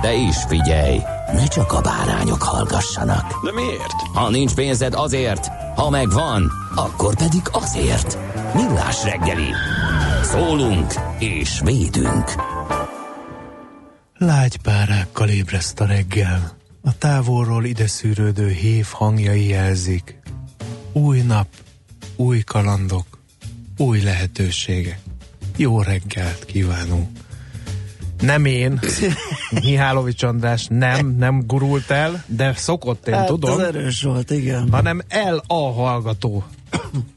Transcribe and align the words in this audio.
De 0.00 0.14
is 0.14 0.36
figyelj, 0.48 1.00
ne 1.32 1.46
csak 1.46 1.72
a 1.72 1.80
bárányok 1.80 2.42
hallgassanak. 2.42 3.44
De 3.44 3.52
miért? 3.52 3.92
Ha 4.14 4.30
nincs 4.30 4.54
pénzed 4.54 4.94
azért, 4.94 5.50
ha 5.76 5.90
megvan, 5.90 6.52
akkor 6.74 7.16
pedig 7.16 7.42
azért. 7.52 8.18
Millás 8.54 9.04
reggeli. 9.04 9.48
Szólunk 10.22 10.94
és 11.18 11.60
védünk. 11.64 12.32
Lágy 14.18 14.58
párákkal 14.58 15.28
ébreszt 15.28 15.80
a 15.80 15.84
reggel. 15.84 16.52
A 16.82 16.98
távolról 16.98 17.64
ide 17.64 17.86
szűrődő 17.86 18.48
hív 18.48 18.86
hangjai 18.90 19.48
jelzik. 19.48 20.18
Új 20.92 21.20
nap, 21.20 21.48
új 22.16 22.40
kalandok, 22.40 23.06
új 23.76 24.00
lehetőségek. 24.00 25.00
Jó 25.56 25.82
reggelt 25.82 26.44
kívánunk. 26.44 27.08
Nem 28.20 28.44
én, 28.44 28.80
Mihálovics 29.50 30.22
András 30.22 30.66
nem, 30.70 31.14
nem 31.18 31.42
gurult 31.46 31.90
el, 31.90 32.24
de 32.26 32.52
szokott 32.56 33.08
én 33.08 33.14
hát, 33.14 33.26
tudom, 33.26 33.50
az 33.52 33.58
erős 33.58 34.02
volt, 34.02 34.30
igen. 34.30 34.68
hanem 34.70 35.00
el 35.08 35.42
a 35.46 35.72
hallgató. 35.72 36.44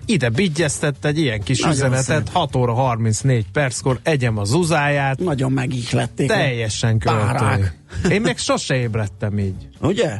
Ide 0.05 0.29
bigyeztett 0.29 1.05
egy 1.05 1.19
ilyen 1.19 1.41
kis 1.41 1.59
Nagyon 1.59 1.75
üzenetet, 1.75 2.25
szép. 2.25 2.35
6 2.35 2.55
óra 2.55 2.73
34 2.73 3.45
perckor, 3.51 3.99
egyem 4.03 4.37
az 4.37 4.53
uzáját, 4.53 5.19
Nagyon 5.19 5.51
megihlették. 5.51 6.31
a 6.31 6.33
teljesen 6.33 6.97
költő. 6.97 7.19
párák. 7.19 7.77
Én 8.09 8.21
még 8.21 8.37
sose 8.37 8.75
ébredtem 8.75 9.39
így. 9.39 9.67
Ugye? 9.81 10.19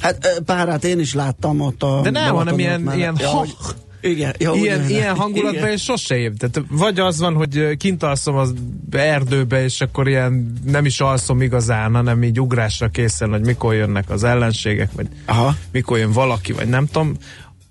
Hát 0.00 0.42
párát 0.44 0.84
én 0.84 0.98
is 0.98 1.14
láttam 1.14 1.60
ott 1.60 1.82
a... 1.82 2.00
De 2.02 2.10
nem, 2.10 2.34
hanem 2.34 2.58
ilyen, 2.58 2.92
ilyen, 2.94 3.16
Ja, 3.20 3.28
ha, 3.28 3.36
hogy- 3.36 3.56
Igen, 4.04 4.34
ja, 4.38 4.52
ilyen, 4.52 4.88
ilyen 4.88 5.16
hangulatban 5.16 5.54
igen. 5.54 5.70
én 5.70 5.76
sose 5.76 6.16
éb. 6.16 6.36
Tehát 6.36 6.68
vagy 6.70 7.00
az 7.00 7.18
van, 7.18 7.34
hogy 7.34 7.76
kint 7.76 8.02
alszom 8.02 8.34
az 8.34 8.54
erdőbe, 8.90 9.64
és 9.64 9.80
akkor 9.80 10.08
ilyen 10.08 10.52
nem 10.64 10.84
is 10.84 11.00
alszom 11.00 11.42
igazán, 11.42 11.94
hanem 11.94 12.22
így 12.22 12.40
ugrásra 12.40 12.88
készen, 12.88 13.30
hogy 13.30 13.44
mikor 13.44 13.74
jönnek 13.74 14.10
az 14.10 14.24
ellenségek, 14.24 14.90
vagy 14.92 15.06
Aha. 15.26 15.56
mikor 15.72 15.98
jön 15.98 16.12
valaki, 16.12 16.52
vagy 16.52 16.68
nem 16.68 16.86
tudom. 16.86 17.16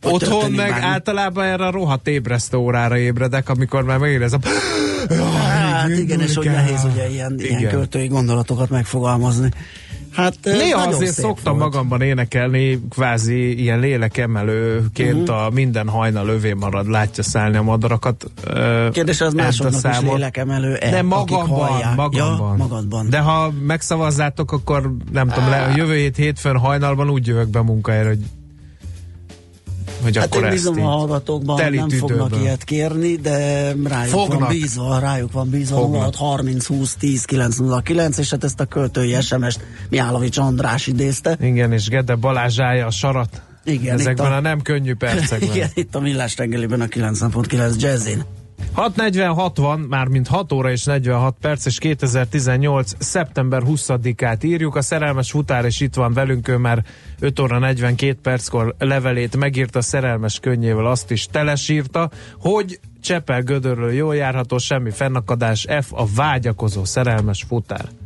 Vagy 0.01 0.13
Otthon 0.13 0.51
meg 0.51 0.69
bármi. 0.69 0.85
általában 0.85 1.45
erre 1.45 1.65
a 1.65 1.71
rohadt 1.71 2.07
ébresztő 2.07 2.57
órára 2.57 2.97
ébredek, 2.97 3.49
amikor 3.49 3.83
már 3.83 3.97
megérez 3.97 4.33
a... 4.33 4.39
Hát 5.09 5.89
igen, 5.89 6.21
és 6.21 6.35
hogy 6.35 6.45
nehéz 6.45 6.83
ugye 6.93 7.09
ilyen, 7.09 7.35
ilyen 7.37 7.67
költői 7.69 8.07
gondolatokat 8.07 8.69
megfogalmazni. 8.69 9.49
Hát 10.13 10.37
Néha 10.43 10.81
azért 10.87 11.13
szoktam 11.13 11.57
volt. 11.57 11.71
magamban 11.71 12.01
énekelni, 12.01 12.79
kvázi 12.89 13.61
ilyen 13.61 13.79
lélekemelőként 13.79 15.13
Mhm. 15.13 15.21
uh-huh. 15.21 15.45
a 15.45 15.49
minden 15.49 15.87
hajnal 15.89 16.27
övé 16.27 16.53
marad, 16.53 16.89
látja 16.89 17.23
szállni 17.23 17.57
a 17.57 17.61
madarakat. 17.63 18.25
Kérdés 18.91 19.21
az 19.21 19.33
másoknak 19.33 19.93
is 19.93 19.99
lélekemelő 19.99 20.73
De 20.73 21.01
magamban, 21.01 21.69
magamban. 21.95 22.11
Ja, 22.13 22.55
magadban. 22.57 23.09
De 23.09 23.19
ha 23.19 23.51
megszavazzátok, 23.67 24.51
akkor 24.51 24.93
nem 25.11 25.27
tudom, 25.27 25.49
le, 25.49 25.61
a 25.63 25.75
jövő 25.75 25.95
hét 25.95 26.15
hétfőn 26.15 26.57
hajnalban 26.57 27.09
úgy 27.09 27.27
jövök 27.27 27.47
be 27.49 27.61
munkahelyre, 27.61 28.07
hogy 28.07 28.19
hogy 30.03 30.17
Hát 30.17 30.25
akkor 30.25 30.43
én 30.43 30.49
bízom 30.49 30.85
a 30.85 30.89
hallgatókban, 30.89 31.71
nem 31.73 31.89
fognak 31.89 32.27
tüdőből. 32.27 32.41
ilyet 32.45 32.63
kérni, 32.63 33.15
de 33.15 33.65
rájuk 33.83 34.09
Fognak. 34.11 34.39
van 34.39 34.49
bízva, 34.49 34.99
rájuk 34.99 35.31
van 35.31 35.49
bízva 35.49 35.75
Fognak. 35.77 36.01
06 36.01 36.15
30 36.15 36.65
20 36.65 36.95
10 36.95 37.25
909, 37.25 38.17
és 38.17 38.29
hát 38.29 38.43
ezt 38.43 38.59
a 38.59 38.65
költői 38.65 39.21
SMS-t 39.21 39.59
Mihálovics 39.89 40.37
András 40.37 40.87
idézte. 40.87 41.37
Igen, 41.41 41.71
és 41.71 41.87
Gede 41.87 42.15
Balázs 42.15 42.59
állja 42.59 42.85
a 42.85 42.91
sarat. 42.91 43.41
Igen, 43.65 43.99
Ezekben 43.99 44.31
a... 44.31 44.35
a- 44.35 44.39
nem 44.39 44.61
könnyű 44.61 44.93
percekben. 44.95 45.49
Igen, 45.55 45.69
itt 45.73 45.95
a 45.95 45.99
Millás 45.99 46.37
reggeliben 46.37 46.81
a 46.81 46.85
90.9 46.85 47.79
Jazzin. 47.79 48.23
6.46 48.75 49.51
van, 49.55 49.79
már 49.79 50.07
mint 50.07 50.27
6 50.27 50.51
óra 50.51 50.71
és 50.71 50.83
46 50.83 51.35
perc, 51.41 51.65
és 51.65 51.77
2018. 51.77 52.91
szeptember 52.97 53.61
20-át 53.65 54.43
írjuk. 54.43 54.75
A 54.75 54.81
szerelmes 54.81 55.31
futár 55.31 55.65
is 55.65 55.79
itt 55.79 55.95
van 55.95 56.13
velünk, 56.13 56.47
ő 56.47 56.57
már 56.57 56.83
5 57.19 57.39
óra 57.39 57.59
42 57.59 58.17
perckor 58.21 58.75
levelét 58.77 59.37
megírta 59.37 59.81
szerelmes 59.81 60.39
könnyével, 60.39 60.85
azt 60.85 61.11
is 61.11 61.25
telesírta, 61.25 62.09
hogy 62.39 62.79
Csepel 63.01 63.41
Gödörről 63.41 63.91
jól 63.91 64.15
járható, 64.15 64.57
semmi 64.57 64.91
fennakadás, 64.91 65.67
F 65.81 65.93
a 65.93 66.05
vágyakozó 66.15 66.83
szerelmes 66.83 67.45
futár. 67.47 68.02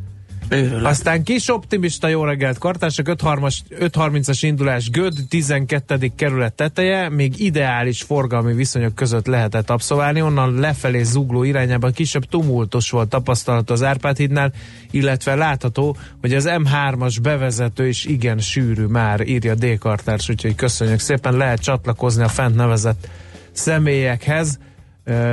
Őrület. 0.48 0.84
Aztán 0.84 1.22
kis 1.22 1.48
optimista 1.48 2.08
jó 2.08 2.24
reggelt 2.24 2.58
kartások, 2.58 3.06
5.30-as 3.06 4.38
indulás 4.40 4.90
Göd 4.90 5.14
12. 5.28 6.12
kerület 6.16 6.52
teteje, 6.52 7.08
még 7.08 7.40
ideális 7.40 8.02
forgalmi 8.02 8.54
viszonyok 8.54 8.94
között 8.94 9.26
lehetett 9.26 9.70
abszolválni, 9.70 10.22
onnan 10.22 10.54
lefelé 10.54 11.02
zugló 11.02 11.42
irányában 11.42 11.92
kisebb 11.92 12.24
tumultus 12.24 12.90
volt 12.90 13.08
tapasztalható 13.08 13.74
az 13.74 13.82
Árpád 13.82 14.16
hídnál, 14.16 14.52
illetve 14.90 15.34
látható, 15.34 15.96
hogy 16.20 16.34
az 16.34 16.48
M3-as 16.48 17.16
bevezető 17.22 17.88
is 17.88 18.04
igen 18.04 18.38
sűrű 18.38 18.84
már, 18.84 19.26
írja 19.26 19.54
D. 19.54 19.78
Kartárs, 19.78 20.28
úgyhogy 20.28 20.54
köszönjük 20.54 21.00
szépen, 21.00 21.36
lehet 21.36 21.60
csatlakozni 21.60 22.22
a 22.22 22.28
fent 22.28 22.54
nevezett 22.54 23.08
személyekhez, 23.52 24.58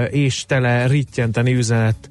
és 0.10 0.46
tele 0.46 0.88
rittyenteni 0.88 1.54
üzenet 1.54 2.10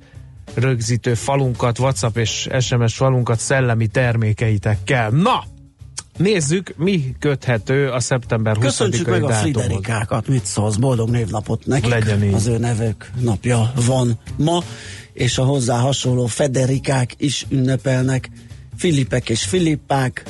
rögzítő 0.54 1.14
falunkat, 1.14 1.78
WhatsApp 1.78 2.16
és 2.16 2.48
SMS 2.60 2.94
falunkat 2.94 3.38
szellemi 3.38 3.86
termékeitekkel. 3.86 5.10
Na! 5.10 5.44
Nézzük, 6.16 6.74
mi 6.76 7.14
köthető 7.18 7.88
a 7.88 8.00
szeptember 8.00 8.56
20-ai 8.56 8.60
Köszöntsük 8.60 9.06
meg 9.06 9.22
a. 9.22 9.32
Friderikákat, 9.32 10.28
mit 10.28 10.44
szólsz, 10.44 10.76
boldog 10.76 11.10
névnapot 11.10 11.66
nekik. 11.66 11.90
Legyen 11.90 12.24
így. 12.24 12.34
Az 12.34 12.46
ő 12.46 12.58
nevük 12.58 13.10
napja 13.20 13.72
van 13.86 14.18
ma, 14.36 14.62
és 15.12 15.38
a 15.38 15.44
hozzá 15.44 15.78
hasonló 15.78 16.26
Federikák 16.26 17.14
is 17.16 17.46
ünnepelnek. 17.48 18.30
Filipek 18.76 19.28
és 19.28 19.44
Filippák, 19.44 20.22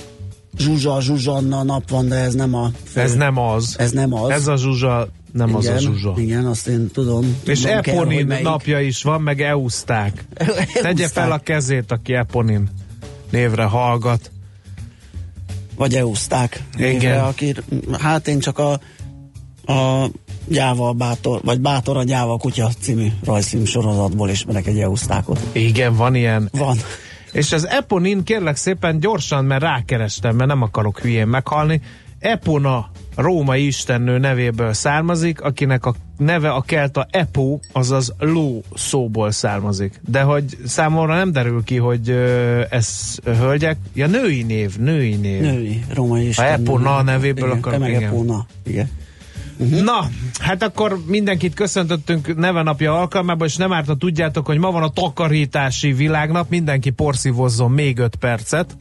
Zsuzsa, 0.58 1.00
Zsuzsanna 1.00 1.62
nap 1.62 1.90
van, 1.90 2.08
de 2.08 2.16
ez 2.16 2.34
nem 2.34 2.54
a... 2.54 2.70
Ez 2.94 3.14
nem 3.14 3.38
az. 3.38 3.74
Ez 3.78 3.90
nem 3.90 4.14
az. 4.14 4.30
Ez 4.30 4.46
a 4.46 4.56
zsuzsa, 4.56 5.08
nem 5.34 5.48
igen, 5.48 5.58
az 5.60 5.66
a 5.66 5.78
zsuzsa. 5.78 6.14
Igen, 6.16 6.46
azt 6.46 6.66
én 6.66 6.90
tudom. 6.92 7.36
És 7.44 7.60
Tudom 7.60 7.80
kell, 7.80 7.94
Eponin 7.94 8.26
melyik. 8.26 8.44
napja 8.44 8.80
is 8.80 9.02
van, 9.02 9.22
meg 9.22 9.40
Euszták. 9.40 10.24
Tegye 10.82 11.02
Euszták. 11.02 11.08
fel 11.08 11.32
a 11.32 11.38
kezét, 11.38 11.92
aki 11.92 12.14
Eponin 12.14 12.68
névre 13.30 13.64
hallgat. 13.64 14.30
Vagy 15.76 15.94
euszták. 15.94 16.62
Igen. 16.76 16.90
Névre, 16.90 17.22
Aki, 17.22 17.54
hát 18.00 18.28
én 18.28 18.38
csak 18.38 18.58
a, 18.58 18.72
a 19.72 20.10
Gyáva 20.48 20.92
Bátor, 20.92 21.40
vagy 21.44 21.60
Bátor 21.60 21.96
a 21.96 22.02
Gyáva 22.04 22.36
Kutya 22.36 22.70
című 22.80 23.06
rajzfilm 23.24 23.64
sorozatból 23.64 24.30
ismerek 24.30 24.66
egy 24.66 24.78
eusztákot. 24.80 25.40
Igen, 25.52 25.96
van 25.96 26.14
ilyen. 26.14 26.48
Van. 26.52 26.76
És 27.32 27.52
az 27.52 27.66
Eponin 27.66 28.24
kérlek 28.24 28.56
szépen 28.56 29.00
gyorsan, 29.00 29.44
mert 29.44 29.62
rákerestem, 29.62 30.36
mert 30.36 30.48
nem 30.48 30.62
akarok 30.62 30.98
hülyén 30.98 31.26
meghalni. 31.26 31.80
Epona 32.18 32.90
római 33.14 33.66
istennő 33.66 34.18
nevéből 34.18 34.72
származik, 34.72 35.40
akinek 35.40 35.86
a 35.86 35.94
neve 36.18 36.50
a 36.50 36.60
kelta 36.60 37.06
Epo, 37.10 37.58
azaz 37.72 38.14
ló 38.18 38.62
szóból 38.74 39.30
származik. 39.30 40.00
De 40.08 40.22
hogy 40.22 40.58
számomra 40.66 41.14
nem 41.14 41.32
derül 41.32 41.64
ki, 41.64 41.76
hogy 41.76 42.10
ez 42.70 43.18
hölgyek, 43.24 43.76
ja 43.94 44.06
női 44.06 44.42
név, 44.42 44.78
női 44.78 45.14
név. 45.14 45.40
Női, 45.40 45.84
római 45.94 46.28
isten. 46.28 46.60
Epona 46.60 47.02
nevéből 47.02 47.48
igen, 47.48 47.58
akar- 47.58 47.88
igen. 47.88 48.02
Epona. 48.02 48.46
Igen. 48.66 48.90
Na, 49.82 50.08
hát 50.38 50.62
akkor 50.62 50.98
mindenkit 51.06 51.54
köszöntöttünk 51.54 52.36
nevenapja 52.36 52.98
alkalmában, 52.98 53.46
és 53.46 53.56
nem 53.56 53.72
árt, 53.72 53.86
ha 53.86 53.94
tudjátok, 53.94 54.46
hogy 54.46 54.58
ma 54.58 54.70
van 54.70 54.82
a 54.82 54.88
takarítási 54.88 55.92
világnap, 55.92 56.50
mindenki 56.50 56.90
porszívozzon 56.90 57.70
még 57.70 57.98
5 57.98 58.16
percet, 58.16 58.76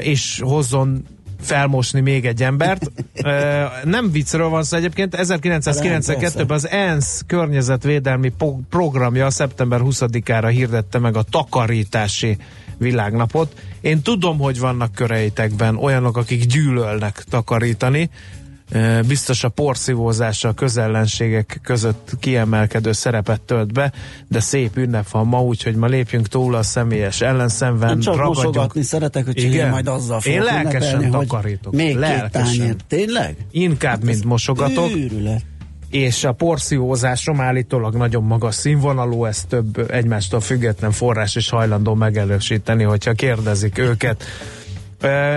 és 0.00 0.40
hozzon 0.44 1.04
felmosni 1.40 2.00
még 2.00 2.26
egy 2.26 2.42
embert. 2.42 2.90
Nem 3.84 4.10
viccről 4.10 4.48
van 4.48 4.62
szó 4.62 4.76
egyébként, 4.76 5.16
1992-ben 5.18 6.56
az 6.56 6.68
ENSZ 6.68 7.24
környezetvédelmi 7.26 8.32
programja 8.70 9.30
szeptember 9.30 9.80
20-ára 9.84 10.48
hirdette 10.50 10.98
meg 10.98 11.16
a 11.16 11.22
takarítási 11.22 12.36
világnapot. 12.78 13.54
Én 13.80 14.02
tudom, 14.02 14.38
hogy 14.38 14.58
vannak 14.58 14.92
köreitekben 14.92 15.76
olyanok, 15.76 16.16
akik 16.16 16.44
gyűlölnek 16.46 17.24
takarítani, 17.30 18.10
biztos 19.06 19.44
a 19.44 19.48
porszívózása 19.48 20.48
a 20.48 20.52
közellenségek 20.52 21.60
között 21.62 22.10
kiemelkedő 22.20 22.92
szerepet 22.92 23.40
tölt 23.40 23.72
be, 23.72 23.92
de 24.28 24.40
szép 24.40 24.76
ünnep 24.76 25.08
van 25.10 25.26
ma, 25.26 25.42
úgyhogy 25.42 25.74
ma 25.74 25.86
lépjünk 25.86 26.28
túl 26.28 26.54
a 26.54 26.62
személyes 26.62 27.20
ellenszenven, 27.20 27.88
Nem 27.88 28.00
csak 28.00 28.16
ragadjunk. 28.16 28.72
szeretek, 28.82 29.24
hogy 29.24 29.38
én 29.38 29.50
Igen. 29.52 29.70
majd 29.70 29.88
azzal 29.88 30.20
Én 30.24 30.42
lelkesen 30.42 31.10
takarítok. 31.10 31.72
Még 31.72 31.96
Lelkesen. 31.96 32.66
két. 32.66 32.84
Tényleg? 32.88 33.36
Inkább, 33.50 34.04
mint 34.04 34.24
mosogatok. 34.24 34.90
Őrület. 34.96 35.42
és 35.90 36.24
a 36.24 36.32
porszívózásom 36.32 37.40
állítólag 37.40 37.94
nagyon 37.94 38.22
magas 38.22 38.54
színvonalú, 38.54 39.24
ez 39.24 39.44
több 39.48 39.90
egymástól 39.90 40.40
független 40.40 40.90
forrás 40.92 41.36
is 41.36 41.48
hajlandó 41.48 41.94
megerősíteni, 41.94 42.82
hogyha 42.82 43.12
kérdezik 43.12 43.78
őket. 43.78 44.24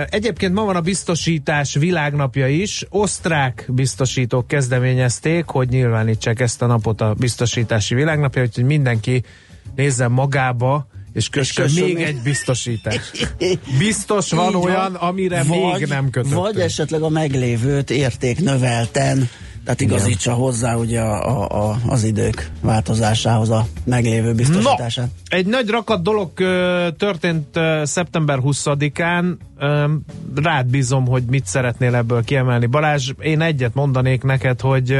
Egyébként 0.08 0.54
ma 0.54 0.64
van 0.64 0.76
a 0.76 0.80
biztosítás 0.80 1.74
világnapja 1.74 2.48
is. 2.48 2.86
Osztrák 2.88 3.66
biztosítók 3.68 4.46
kezdeményezték, 4.46 5.44
hogy 5.44 5.68
nyilvánítsák 5.68 6.40
ezt 6.40 6.62
a 6.62 6.66
napot 6.66 7.00
a 7.00 7.14
biztosítási 7.18 7.94
világnapja, 7.94 8.42
úgyhogy 8.42 8.64
mindenki 8.64 9.22
nézzen 9.74 10.10
magába, 10.10 10.86
és 11.12 11.28
kössön 11.28 11.70
még 11.74 11.96
egy 11.96 12.20
biztosítást. 12.22 13.34
Biztos 13.78 14.30
van 14.30 14.54
olyan, 14.54 14.94
amire 14.94 15.44
még 15.44 15.86
nem 15.88 16.10
kötöttünk. 16.10 16.40
Vagy 16.40 16.60
esetleg 16.60 17.02
a 17.02 17.08
meglévőt 17.08 17.90
érték 17.90 18.40
növelten, 18.40 19.28
tehát 19.64 19.80
igazítsa 19.80 20.32
hozzá 20.32 20.74
ugye 20.74 21.00
a, 21.00 21.42
a, 21.42 21.70
a, 21.70 21.78
az 21.86 22.04
idők 22.04 22.50
változásához 22.60 23.50
a 23.50 23.66
meglévő 23.84 24.34
biztosítását. 24.34 25.04
No, 25.04 25.36
egy 25.36 25.46
nagy 25.46 25.68
rakat 25.68 26.02
dolog 26.02 26.30
történt 26.96 27.58
szeptember 27.82 28.38
20-án. 28.42 29.36
Ö, 29.58 29.84
rád 30.34 30.66
bízom, 30.66 31.06
hogy 31.06 31.22
mit 31.22 31.46
szeretnél 31.46 31.94
ebből 31.94 32.24
kiemelni. 32.24 32.66
Balázs, 32.66 33.12
én 33.20 33.40
egyet 33.40 33.74
mondanék 33.74 34.22
neked, 34.22 34.60
hogy 34.60 34.98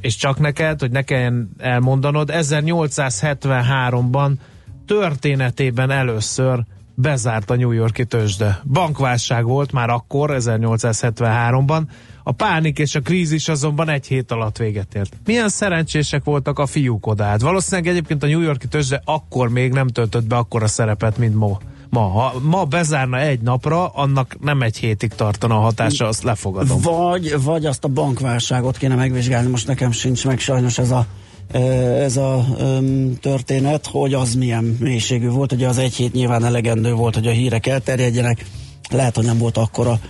és 0.00 0.16
csak 0.16 0.38
neked, 0.38 0.80
hogy 0.80 0.90
ne 0.90 1.02
kelljen 1.02 1.50
elmondanod, 1.58 2.30
1873-ban 2.32 4.32
történetében 4.86 5.90
először 5.90 6.62
bezárt 6.94 7.50
a 7.50 7.56
New 7.56 7.70
Yorki 7.70 8.04
tőzsde. 8.04 8.60
Bankválság 8.72 9.44
volt 9.44 9.72
már 9.72 9.90
akkor, 9.90 10.36
1873-ban. 10.38 11.82
A 12.30 12.32
pánik 12.32 12.78
és 12.78 12.94
a 12.94 13.00
krízis 13.00 13.48
azonban 13.48 13.88
egy 13.88 14.06
hét 14.06 14.30
alatt 14.30 14.56
véget 14.56 14.94
ért. 14.94 15.16
Milyen 15.26 15.48
szerencsések 15.48 16.24
voltak 16.24 16.58
a 16.58 16.66
fiúk 16.66 17.06
odát. 17.06 17.40
Valószínűleg 17.40 17.90
egyébként 17.90 18.22
a 18.22 18.26
New 18.26 18.40
Yorki 18.40 18.66
tőzsde 18.66 19.02
akkor 19.04 19.48
még 19.48 19.72
nem 19.72 19.88
töltött 19.88 20.24
be 20.24 20.36
akkora 20.36 20.66
szerepet, 20.66 21.18
mint 21.18 21.34
ma. 21.34 21.58
Ma, 21.88 22.00
ha 22.00 22.40
ma 22.42 22.64
bezárna 22.64 23.18
egy 23.18 23.40
napra, 23.40 23.86
annak 23.86 24.36
nem 24.40 24.62
egy 24.62 24.76
hétig 24.76 25.12
tartana 25.12 25.56
a 25.56 25.60
hatása, 25.60 26.06
azt 26.06 26.22
lefogadom. 26.22 26.80
Vagy, 26.80 27.42
vagy 27.42 27.66
azt 27.66 27.84
a 27.84 27.88
bankválságot 27.88 28.76
kéne 28.76 28.94
megvizsgálni, 28.94 29.50
most 29.50 29.66
nekem 29.66 29.90
sincs 29.90 30.26
meg 30.26 30.38
sajnos 30.38 30.78
ez 30.78 30.90
a 30.90 31.06
ez 32.02 32.16
a 32.16 32.44
öm, 32.58 33.16
történet, 33.20 33.86
hogy 33.86 34.14
az 34.14 34.34
milyen 34.34 34.76
mélységű 34.80 35.28
volt. 35.28 35.52
Ugye 35.52 35.68
az 35.68 35.78
egy 35.78 35.94
hét 35.94 36.12
nyilván 36.12 36.44
elegendő 36.44 36.92
volt, 36.92 37.14
hogy 37.14 37.26
a 37.26 37.30
hírek 37.30 37.66
elterjedjenek. 37.66 38.44
Lehet, 38.90 39.16
hogy 39.16 39.24
nem 39.24 39.38
volt 39.38 39.56
akkora 39.56 40.00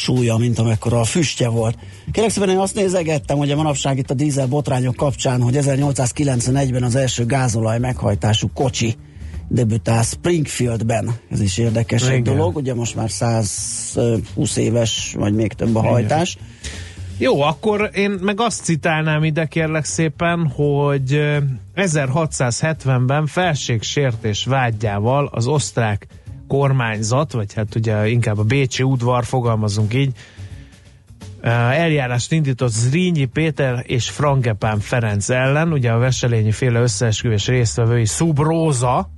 súlya, 0.00 0.36
mint 0.36 0.58
amekkora 0.58 1.00
a 1.00 1.04
füstje 1.04 1.48
volt. 1.48 1.78
Kérlek 2.12 2.32
szépen, 2.32 2.48
én 2.48 2.58
azt 2.58 2.74
nézegettem, 2.74 3.36
hogy 3.36 3.50
a 3.50 3.56
manapság 3.56 3.98
itt 3.98 4.10
a 4.10 4.14
dízel 4.14 4.46
botrányok 4.46 4.96
kapcsán, 4.96 5.42
hogy 5.42 5.56
1891-ben 5.58 6.82
az 6.82 6.94
első 6.94 7.26
gázolaj 7.26 7.78
meghajtású 7.78 8.50
kocsi 8.54 8.96
debütál 9.48 10.02
Springfieldben. 10.02 11.14
Ez 11.30 11.40
is 11.40 11.58
érdekes 11.58 12.02
egy 12.02 12.18
Igen. 12.18 12.36
dolog, 12.36 12.56
ugye 12.56 12.74
most 12.74 12.96
már 12.96 13.10
120 13.10 14.56
éves, 14.56 15.14
vagy 15.18 15.34
még 15.34 15.52
több 15.52 15.76
a 15.76 15.80
hajtás. 15.80 16.36
Jó, 17.18 17.40
akkor 17.40 17.90
én 17.94 18.10
meg 18.10 18.40
azt 18.40 18.64
citálnám 18.64 19.24
ide 19.24 19.46
kérlek 19.46 19.84
szépen, 19.84 20.46
hogy 20.46 21.14
ö, 21.14 21.36
1670-ben 21.76 23.26
felségsértés 23.26 24.44
vágyával 24.44 25.28
az 25.32 25.46
osztrák 25.46 26.06
kormányzat, 26.50 27.32
vagy 27.32 27.54
hát 27.54 27.74
ugye 27.74 28.08
inkább 28.08 28.38
a 28.38 28.42
Bécsi 28.42 28.82
udvar, 28.82 29.24
fogalmazunk 29.24 29.94
így, 29.94 30.12
eljárást 31.42 32.32
indított 32.32 32.70
Zrínyi 32.70 33.24
Péter 33.24 33.84
és 33.86 34.10
Frangepán 34.10 34.80
Ferenc 34.80 35.28
ellen, 35.28 35.72
ugye 35.72 35.90
a 35.90 35.98
Veselényi 35.98 36.52
féle 36.52 36.80
összeesküvés 36.80 37.46
résztvevői 37.46 38.06
Szubróza, 38.06 39.10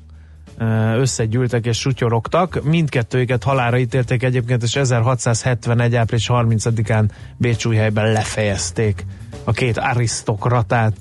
összegyűltek 0.97 1.67
és 1.67 1.79
sutyorogtak. 1.79 2.63
Mindkettőjüket 2.65 3.43
halára 3.43 3.79
ítélték 3.79 4.23
egyébként, 4.23 4.63
és 4.63 4.77
1671. 4.77 5.95
április 5.95 6.27
30-án 6.33 7.09
Bécsújhelyben 7.37 8.13
lefejezték 8.13 9.07
a 9.45 9.53
két 9.53 9.79
arisztokratát. 9.79 10.97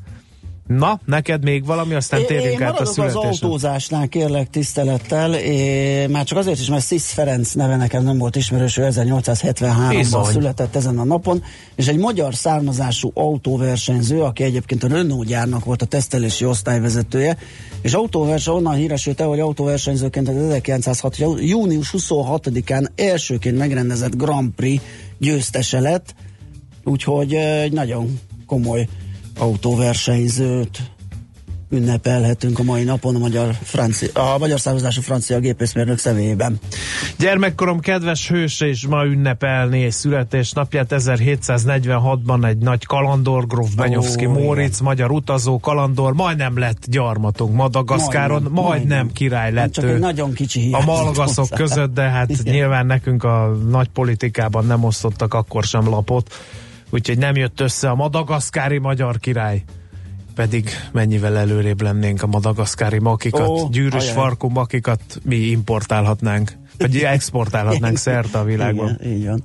Na, 0.77 0.99
neked 1.05 1.43
még 1.43 1.65
valami, 1.65 1.93
aztán 1.93 2.25
térjünk 2.25 2.59
én 2.59 2.63
át 2.63 2.69
a 2.69 2.71
maradok 2.71 2.87
az 2.87 2.93
születésre. 2.93 3.45
autózásnál, 3.45 4.07
kérlek 4.07 4.49
tisztelettel, 4.49 5.33
é, 5.33 6.07
már 6.07 6.23
csak 6.23 6.37
azért 6.37 6.59
is, 6.59 6.69
mert 6.69 6.83
Szisz 6.83 7.11
Ferenc 7.11 7.51
neve 7.53 7.75
nekem 7.75 8.03
nem 8.03 8.17
volt 8.17 8.35
ismerős, 8.35 8.77
ő 8.77 8.87
1873-ban 8.91 9.95
Bizony. 9.97 10.23
született 10.23 10.75
ezen 10.75 10.99
a 10.99 11.03
napon, 11.03 11.43
és 11.75 11.87
egy 11.87 11.97
magyar 11.97 12.35
származású 12.35 13.11
autóversenyző, 13.13 14.21
aki 14.21 14.43
egyébként 14.43 14.83
a 14.83 14.87
Renault 14.87 15.27
gyárnak 15.27 15.65
volt 15.65 15.81
a 15.81 15.85
tesztelési 15.85 16.45
osztályvezetője, 16.45 17.37
és 17.81 17.93
autóverseny 17.93 18.53
onnan 18.53 18.75
híresült 18.75 19.21
el, 19.21 19.27
hogy 19.27 19.39
autóversenyzőként 19.39 20.27
az 20.27 20.35
1906. 20.35 21.17
jú- 21.17 21.41
június 21.41 21.93
26-án 21.97 22.87
elsőként 22.95 23.57
megrendezett 23.57 24.15
Grand 24.15 24.49
Prix 24.55 24.83
győztese 25.17 25.79
lett, 25.79 26.15
úgyhogy 26.83 27.33
egy 27.33 27.71
nagyon 27.71 28.19
komoly 28.45 28.87
autóversenyzőt 29.41 30.79
ünnepelhetünk 31.69 32.59
a 32.59 32.63
mai 32.63 32.83
napon 32.83 33.15
a 33.15 33.19
magyar, 33.19 33.55
francia, 33.63 34.33
a 34.33 34.37
magyar 34.37 34.59
származású 34.59 35.01
francia 35.01 35.39
gépészmérnök 35.39 35.97
személyében. 35.97 36.59
Gyermekkorom 37.17 37.79
kedves 37.79 38.27
hőse 38.29 38.67
is 38.67 38.87
ma 38.87 39.05
ünnepelné 39.05 39.89
születésnapját 39.89 40.87
1746-ban 40.89 42.45
egy 42.47 42.57
nagy 42.57 42.85
kalandor, 42.85 43.47
Gróf 43.47 43.73
Benyovszki 43.75 44.25
Ó, 44.25 44.31
Móricz, 44.31 44.79
magyar 44.79 45.11
utazó 45.11 45.59
kalandor, 45.59 46.13
majdnem 46.13 46.57
lett 46.57 46.85
gyarmatunk 46.85 47.55
Madagaszkáron, 47.55 48.41
majdnem, 48.41 48.63
Majdnem, 48.63 48.87
majdnem 48.87 49.11
király 49.13 49.51
lett 49.51 49.71
Csak 49.71 49.85
ő. 49.85 49.97
nagyon 49.97 50.33
kicsi 50.33 50.69
a 50.71 50.83
malgaszok 50.85 51.47
hozzá. 51.47 51.55
között, 51.55 51.93
de 51.93 52.01
hát 52.01 52.29
Igen. 52.29 52.53
nyilván 52.53 52.85
nekünk 52.85 53.23
a 53.23 53.57
nagy 53.69 53.87
politikában 53.87 54.65
nem 54.65 54.83
osztottak 54.83 55.33
akkor 55.33 55.63
sem 55.63 55.89
lapot, 55.89 56.33
úgyhogy 56.91 57.17
nem 57.17 57.35
jött 57.35 57.59
össze 57.59 57.89
a 57.89 57.95
madagaszkári 57.95 58.77
magyar 58.77 59.19
király. 59.19 59.63
Pedig 60.35 60.69
mennyivel 60.91 61.37
előrébb 61.37 61.81
lennénk 61.81 62.23
a 62.23 62.27
madagaszkári 62.27 62.99
makikat, 62.99 63.47
Ó, 63.47 63.69
gyűrűs 63.69 64.01
ajaj. 64.03 64.13
farkú 64.13 64.49
makikat 64.49 65.01
mi 65.23 65.35
importálhatnánk, 65.35 66.51
vagy 66.77 66.97
exportálhatnánk 67.15 67.97
szerte 67.97 68.37
a 68.39 68.43
világban. 68.43 68.97
Igen, 69.01 69.13
így 69.13 69.25
van. 69.25 69.43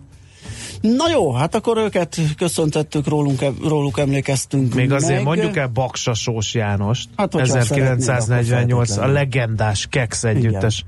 Na 0.80 1.10
jó, 1.10 1.32
hát 1.32 1.54
akkor 1.54 1.76
őket 1.76 2.16
köszöntettük, 2.36 3.06
rólunk, 3.08 3.44
róluk 3.62 3.98
emlékeztünk 3.98 4.74
Még 4.74 4.92
azért 4.92 5.14
meg. 5.14 5.24
mondjuk 5.24 5.56
el 5.56 5.66
Baksa 5.66 6.14
Sós 6.14 6.54
Jánost, 6.54 7.08
Hát, 7.16 7.32
hogyha 7.32 7.58
1948 7.58 8.88
szeretnéd, 8.88 9.08
a 9.10 9.12
legendás 9.12 9.86
Kex 9.90 10.24
együttes 10.24 10.84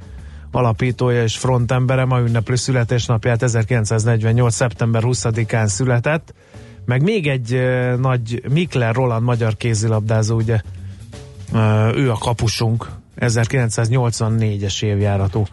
alapítója 0.52 1.22
és 1.22 1.36
frontembere, 1.36 2.04
ma 2.04 2.20
ünnepli 2.20 2.56
születésnapját 2.56 3.42
1948. 3.42 4.54
szeptember 4.54 5.02
20-án 5.06 5.66
született, 5.66 6.34
meg 6.88 7.02
még 7.02 7.26
egy 7.26 7.54
ö, 7.54 7.96
nagy 7.96 8.42
Mikler 8.50 8.94
Roland 8.94 9.24
magyar 9.24 9.56
kézilabdázó, 9.56 10.36
ugye 10.36 10.60
ö, 11.52 11.88
ő 11.94 12.10
a 12.10 12.18
kapusunk, 12.18 12.90
1984-es 13.20 14.82
évjáratú. 14.82 15.44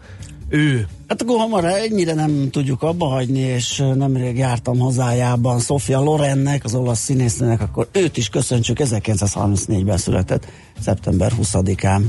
Ő 0.48 0.86
Hát 1.08 1.22
akkor 1.22 1.38
hamar 1.38 1.64
ennyire 1.64 2.14
nem 2.14 2.50
tudjuk 2.50 2.82
abba 2.82 3.06
hagyni, 3.06 3.38
és 3.38 3.82
nemrég 3.94 4.36
jártam 4.36 4.78
hazájában 4.78 5.60
Sofia 5.60 6.00
Lorennek, 6.00 6.64
az 6.64 6.74
olasz 6.74 7.00
színésznőnek, 7.00 7.60
akkor 7.60 7.88
őt 7.92 8.16
is 8.16 8.28
köszöntsük, 8.28 8.76
1934-ben 8.80 9.96
született, 9.96 10.46
szeptember 10.80 11.32
20-án. 11.42 12.02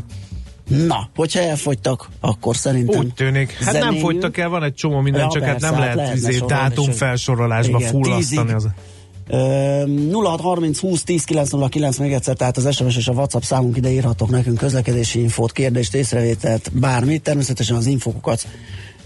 Na, 0.67 1.09
hogyha 1.15 1.39
elfogytak, 1.39 2.09
akkor 2.19 2.55
szerintem 2.55 2.99
úgy 2.99 3.13
tűnik. 3.13 3.51
Hát 3.51 3.73
nem 3.73 3.81
zenéljünk. 3.81 4.05
fogytak 4.05 4.37
el, 4.37 4.49
van 4.49 4.63
egy 4.63 4.73
csomó 4.73 4.99
minden, 4.99 5.21
Ja, 5.21 5.27
csak 5.27 5.43
hát 5.43 5.51
persze, 5.51 5.65
nem 5.69 5.75
hát 5.75 5.83
lehet 5.83 5.95
lehetne 5.95 6.29
izé, 6.29 6.45
dátum 6.47 6.91
felsorolásba 6.91 7.77
Igen, 7.77 7.89
fullasztani. 7.89 8.51
Az... 8.51 8.67
Ö, 9.27 9.83
0630 10.11 10.79
20 10.79 11.03
10 11.03 11.23
909 11.23 11.97
még 11.97 12.13
egyszer, 12.13 12.35
tehát 12.35 12.57
az 12.57 12.75
SMS 12.75 12.97
és 12.97 13.07
a 13.07 13.11
WhatsApp 13.11 13.41
számunk 13.41 13.77
ide 13.77 13.91
írhatok 13.91 14.29
nekünk 14.29 14.57
közlekedési 14.57 15.21
infót, 15.21 15.51
kérdést, 15.51 15.93
észrevételt, 15.93 16.71
bármit. 16.73 17.23
Természetesen 17.23 17.75
az 17.75 17.85
infokokat 17.85 18.47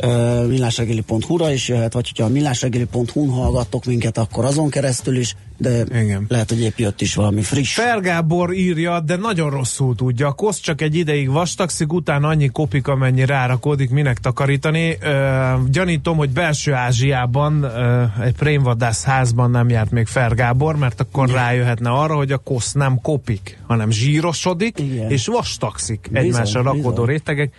uh, 0.04 0.48
millásregeli.hu-ra 0.48 1.52
is 1.52 1.68
jöhet, 1.68 1.94
vagy 1.94 2.08
hogyha 2.08 2.26
a 2.26 2.30
millásregeli.hu-n 2.30 3.30
hallgattok 3.30 3.86
minket, 3.86 4.18
akkor 4.18 4.46
azon 4.46 4.70
keresztül 4.70 5.18
is, 5.18 5.36
de 5.58 5.84
Igen. 6.02 6.26
lehet, 6.28 6.50
hogy 6.50 6.62
épp 6.62 6.78
jött 6.78 7.02
is 7.02 7.16
valami 7.16 7.42
friss. 7.42 7.74
Fergábor 7.74 8.54
írja, 8.54 9.00
de 9.00 9.16
nagyon 9.16 9.50
rosszul 9.50 9.96
tudja. 9.96 10.28
A 10.28 10.32
kosz 10.32 10.60
csak 10.60 10.82
egy 10.82 10.96
ideig 10.96 11.30
vastagszik, 11.30 11.94
utána 11.94 12.28
annyi 12.28 12.48
kopik, 12.48 12.88
amennyi 12.88 13.26
rárakódik, 13.26 13.90
minek 13.90 14.18
takarítani. 14.20 14.98
Ö, 15.02 15.54
gyanítom, 15.72 16.18
hogy 16.18 16.30
belső 16.30 16.74
Ázsiában 16.74 17.64
ö, 17.64 18.04
egy 18.24 18.36
prémvadász 18.36 19.04
házban 19.04 19.52
nem 19.52 19.70
járt 19.70 19.92
még 19.92 20.08
Fergábor, 20.08 20.76
mert 20.76 21.00
akkor 21.00 21.30
rájöhetne 21.30 21.90
arra, 21.90 22.16
hogy 22.16 22.32
a 22.32 22.38
kosz 22.38 22.72
nem 22.72 23.02
kopik, 23.02 23.60
hanem 23.68 23.92
zsírosodik, 23.92 24.80
Igen. 24.80 25.10
és 25.10 25.28
vastagszik 25.28 26.08
Bizony, 26.12 26.28
egymásra 26.28 26.72
bizony. 26.72 27.06
rétegek. 27.06 27.54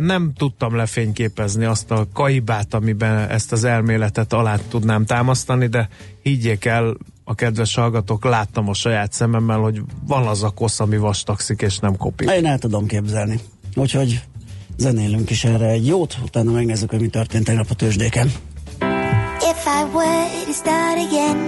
Nem 0.00 0.32
tudtam 0.36 0.76
lefényképezni 0.76 1.64
azt 1.64 1.90
a 1.90 2.06
kaibát, 2.12 2.74
amiben 2.74 3.28
ezt 3.28 3.52
az 3.52 3.64
elméletet 3.64 4.32
alá 4.32 4.56
tudnám 4.68 5.04
támasztani, 5.04 5.66
de 5.66 5.88
higgyék 6.22 6.64
el, 6.64 6.96
a 7.24 7.34
kedves 7.34 7.74
hallgatók, 7.74 8.24
láttam 8.24 8.68
a 8.68 8.74
saját 8.74 9.12
szememmel, 9.12 9.58
hogy 9.58 9.82
van 10.06 10.26
az 10.26 10.42
a 10.42 10.50
kosz, 10.50 10.80
ami 10.80 10.96
vastagszik 10.96 11.62
és 11.62 11.78
nem 11.78 11.96
kopik. 11.96 12.30
Én 12.30 12.46
el 12.46 12.58
tudom 12.58 12.86
képzelni. 12.86 13.40
Úgyhogy 13.74 14.22
zenélünk 14.76 15.30
is 15.30 15.44
erre 15.44 15.66
egy 15.66 15.86
jót, 15.86 16.16
utána 16.22 16.50
megnézzük, 16.50 16.90
hogy 16.90 17.00
mi 17.00 17.08
történt 17.08 17.44
tegnap 17.44 17.66
a 17.70 17.74
tőzsdéken. 17.74 18.26
If 19.40 19.66
I 19.66 19.84
were 19.94 20.44
to 20.46 20.52
start 20.52 20.98
again 20.98 21.38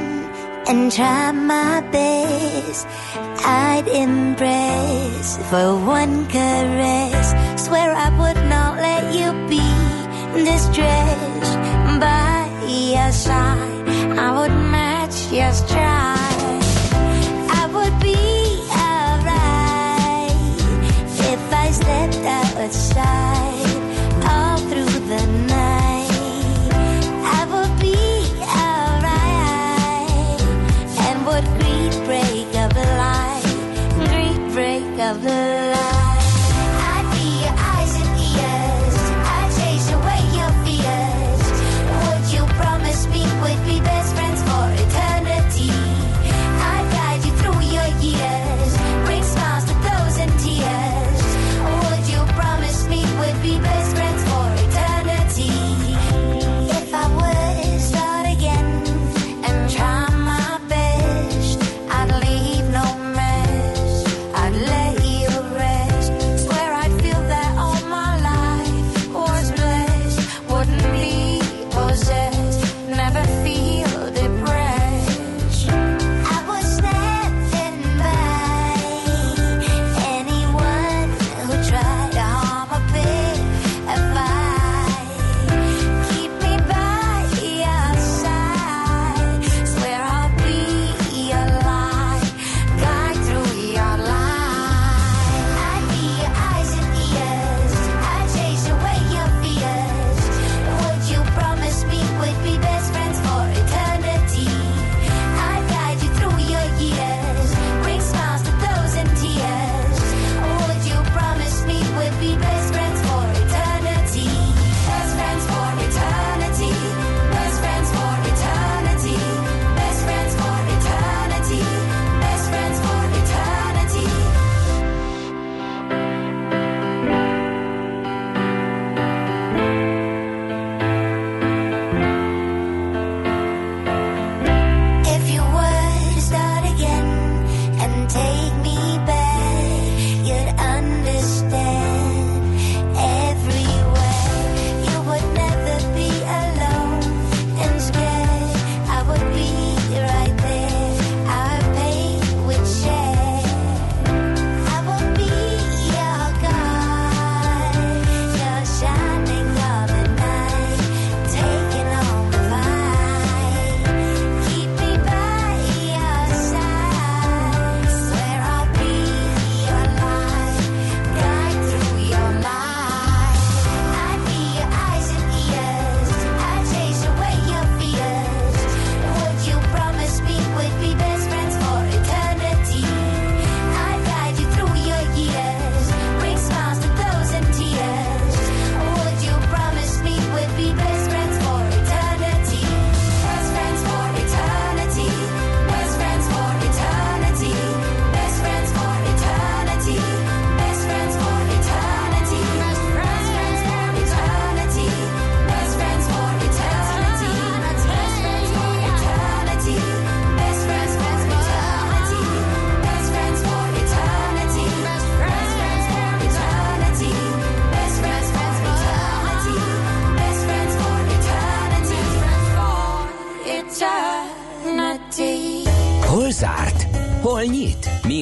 and 0.67 0.93
try 0.93 1.33
my 1.33 1.81
best, 1.91 2.87
I'd 3.45 3.89
embrace 3.89 5.39
for 5.51 5.73
one 5.87 6.27
caress. 6.27 7.48
Swear 7.69 7.93
I 7.95 8.09
would 8.19 8.41
not 8.49 8.77
let 8.79 9.13
you 9.13 9.29
be 9.47 9.61
distressed 10.43 11.55
by 12.01 12.49
your 12.67 13.13
side. 13.13 13.89
I 14.19 14.29
would 14.39 14.57
match 14.73 15.31
your 15.31 15.53
stride. 15.53 16.63
I 17.61 17.65
would 17.75 17.97
be 18.01 18.17
alright 18.89 20.33
if 21.35 21.43
I 21.53 21.71
stepped 21.71 22.25
outside 22.41 23.69
all 24.33 24.57
through 24.69 24.95
the 25.13 25.23
night. 25.53 26.73
I 27.39 27.41
would 27.53 27.75
be 27.85 28.01
alright 28.65 30.41
and 31.07 31.17
would 31.29 31.47
greet 31.61 31.95
break 32.09 32.49
of 32.65 32.73
light, 33.03 33.45
greet 34.09 34.41
break 34.55 34.99
of 35.11 35.23
light. 35.23 35.58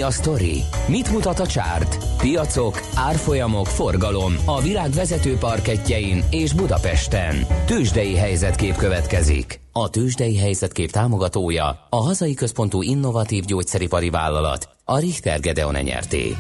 A 0.07 0.11
sztori? 0.11 0.63
Mit 0.89 1.13
mutat 1.13 1.39
a 1.39 1.47
csárt? 1.47 2.05
Piacok, 2.19 2.81
árfolyamok, 2.95 3.67
forgalom 3.67 4.35
a 4.45 4.61
világ 4.61 4.91
vezető 4.91 5.37
parketjein 5.37 6.25
és 6.31 6.53
Budapesten. 6.53 7.47
Tősdei 7.65 8.17
helyzetkép 8.17 8.77
következik. 8.77 9.61
A 9.73 9.91
Tősdei 9.91 10.37
helyzetkép 10.37 10.91
támogatója 10.91 11.87
a 11.91 11.97
hazai 11.97 12.35
központú 12.35 12.83
innovatív 12.83 13.45
gyógyszeripari 13.45 14.11
vállalat, 14.11 14.69
a 14.85 14.99
Richter 14.99 15.41
Gedeon 15.41 15.75
nyerté. 15.75 16.37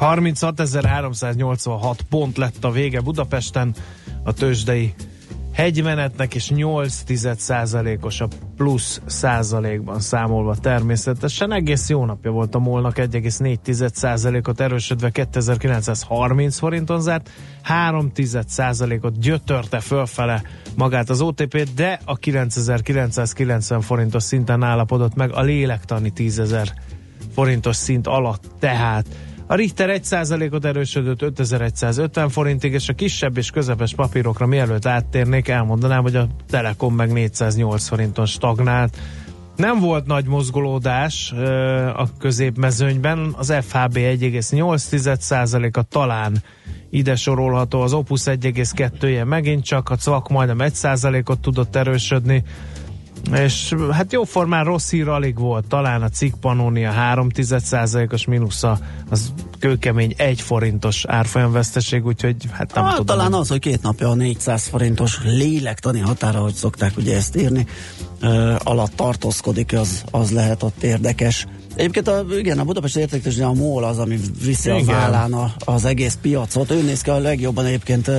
36.386 0.00 1.98
pont 2.08 2.36
lett 2.36 2.64
a 2.64 2.70
vége 2.70 3.00
Budapesten 3.00 3.74
a 4.24 4.32
tőzsdei 4.32 4.94
hegymenetnek, 5.52 6.34
és 6.34 6.50
8 6.50 7.02
os 8.00 8.20
a 8.20 8.28
plusz 8.62 9.00
százalékban 9.06 10.00
számolva 10.00 10.54
természetesen. 10.54 11.52
Egész 11.52 11.88
jó 11.88 12.04
napja 12.04 12.30
volt 12.30 12.54
a 12.54 12.58
molnak, 12.58 12.96
1,4 12.96 14.48
ot 14.48 14.60
erősödve 14.60 15.10
2930 15.10 16.58
forinton 16.58 17.00
zárt, 17.00 17.30
3 17.62 18.12
ot 19.00 19.18
gyötörte 19.18 19.80
fölfele 19.80 20.42
magát 20.76 21.10
az 21.10 21.20
OTP, 21.20 21.68
de 21.74 22.00
a 22.04 22.16
9990 22.16 23.80
forintos 23.80 24.22
szinten 24.22 24.62
állapodott 24.62 25.14
meg 25.14 25.32
a 25.32 25.42
lélektani 25.42 26.12
10.000 26.16 26.68
forintos 27.34 27.76
szint 27.76 28.06
alatt, 28.06 28.44
tehát 28.58 29.06
a 29.52 29.54
Richter 29.54 30.00
1%-ot 30.02 30.64
erősödött 30.64 31.22
5150 31.22 32.28
forintig, 32.28 32.72
és 32.72 32.88
a 32.88 32.92
kisebb 32.92 33.36
és 33.36 33.50
közepes 33.50 33.94
papírokra 33.94 34.46
mielőtt 34.46 34.86
áttérnék, 34.86 35.48
elmondanám, 35.48 36.02
hogy 36.02 36.16
a 36.16 36.26
Telekom 36.48 36.94
meg 36.94 37.12
408 37.12 37.88
forinton 37.88 38.26
stagnált. 38.26 38.96
Nem 39.56 39.80
volt 39.80 40.06
nagy 40.06 40.26
mozgolódás 40.26 41.32
ö, 41.36 41.46
a 41.86 42.08
középmezőnyben, 42.18 43.34
az 43.36 43.54
FHB 43.60 43.96
1,8%-a 43.96 45.82
talán 45.82 46.42
ide 46.90 47.16
sorolható, 47.16 47.80
az 47.80 47.92
Opus 47.92 48.22
1,2-je 48.24 49.24
megint 49.24 49.64
csak, 49.64 49.90
a 49.90 49.96
CVAK 49.96 50.28
majdnem 50.28 50.58
1%-ot 50.60 51.40
tudott 51.40 51.76
erősödni, 51.76 52.44
és 53.30 53.74
hát 53.90 54.12
jóformán 54.12 54.64
rossz 54.64 54.90
hír 54.90 55.08
alig 55.08 55.38
volt, 55.38 55.66
talán 55.66 56.02
a 56.02 56.08
cikk 56.08 56.34
Pannonia 56.40 56.90
3 56.90 57.28
os 58.10 58.24
mínusza, 58.26 58.78
az 59.10 59.32
kőkemény 59.58 60.14
1 60.16 60.40
forintos 60.40 61.04
árfolyamveszteség, 61.04 62.06
úgyhogy 62.06 62.36
hát 62.50 62.74
nem 62.74 62.84
ah, 62.84 62.90
tudom. 62.90 63.06
Talán 63.06 63.32
az, 63.32 63.48
hogy 63.48 63.58
két 63.58 63.82
napja 63.82 64.08
a 64.08 64.14
400 64.14 64.66
forintos 64.66 65.20
lélektani 65.24 66.00
határa, 66.00 66.40
hogy 66.40 66.54
szokták 66.54 66.96
ugye 66.96 67.16
ezt 67.16 67.36
írni, 67.36 67.66
uh, 68.22 68.54
alatt 68.58 68.92
tartózkodik, 68.96 69.72
az, 69.72 70.04
az 70.10 70.30
lehet 70.30 70.62
ott 70.62 70.82
érdekes. 70.82 71.46
Egyébként 71.74 72.08
a, 72.08 72.24
igen, 72.38 72.58
a 72.58 72.64
Budapest 72.64 72.96
értéktőzsdén 72.96 73.44
a 73.44 73.52
MOL 73.52 73.84
az, 73.84 73.98
ami 73.98 74.18
viszi 74.44 74.70
igen. 74.70 74.88
a 74.88 74.92
vállán 74.92 75.32
a, 75.32 75.52
az 75.58 75.84
egész 75.84 76.18
piacot. 76.22 76.70
Ő 76.70 76.82
néz 76.82 77.00
ki 77.00 77.10
a 77.10 77.18
legjobban 77.18 77.64
egyébként 77.64 78.10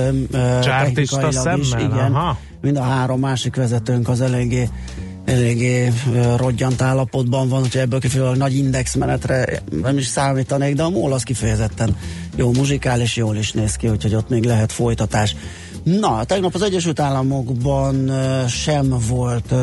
technikailag 0.60 1.58
is. 1.58 1.70
Igen. 1.70 2.14
Aha. 2.14 2.38
Mind 2.60 2.76
a 2.76 2.82
három 2.82 3.20
másik 3.20 3.56
vezetőnk 3.56 4.08
az 4.08 4.20
eléggé 4.20 4.68
eléggé 5.24 5.92
rodgyant 6.36 6.82
állapotban 6.82 7.48
van, 7.48 7.60
hogy 7.60 7.76
ebből 7.76 8.00
kifejezően 8.00 8.36
nagy 8.36 8.56
indexmenetre 8.56 9.62
nem 9.82 9.98
is 9.98 10.06
számítanék, 10.06 10.74
de 10.74 10.82
a 10.82 10.90
MOL 10.90 11.12
az 11.12 11.22
kifejezetten 11.22 11.96
jó 12.36 12.52
muzsikál, 12.52 13.00
és 13.00 13.16
jól 13.16 13.36
is 13.36 13.52
néz 13.52 13.76
ki, 13.76 13.88
úgyhogy 13.88 14.14
ott 14.14 14.28
még 14.28 14.44
lehet 14.44 14.72
folytatás. 14.72 15.36
Na, 15.84 16.24
tegnap 16.24 16.54
az 16.54 16.62
Egyesült 16.62 17.00
Államokban 17.00 18.10
sem 18.48 18.94
volt 19.08 19.54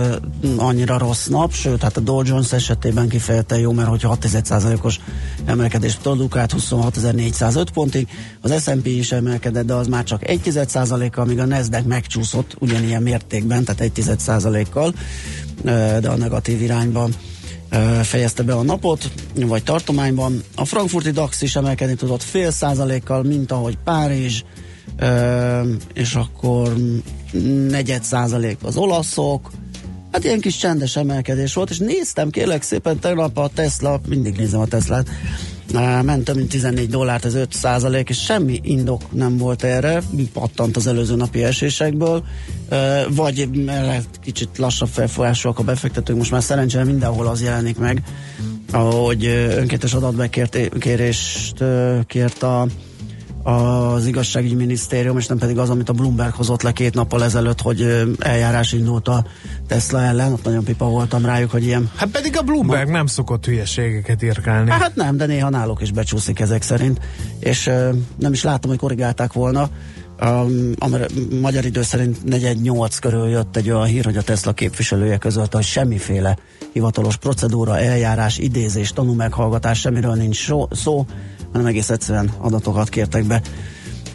annyira 0.57 0.97
rossz 0.97 1.27
nap, 1.27 1.53
sőt, 1.53 1.81
hát 1.81 1.97
a 1.97 1.99
Dow 1.99 2.23
Jones 2.25 2.51
esetében 2.53 3.09
kifejezetten 3.09 3.59
jó, 3.59 3.71
mert 3.71 3.87
hogyha 3.87 4.17
6%-os 4.21 4.99
emelkedést 5.45 6.01
produkált 6.01 6.53
26.405 6.57 7.65
pontig, 7.73 8.07
az 8.41 8.61
S&P 8.61 8.85
is 8.85 9.11
emelkedett, 9.11 9.65
de 9.65 9.73
az 9.73 9.87
már 9.87 10.03
csak 10.03 10.21
1%-kal, 10.25 11.25
míg 11.25 11.39
a 11.39 11.45
Nasdaq 11.45 11.87
megcsúszott 11.87 12.55
ugyanilyen 12.59 13.01
mértékben, 13.01 13.63
tehát 13.63 13.91
1%-kal, 13.95 14.93
de 16.01 16.09
a 16.09 16.17
negatív 16.17 16.61
irányban 16.61 17.13
fejezte 18.01 18.43
be 18.43 18.53
a 18.53 18.63
napot, 18.63 19.11
vagy 19.35 19.63
tartományban. 19.63 20.43
A 20.55 20.65
frankfurti 20.65 21.11
DAX 21.11 21.41
is 21.41 21.55
emelkedni 21.55 21.95
tudott 21.95 22.23
fél 22.23 22.51
százalékkal, 22.51 23.23
mint 23.23 23.51
ahogy 23.51 23.77
Párizs, 23.83 24.43
és 25.93 26.13
akkor 26.13 26.75
negyed 27.69 28.03
százalék 28.03 28.57
az 28.61 28.77
olaszok, 28.77 29.51
Hát 30.11 30.24
ilyen 30.24 30.39
kis 30.39 30.57
csendes 30.57 30.96
emelkedés 30.96 31.53
volt, 31.53 31.70
és 31.70 31.77
néztem 31.77 32.29
kérlek 32.29 32.61
szépen 32.61 33.00
tegnap 33.00 33.37
a 33.37 33.50
Tesla, 33.53 34.00
mindig 34.07 34.35
nézem 34.35 34.59
a 34.59 34.65
Teslát, 34.65 35.09
ment 36.03 36.24
több 36.24 36.35
mint 36.35 36.50
14 36.50 36.89
dollárt, 36.89 37.25
ez 37.25 37.33
5 37.33 37.53
százalék, 37.53 38.09
és 38.09 38.24
semmi 38.24 38.59
indok 38.63 39.11
nem 39.11 39.37
volt 39.37 39.63
erre, 39.63 40.01
pattant 40.33 40.75
az 40.75 40.87
előző 40.87 41.15
napi 41.15 41.44
esésekből, 41.44 42.24
vagy 43.09 43.63
mert 43.65 44.20
kicsit 44.22 44.57
lassabb 44.57 44.89
felfolyásúak 44.89 45.59
a 45.59 45.63
befektetők, 45.63 46.15
most 46.15 46.31
már 46.31 46.44
szerencsére 46.44 46.83
mindenhol 46.83 47.27
az 47.27 47.41
jelenik 47.41 47.77
meg, 47.77 48.03
ahogy 48.72 49.25
önkéntes 49.57 49.94
adatbekérést 49.94 51.63
kért 52.07 52.44
a 52.44 52.67
az 53.43 54.05
igazságügyi 54.05 54.55
minisztérium, 54.55 55.17
és 55.17 55.27
nem 55.27 55.37
pedig 55.37 55.57
az, 55.57 55.69
amit 55.69 55.89
a 55.89 55.93
Bloomberg 55.93 56.33
hozott 56.33 56.61
le 56.61 56.71
két 56.71 56.93
nappal 56.93 57.23
ezelőtt, 57.23 57.61
hogy 57.61 58.05
eljárás 58.19 58.73
indult 58.73 59.07
a 59.07 59.25
Tesla 59.67 60.01
ellen, 60.01 60.33
ott 60.33 60.43
nagyon 60.43 60.63
pipa 60.63 60.85
voltam 60.85 61.25
rájuk, 61.25 61.51
hogy 61.51 61.63
ilyen... 61.63 61.89
Hát 61.95 62.09
pedig 62.09 62.37
a 62.37 62.41
Bloomberg 62.41 62.87
ma... 62.87 62.95
nem 62.95 63.05
szokott 63.05 63.45
hülyeségeket 63.45 64.23
írkálni. 64.23 64.69
Hát 64.69 64.95
nem, 64.95 65.17
de 65.17 65.25
néha 65.25 65.49
náluk 65.49 65.81
is 65.81 65.91
becsúszik 65.91 66.39
ezek 66.39 66.61
szerint, 66.61 66.99
és 67.39 67.69
nem 68.17 68.33
is 68.33 68.43
látom, 68.43 68.69
hogy 68.69 68.79
korrigálták 68.79 69.33
volna. 69.33 69.69
Um, 70.23 70.71
a 70.79 70.87
magyar 71.41 71.65
idő 71.65 71.81
szerint 71.81 72.23
418 72.23 72.99
körül 72.99 73.27
jött 73.27 73.55
egy 73.55 73.69
olyan 73.71 73.85
hír, 73.85 74.05
hogy 74.05 74.17
a 74.17 74.21
Tesla 74.21 74.53
képviselője 74.53 75.17
közölte, 75.17 75.57
hogy 75.57 75.65
semmiféle 75.65 76.37
hivatalos 76.73 77.17
procedúra, 77.17 77.79
eljárás, 77.79 78.37
idézés, 78.37 78.91
tanúmeghallgatás, 78.91 79.79
semmiről 79.79 80.13
nincs 80.13 80.47
szó 80.71 81.05
hanem 81.51 81.68
egész 81.68 81.90
egyszerűen 81.90 82.31
adatokat 82.37 82.90
kértek 82.90 83.24
be 83.24 83.42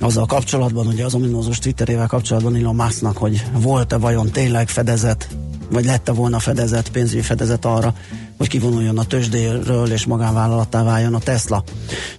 azzal 0.01 0.27
kapcsolatban, 0.27 0.87
ugye 0.87 1.05
az 1.05 1.15
ominózus 1.15 1.59
Twitterével 1.59 2.07
kapcsolatban 2.07 2.57
Elon 2.57 2.75
Musknak, 2.75 3.17
hogy 3.17 3.45
volt-e 3.53 3.97
vajon 3.97 4.31
tényleg 4.31 4.69
fedezet, 4.69 5.29
vagy 5.71 5.85
lette 5.85 6.13
volna 6.13 6.39
fedezet, 6.39 6.89
pénzügyi 6.89 7.23
fedezet 7.23 7.65
arra, 7.65 7.95
hogy 8.37 8.49
kivonuljon 8.49 8.99
a 8.99 9.05
tőzsdéről 9.05 9.93
és 9.93 10.07
magánvállalattá 10.07 10.83
váljon 10.83 11.15
a 11.15 11.19
Tesla. 11.19 11.65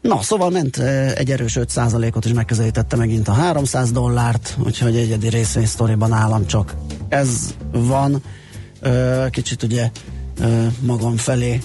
Na, 0.01 0.21
szóval 0.21 0.49
ment 0.49 0.77
eh, 0.77 1.11
egy 1.11 1.31
erős 1.31 1.57
5%-ot 1.59 2.25
és 2.25 2.33
megközelítette 2.33 2.95
megint 2.95 3.27
a 3.27 3.33
300 3.33 3.91
dollárt, 3.91 4.57
úgyhogy 4.65 4.95
egyedi 4.95 5.29
részvénysztoriban 5.29 6.11
állam 6.11 6.45
csak 6.45 6.75
ez 7.09 7.55
van. 7.71 8.21
Kicsit 9.29 9.63
ugye 9.63 9.91
magam 10.79 11.17
felé 11.17 11.59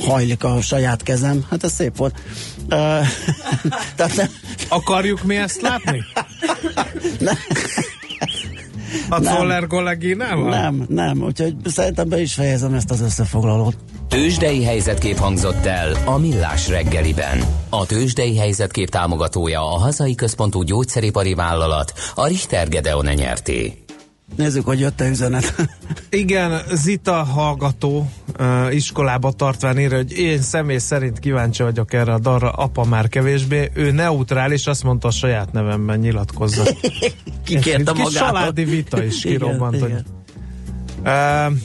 hajlik 0.00 0.44
a 0.44 0.60
saját 0.60 1.02
kezem. 1.02 1.44
Hát 1.50 1.64
ez 1.64 1.72
szép 1.72 1.96
volt. 1.96 2.14
Tehát 3.96 4.16
nem... 4.16 4.26
Akarjuk 4.68 5.22
mi 5.22 5.36
ezt 5.36 5.60
látni? 5.60 6.04
nem. 7.18 7.36
A 9.08 9.22
Zoller 9.22 9.66
kolléginával? 9.66 10.48
Nem, 10.48 10.84
nem, 10.88 11.22
úgyhogy 11.22 11.54
szerintem 11.64 12.08
be 12.08 12.20
is 12.20 12.34
fejezem 12.34 12.74
ezt 12.74 12.90
az 12.90 13.00
összefoglalót. 13.00 13.76
Tőzsdei 14.08 14.64
helyzetkép 14.64 15.18
hangzott 15.18 15.66
el 15.66 15.96
a 16.04 16.18
Millás 16.18 16.68
reggeliben. 16.68 17.44
A 17.68 17.86
Tőzsdei 17.86 18.36
helyzetkép 18.36 18.88
támogatója 18.88 19.60
a 19.60 19.78
hazai 19.78 20.14
központú 20.14 20.62
gyógyszeripari 20.62 21.34
vállalat, 21.34 21.92
a 22.14 22.26
Richter 22.26 22.68
Gedeon 22.68 23.06
nyerté. 23.14 23.81
Nézzük, 24.36 24.64
hogy 24.64 24.80
jött 24.80 25.00
a 25.00 25.08
üzenet. 25.08 25.54
Igen, 26.10 26.60
Zita 26.72 27.12
hallgató 27.12 28.10
uh, 28.38 28.74
iskolába 28.74 29.32
tartván 29.32 29.78
írja, 29.78 29.96
hogy 29.96 30.18
én 30.18 30.40
személy 30.40 30.78
szerint 30.78 31.18
kíváncsi 31.18 31.62
vagyok 31.62 31.92
erre 31.92 32.12
a 32.12 32.18
darra, 32.18 32.50
apa 32.50 32.84
már 32.84 33.08
kevésbé. 33.08 33.70
Ő 33.74 33.90
neutrális, 33.90 34.66
azt 34.66 34.82
mondta 34.82 35.08
a 35.08 35.10
saját 35.10 35.52
nevemben 35.52 35.98
nyilatkozza. 35.98 36.62
Kikérte 37.44 37.92
magába. 37.92 38.10
Saládi 38.10 38.64
vita 38.64 39.04
is 39.04 39.20
kirobbant, 39.20 39.74
igen, 39.74 39.88
hogy 39.88 39.90
igen. 39.90 40.20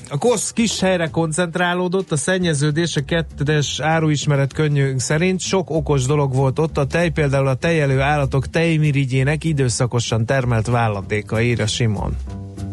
A 0.09 0.17
KOSZ 0.17 0.51
kis 0.51 0.79
helyre 0.79 1.07
koncentrálódott, 1.07 2.11
a 2.11 2.17
szennyeződés 2.17 2.95
a 2.95 3.05
kettes 3.05 3.79
áruismeret 3.79 4.53
könnyű 4.53 4.93
szerint 4.97 5.39
sok 5.39 5.69
okos 5.69 6.05
dolog 6.05 6.33
volt 6.33 6.59
ott, 6.59 6.77
a 6.77 6.85
tej 6.85 7.09
például 7.09 7.47
a 7.47 7.55
tejelő 7.55 8.01
állatok 8.01 8.49
tejmirigyének 8.49 9.43
időszakosan 9.43 10.25
termelt 10.25 10.67
vállatéka, 10.67 11.41
írja 11.41 11.67
Simon. 11.67 12.15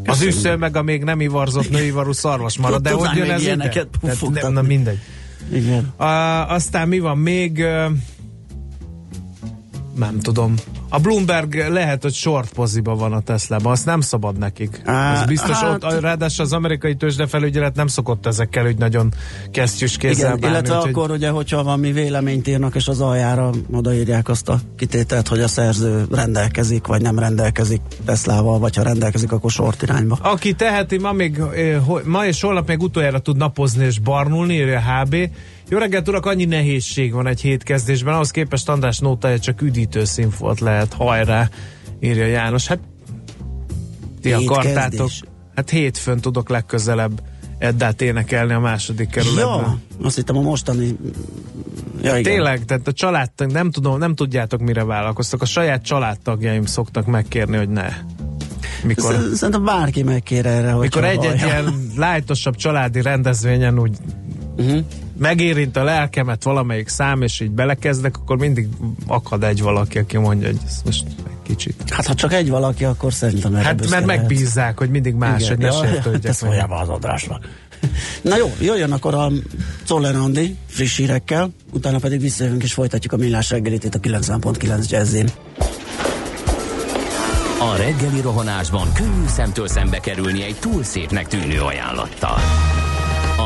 Az 0.07 0.23
üsző 0.23 0.57
meg 0.57 0.77
a 0.77 0.83
még 0.83 1.05
nem 1.05 1.21
ivarzott 1.21 1.71
nőivarú 1.71 2.13
szarvas 2.13 2.59
marad, 2.59 2.83
de 2.83 2.91
hogy 2.91 3.17
jön 3.17 3.31
ez 3.31 3.47
ide? 3.47 3.87
Nem, 4.33 4.53
na 4.53 4.63
mindegy. 4.63 4.99
Igen. 5.53 5.93
A, 5.97 6.05
aztán 6.53 6.89
mi 6.89 6.99
van 6.99 7.19
még? 7.19 7.65
Nem 9.95 10.21
tudom. 10.21 10.55
A 10.95 10.99
Bloomberg 10.99 11.55
lehet, 11.69 12.03
hogy 12.03 12.13
short 12.13 12.53
poziba 12.53 12.95
van 12.95 13.13
a 13.13 13.21
Tesla-ban, 13.21 13.73
azt 13.73 13.85
nem 13.85 14.01
szabad 14.01 14.39
nekik. 14.39 14.81
Á, 14.85 15.21
Ez 15.21 15.27
biztos, 15.27 15.57
hát, 15.57 15.85
ott, 15.85 16.01
ráadásul 16.01 16.45
az 16.45 16.53
amerikai 16.53 16.95
tőzsdefelügyelet 16.95 17.75
nem 17.75 17.87
szokott 17.87 18.27
ezekkel 18.27 18.67
úgy 18.67 18.79
nagyon 18.79 19.13
kesztyűs 19.51 19.97
kézzel 19.97 20.37
igen, 20.37 20.41
bánni, 20.41 20.55
Illetve 20.55 20.79
úgy, 20.79 20.89
akkor 20.89 21.11
ugye, 21.11 21.29
hogyha 21.29 21.63
valami 21.63 21.93
véleményt 21.93 22.49
írnak, 22.49 22.75
és 22.75 22.89
az 22.89 23.01
aljára 23.01 23.51
odaírják 23.73 24.29
azt 24.29 24.49
a 24.49 24.61
kitételt, 24.77 25.29
hogy 25.29 25.41
a 25.41 25.49
szerző 25.49 26.05
rendelkezik, 26.11 26.87
vagy 26.87 27.03
nem 27.03 27.19
rendelkezik 27.19 27.81
Teslával, 28.05 28.59
vagy 28.59 28.77
ha 28.77 28.83
rendelkezik, 28.83 29.33
akkor 29.33 29.51
short 29.51 29.83
irányba. 29.83 30.19
Aki 30.23 30.53
teheti, 30.53 30.99
ma, 30.99 31.13
még, 31.13 31.43
ma 32.05 32.27
és 32.27 32.41
holnap 32.41 32.69
még 32.69 32.83
utoljára 32.83 33.19
tud 33.19 33.37
napozni 33.37 33.85
és 33.85 33.99
barnulni, 33.99 34.55
írja 34.55 34.81
HB, 34.81 35.17
Jó 35.69 35.79
reggelt, 35.79 36.09
urak, 36.09 36.27
annyi 36.27 36.45
nehézség 36.45 37.13
van 37.13 37.27
egy 37.27 37.41
hétkezdésben, 37.41 38.15
ahhoz 38.15 38.31
képest 38.31 38.69
András 38.69 38.99
nótája 38.99 39.39
csak 39.39 39.63
üdítő 39.63 40.05
színfolt 40.05 40.61
lehet, 40.61 40.93
hajrá, 40.93 41.49
írja 42.01 42.27
János. 42.27 42.67
Hát 42.67 42.79
ti 44.21 44.33
akartátok. 44.33 45.11
Hát 45.55 45.71
hétfőn 45.71 46.21
tudok 46.21 46.49
legközelebb 46.49 47.23
Eddát 47.59 48.03
énekelni 48.03 48.53
a 48.53 48.61
második 48.61 49.09
kerületben. 49.09 49.45
Ja, 49.45 49.79
azt 50.03 50.17
hittem 50.17 50.37
a 50.37 50.41
mostani... 50.41 50.97
Ja, 52.03 52.11
igen. 52.11 52.23
Tényleg, 52.23 52.65
tehát 52.65 52.89
a 52.89 52.93
családtag, 52.93 53.51
nem 53.51 53.71
tudom, 53.71 53.99
nem 53.99 54.15
tudjátok 54.15 54.61
mire 54.61 54.85
vállalkoztak. 54.85 55.43
A 55.43 55.45
saját 55.45 55.83
családtagjaim 55.83 56.65
szoktak 56.65 57.07
megkérni, 57.07 57.57
hogy 57.57 57.69
ne. 57.69 57.89
Mikor, 58.83 59.15
Sz- 59.15 59.35
Szerintem 59.35 59.65
bárki 59.65 60.03
megkér 60.03 60.47
erre, 60.47 60.71
hogy 60.71 60.83
mikor 60.83 61.05
egy-egy 61.05 61.43
ilyen 61.43 61.91
lájtosabb 61.97 62.57
családi 62.57 63.03
rendezvényen 63.03 63.79
úgy 63.79 63.97
uh-huh. 64.57 64.85
Megérint 65.19 65.77
a 65.77 65.85
lelkemet 65.85 66.43
valamelyik 66.43 66.89
szám, 66.89 67.23
és 67.23 67.41
így 67.41 67.51
belekezdek, 67.51 68.17
akkor 68.17 68.39
mindig 68.39 68.69
akad 69.07 69.45
egy 69.45 69.63
valaki, 69.63 69.99
aki 69.99 70.19
mondja, 70.19 70.47
hogy 70.47 70.59
ez 70.67 70.81
most 70.85 71.05
egy 71.07 71.33
kicsit. 71.43 71.83
Hát 71.91 72.07
ha 72.07 72.15
csak 72.15 72.33
egy 72.33 72.51
valaki, 72.51 72.85
akkor 72.85 73.13
szerintem 73.13 73.55
Hát 73.55 73.65
mert 73.79 73.91
lehet. 73.91 74.07
megbízzák, 74.07 74.79
hogy 74.79 74.91
mindig 74.91 75.15
más, 75.15 75.43
Igen, 75.43 75.49
hogy 75.49 75.59
ne 75.59 75.67
ja, 75.67 75.85
sértődjek 75.85 76.69
be 76.69 76.77
az 76.77 76.89
adásnak. 76.89 77.49
Na 78.23 78.37
jó, 78.37 78.55
jöjjön 78.61 78.93
akkor 78.93 79.15
a 79.15 79.31
Czoller 79.85 80.17
Andi 80.17 80.57
friss 80.67 80.97
hírekkel, 80.97 81.51
utána 81.73 81.99
pedig 81.99 82.21
visszajövünk 82.21 82.63
és 82.63 82.73
folytatjuk 82.73 83.13
a 83.13 83.17
millás 83.17 83.51
reggelit 83.51 83.85
itt 83.85 83.95
a 83.95 84.01
90.9 84.01 84.89
jazzin. 84.91 85.29
A 87.61 87.77
reggeli 87.77 88.21
rohanásban 88.21 88.93
könnyű 88.93 89.27
szemtől 89.27 89.69
szembe 89.69 89.99
kerülni 89.99 90.43
egy 90.43 90.57
túl 90.61 90.83
szépnek 90.83 91.27
tűnő 91.27 91.61
ajánlattal. 91.61 92.39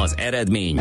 Az 0.02 0.14
eredmény 0.16 0.80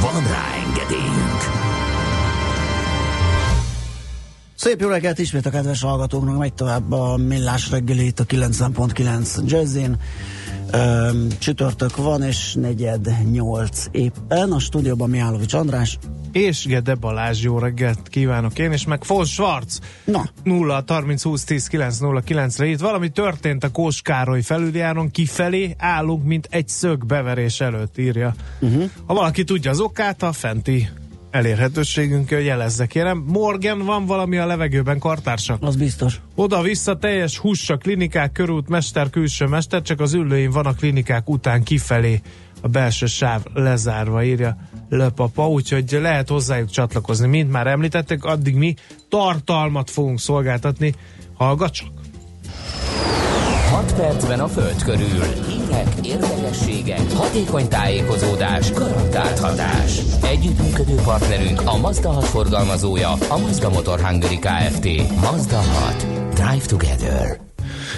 Van 0.00 0.22
rá 0.22 0.44
engedélyünk! 0.66 1.40
Szép 4.54 4.80
jó 4.80 4.88
reggelt 4.88 5.18
ismét 5.18 5.46
a 5.46 5.50
kedves 5.50 5.82
hallgatóknak, 5.82 6.38
megy 6.38 6.54
tovább 6.54 6.92
a 6.92 7.16
millás 7.16 7.70
reggeli 7.70 8.06
itt 8.06 8.20
a 8.20 8.24
90.9 8.24 9.44
jazzin. 9.44 9.96
Csütörtök 11.38 11.96
van, 11.96 12.22
és 12.22 12.54
negyed 12.54 13.30
nyolc 13.30 13.86
éppen. 13.90 14.52
A 14.52 14.58
stúdióban 14.58 15.10
Mihálovics 15.10 15.54
András. 15.54 15.98
És 16.36 16.66
Gede 16.66 16.94
Balázs, 16.94 17.42
jó 17.42 17.58
reggelt 17.58 18.08
kívánok 18.08 18.58
én, 18.58 18.72
és 18.72 18.86
meg 18.86 19.04
Fons 19.04 19.32
Schwarz. 19.32 19.80
Na, 20.04 20.30
0 20.42 20.84
30 20.86 21.22
20 21.22 21.44
10 21.44 21.66
9 21.66 21.98
0 21.98 22.20
9 22.20 22.58
re 22.58 22.66
itt 22.66 22.78
valami 22.78 23.08
történt 23.08 23.64
a 23.64 23.70
Kós 23.70 24.02
Károly 24.02 24.42
felüljáron, 24.42 25.10
kifelé 25.10 25.74
állunk, 25.78 26.24
mint 26.24 26.48
egy 26.50 26.68
szög 26.68 27.06
beverés 27.06 27.60
előtt, 27.60 27.98
írja. 27.98 28.34
Uh-huh. 28.60 28.90
Ha 29.06 29.14
valaki 29.14 29.44
tudja 29.44 29.70
az 29.70 29.80
okát, 29.80 30.22
a 30.22 30.32
fenti 30.32 30.88
elérhetőségünkön 31.30 32.40
jelezze 32.40 32.86
kérem. 32.86 33.24
Morgan, 33.26 33.84
van 33.84 34.06
valami 34.06 34.36
a 34.36 34.46
levegőben, 34.46 34.98
kartársak? 34.98 35.62
az 35.62 35.76
biztos. 35.76 36.20
Oda-vissza 36.34 36.96
teljes 36.96 37.38
hussa, 37.38 37.76
klinikák, 37.76 38.32
körút, 38.32 38.68
mester, 38.68 39.10
külső 39.10 39.46
mester, 39.46 39.82
csak 39.82 40.00
az 40.00 40.12
ülőim 40.14 40.50
van 40.50 40.66
a 40.66 40.72
klinikák 40.72 41.28
után 41.28 41.62
kifelé 41.62 42.20
a 42.60 42.68
belső 42.68 43.06
sáv 43.06 43.42
lezárva, 43.54 44.24
írja 44.24 44.56
Löpapa, 44.88 45.48
úgyhogy 45.48 45.98
lehet 46.00 46.28
hozzájuk 46.28 46.70
csatlakozni. 46.70 47.26
Mint 47.26 47.50
már 47.50 47.66
említettek, 47.66 48.24
addig 48.24 48.54
mi 48.54 48.74
tartalmat 49.08 49.90
fogunk 49.90 50.20
szolgáltatni. 50.20 50.94
Hallgat 51.34 51.72
csak! 51.72 51.88
6 53.70 53.94
percben 53.94 54.40
a 54.40 54.48
Föld 54.48 54.82
körül. 54.82 55.22
Hírek, 55.48 55.88
érdekességek, 56.02 57.12
hatékony 57.12 57.68
tájékozódás, 57.68 58.72
garantált 58.72 59.38
hatás. 59.38 60.00
Együttműködő 60.22 60.94
partnerünk 60.94 61.60
a 61.64 61.76
Mazda 61.76 62.10
6 62.10 62.24
forgalmazója, 62.24 63.10
a 63.10 63.38
Mazda 63.38 63.68
Motor 63.68 64.00
Hungary 64.00 64.38
Kft. 64.38 64.86
Mazda 65.20 65.56
6. 65.56 66.06
Drive 66.34 66.66
together. 66.66 67.45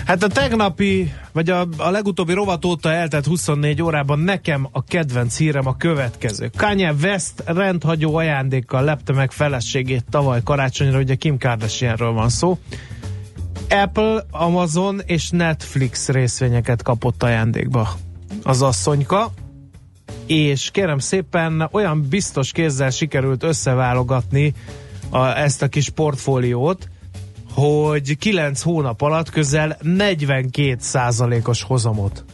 Hát 0.04 0.22
a 0.22 0.26
tegnapi, 0.26 1.12
vagy 1.32 1.50
a, 1.50 1.66
a 1.76 1.90
legutóbbi 1.90 2.32
rovat 2.32 2.64
óta 2.64 2.92
eltelt 2.92 3.26
24 3.26 3.82
órában 3.82 4.18
nekem 4.18 4.68
a 4.72 4.84
kedvenc 4.84 5.36
hírem 5.36 5.66
a 5.66 5.76
következő. 5.76 6.50
Kanye 6.56 6.92
West 7.02 7.42
rendhagyó 7.44 8.16
ajándékkal 8.16 8.82
lepte 8.82 9.12
meg 9.12 9.30
feleségét 9.30 10.04
tavaly 10.10 10.40
karácsonyra, 10.44 10.98
ugye 10.98 11.14
Kim 11.14 11.38
Kardashianről 11.38 12.12
van 12.12 12.28
szó. 12.28 12.58
Apple, 13.70 14.24
Amazon 14.30 15.00
és 15.06 15.30
Netflix 15.30 16.08
részvényeket 16.08 16.82
kapott 16.82 17.22
ajándékba 17.22 17.88
az 18.42 18.62
asszonyka, 18.62 19.32
és 20.26 20.70
kérem 20.70 20.98
szépen 20.98 21.68
olyan 21.72 22.06
biztos 22.08 22.52
kézzel 22.52 22.90
sikerült 22.90 23.42
összeválogatni 23.42 24.54
a, 25.10 25.26
ezt 25.26 25.62
a 25.62 25.68
kis 25.68 25.88
portfóliót, 25.88 26.88
hogy 27.52 28.16
9 28.18 28.62
hónap 28.62 29.02
alatt 29.02 29.30
közel 29.30 29.76
42 29.82 30.76
százalékos 30.80 31.62
hozamot. 31.62 32.24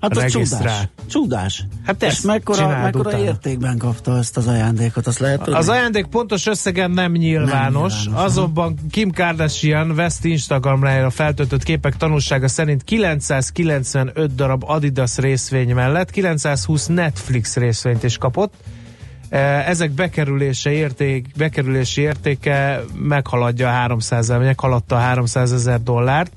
Hát 0.00 0.16
az 0.16 0.32
csodás. 0.32 0.88
Csodás. 1.06 1.64
Hát 1.84 2.02
És 2.02 2.08
ezt 2.08 2.24
mekkora, 2.24 2.68
mekkora 2.68 3.08
utána. 3.08 3.24
értékben 3.24 3.78
kapta 3.78 4.18
ezt 4.18 4.36
az 4.36 4.46
ajándékot, 4.46 5.06
azt 5.06 5.18
lehet 5.18 5.38
tudni? 5.38 5.54
Az 5.54 5.68
ajándék 5.68 6.06
pontos 6.06 6.46
összegen 6.46 6.90
nem 6.90 7.12
nyilvános, 7.12 7.92
Nem 7.92 8.02
nyilvános, 8.02 8.24
azonban 8.30 8.78
Kim 8.90 9.10
Kardashian 9.10 9.90
West 9.90 10.24
Instagramra 10.24 11.10
feltöltött 11.10 11.62
képek 11.62 11.96
tanulsága 11.96 12.48
szerint 12.48 12.84
995 12.84 14.34
darab 14.34 14.64
Adidas 14.66 15.16
részvény 15.16 15.74
mellett 15.74 16.10
920 16.10 16.86
Netflix 16.86 17.56
részvényt 17.56 18.02
is 18.02 18.18
kapott. 18.18 18.54
Eh, 19.30 19.68
Ezek 19.68 19.90
bekerülése 19.90 20.70
érték, 20.70 21.26
bekerülési 21.36 22.00
értéke 22.00 22.80
meghaladja 22.98 23.68
a 23.68 23.72
300 23.72 24.18
ezer, 24.18 24.38
meghaladta 24.38 24.96
a 24.96 24.98
300 24.98 25.52
ezer 25.52 25.82
dollárt. 25.82 26.32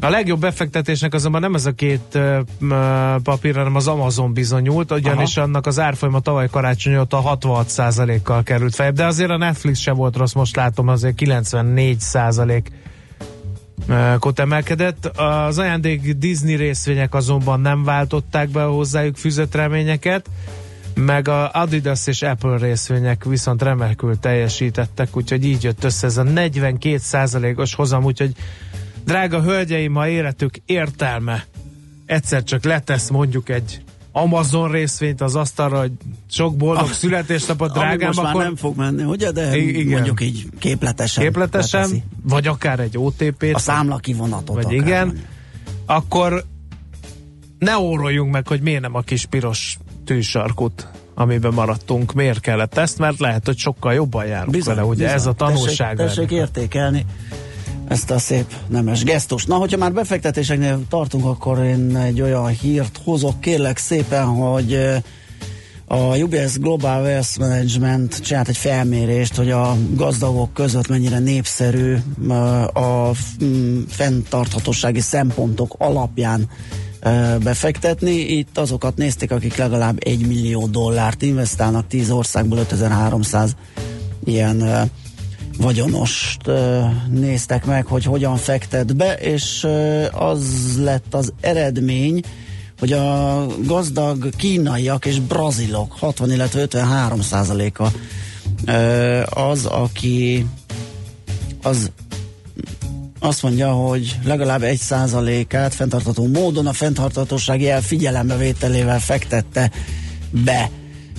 A 0.00 0.08
legjobb 0.08 0.40
befektetésnek 0.40 1.14
azonban 1.14 1.40
nem 1.40 1.54
ez 1.54 1.66
a 1.66 1.72
két 1.72 2.18
m, 2.58 2.70
ö, 2.70 3.16
papír, 3.22 3.56
hanem 3.56 3.74
az 3.74 3.88
Amazon 3.88 4.32
bizonyult, 4.32 4.92
ugyanis 4.92 5.36
Aha. 5.36 5.46
annak 5.46 5.66
az 5.66 5.78
árfolyama 5.78 6.20
tavaly 6.20 6.48
karácsony 6.48 6.96
óta 6.98 7.38
66%-kal 7.40 8.42
került 8.42 8.74
fel, 8.74 8.92
de 8.92 9.06
azért 9.06 9.30
a 9.30 9.36
Netflix 9.36 9.78
se 9.78 9.92
volt 9.92 10.16
rossz, 10.16 10.32
most 10.32 10.56
látom 10.56 10.88
azért 10.88 11.14
94% 11.24 12.62
kot 14.18 14.38
emelkedett. 14.38 15.06
Az 15.06 15.58
ajándék 15.58 16.12
Disney 16.12 16.54
részvények 16.54 17.14
azonban 17.14 17.60
nem 17.60 17.84
váltották 17.84 18.48
be 18.48 18.64
a 18.64 18.70
hozzájuk 18.70 19.16
fűzött 19.16 19.54
reményeket, 19.54 20.26
meg 21.04 21.28
a 21.28 21.50
Adidas 21.52 22.06
és 22.06 22.22
Apple 22.22 22.56
részvények 22.56 23.24
viszont 23.24 23.62
remekül 23.62 24.18
teljesítettek, 24.18 25.16
úgyhogy 25.16 25.44
így 25.44 25.62
jött 25.62 25.84
össze 25.84 26.06
ez 26.06 26.16
a 26.16 26.22
42%-os 26.22 27.74
hozam, 27.74 28.04
úgyhogy 28.04 28.32
drága 29.04 29.42
hölgyeim, 29.42 29.94
ha 29.94 30.08
életük 30.08 30.54
értelme 30.66 31.44
egyszer 32.06 32.42
csak 32.44 32.64
letesz 32.64 33.08
mondjuk 33.10 33.48
egy 33.48 33.82
Amazon 34.12 34.70
részvényt 34.70 35.20
az 35.20 35.34
asztalra, 35.36 35.78
hogy 35.80 35.92
sok 36.30 36.56
boldog 36.56 36.84
Ah, 36.84 36.90
születésnapot 36.90 37.72
drágám, 37.72 38.06
most 38.06 38.22
már 38.22 38.30
akkor 38.30 38.42
nem 38.42 38.56
fog 38.56 38.76
menni, 38.76 39.02
ugye? 39.02 39.30
De 39.30 39.56
igen. 39.56 39.86
mondjuk 39.86 40.20
így 40.20 40.46
képletesen. 40.58 41.22
képletesen, 41.24 41.80
leteszi. 41.80 42.02
vagy 42.22 42.46
akár 42.46 42.80
egy 42.80 42.98
OTP-t, 42.98 43.54
A 43.54 43.58
számla 43.58 43.96
kivonatot. 43.96 44.62
vagy 44.62 44.72
igen, 44.72 45.06
mondjuk. 45.06 45.26
akkor 45.86 46.44
ne 47.58 47.78
óroljunk 47.78 48.32
meg, 48.32 48.46
hogy 48.48 48.60
miért 48.60 48.80
nem 48.80 48.94
a 48.94 49.00
kis 49.00 49.26
piros 49.26 49.78
tűsarkut, 50.08 50.88
amiben 51.14 51.52
maradtunk, 51.54 52.12
miért 52.12 52.40
kellett 52.40 52.76
ezt, 52.76 52.98
mert 52.98 53.18
lehet, 53.18 53.46
hogy 53.46 53.56
sokkal 53.56 53.94
jobban 53.94 54.26
járunk 54.26 54.64
vele, 54.64 54.84
ugye 54.84 55.12
ez 55.12 55.26
a 55.26 55.32
tanulság. 55.32 55.96
Tessék, 55.96 56.14
tessék 56.14 56.30
értékelni 56.30 57.04
ezt 57.88 58.10
a 58.10 58.18
szép 58.18 58.52
nemes 58.68 59.04
gesztus. 59.04 59.44
Na, 59.44 59.56
hogyha 59.56 59.78
már 59.78 59.92
befektetéseknél 59.92 60.80
tartunk, 60.88 61.24
akkor 61.24 61.58
én 61.58 61.96
egy 61.96 62.20
olyan 62.20 62.46
hírt 62.46 63.00
hozok, 63.04 63.40
kérlek 63.40 63.78
szépen, 63.78 64.24
hogy 64.24 64.74
eh, 64.74 65.02
a 65.86 66.16
UBS 66.16 66.58
Global 66.58 67.02
Wealth 67.02 67.38
Management 67.38 68.20
csinált 68.20 68.48
egy 68.48 68.56
felmérést, 68.56 69.34
hogy 69.34 69.50
a 69.50 69.76
gazdagok 69.94 70.52
között 70.52 70.88
mennyire 70.88 71.18
népszerű 71.18 71.96
eh, 72.28 72.76
a 72.76 73.12
mm, 73.44 73.80
fenntarthatósági 73.88 75.00
szempontok 75.00 75.74
alapján 75.78 76.48
befektetni. 77.42 78.12
Itt 78.12 78.58
azokat 78.58 78.96
nézték, 78.96 79.30
akik 79.30 79.56
legalább 79.56 79.96
1 80.04 80.26
millió 80.26 80.66
dollárt 80.66 81.22
investálnak, 81.22 81.86
10 81.86 82.10
országból 82.10 82.58
5300 82.58 83.56
ilyen 84.24 84.90
vagyonost 85.58 86.50
néztek 87.10 87.66
meg, 87.66 87.86
hogy 87.86 88.04
hogyan 88.04 88.36
fektet 88.36 88.96
be, 88.96 89.14
és 89.14 89.66
az 90.12 90.42
lett 90.78 91.14
az 91.14 91.32
eredmény, 91.40 92.22
hogy 92.78 92.92
a 92.92 93.46
gazdag 93.64 94.28
kínaiak 94.36 95.06
és 95.06 95.20
brazilok 95.20 95.92
60, 95.98 96.32
illetve 96.32 96.60
53 96.60 97.20
százaléka 97.20 97.90
az, 99.30 99.66
aki 99.66 100.46
az 101.62 101.90
azt 103.18 103.42
mondja, 103.42 103.72
hogy 103.72 104.18
legalább 104.24 104.62
egy 104.62 104.78
százalékát 104.78 105.74
fenntartható 105.74 106.26
módon 106.26 106.66
a 106.66 106.72
fenntarthatósági 106.72 107.70
elfigyelembevételével 107.70 109.00
fektette 109.00 109.70
be. 110.30 110.70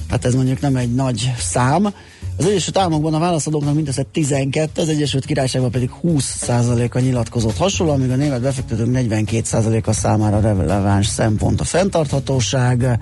Hát 0.09 0.25
ez 0.25 0.33
mondjuk 0.33 0.61
nem 0.61 0.75
egy 0.75 0.93
nagy 0.93 1.31
szám. 1.37 1.93
Az 2.37 2.45
Egyesült 2.45 2.77
Államokban 2.77 3.13
a 3.13 3.19
válaszadóknak 3.19 3.75
mindössze 3.75 4.03
12, 4.11 4.81
az 4.81 4.89
Egyesült 4.89 5.25
Királyságban 5.25 5.71
pedig 5.71 5.91
20%-a 6.03 6.99
nyilatkozott 6.99 7.57
hasonló, 7.57 7.93
amíg 7.93 8.11
a 8.11 8.15
német 8.15 8.41
befektetők 8.41 8.87
42%-a 8.91 9.91
számára 9.91 10.39
releváns 10.39 11.07
szempont 11.07 11.61
a 11.61 11.63
fenntarthatóság, 11.63 12.99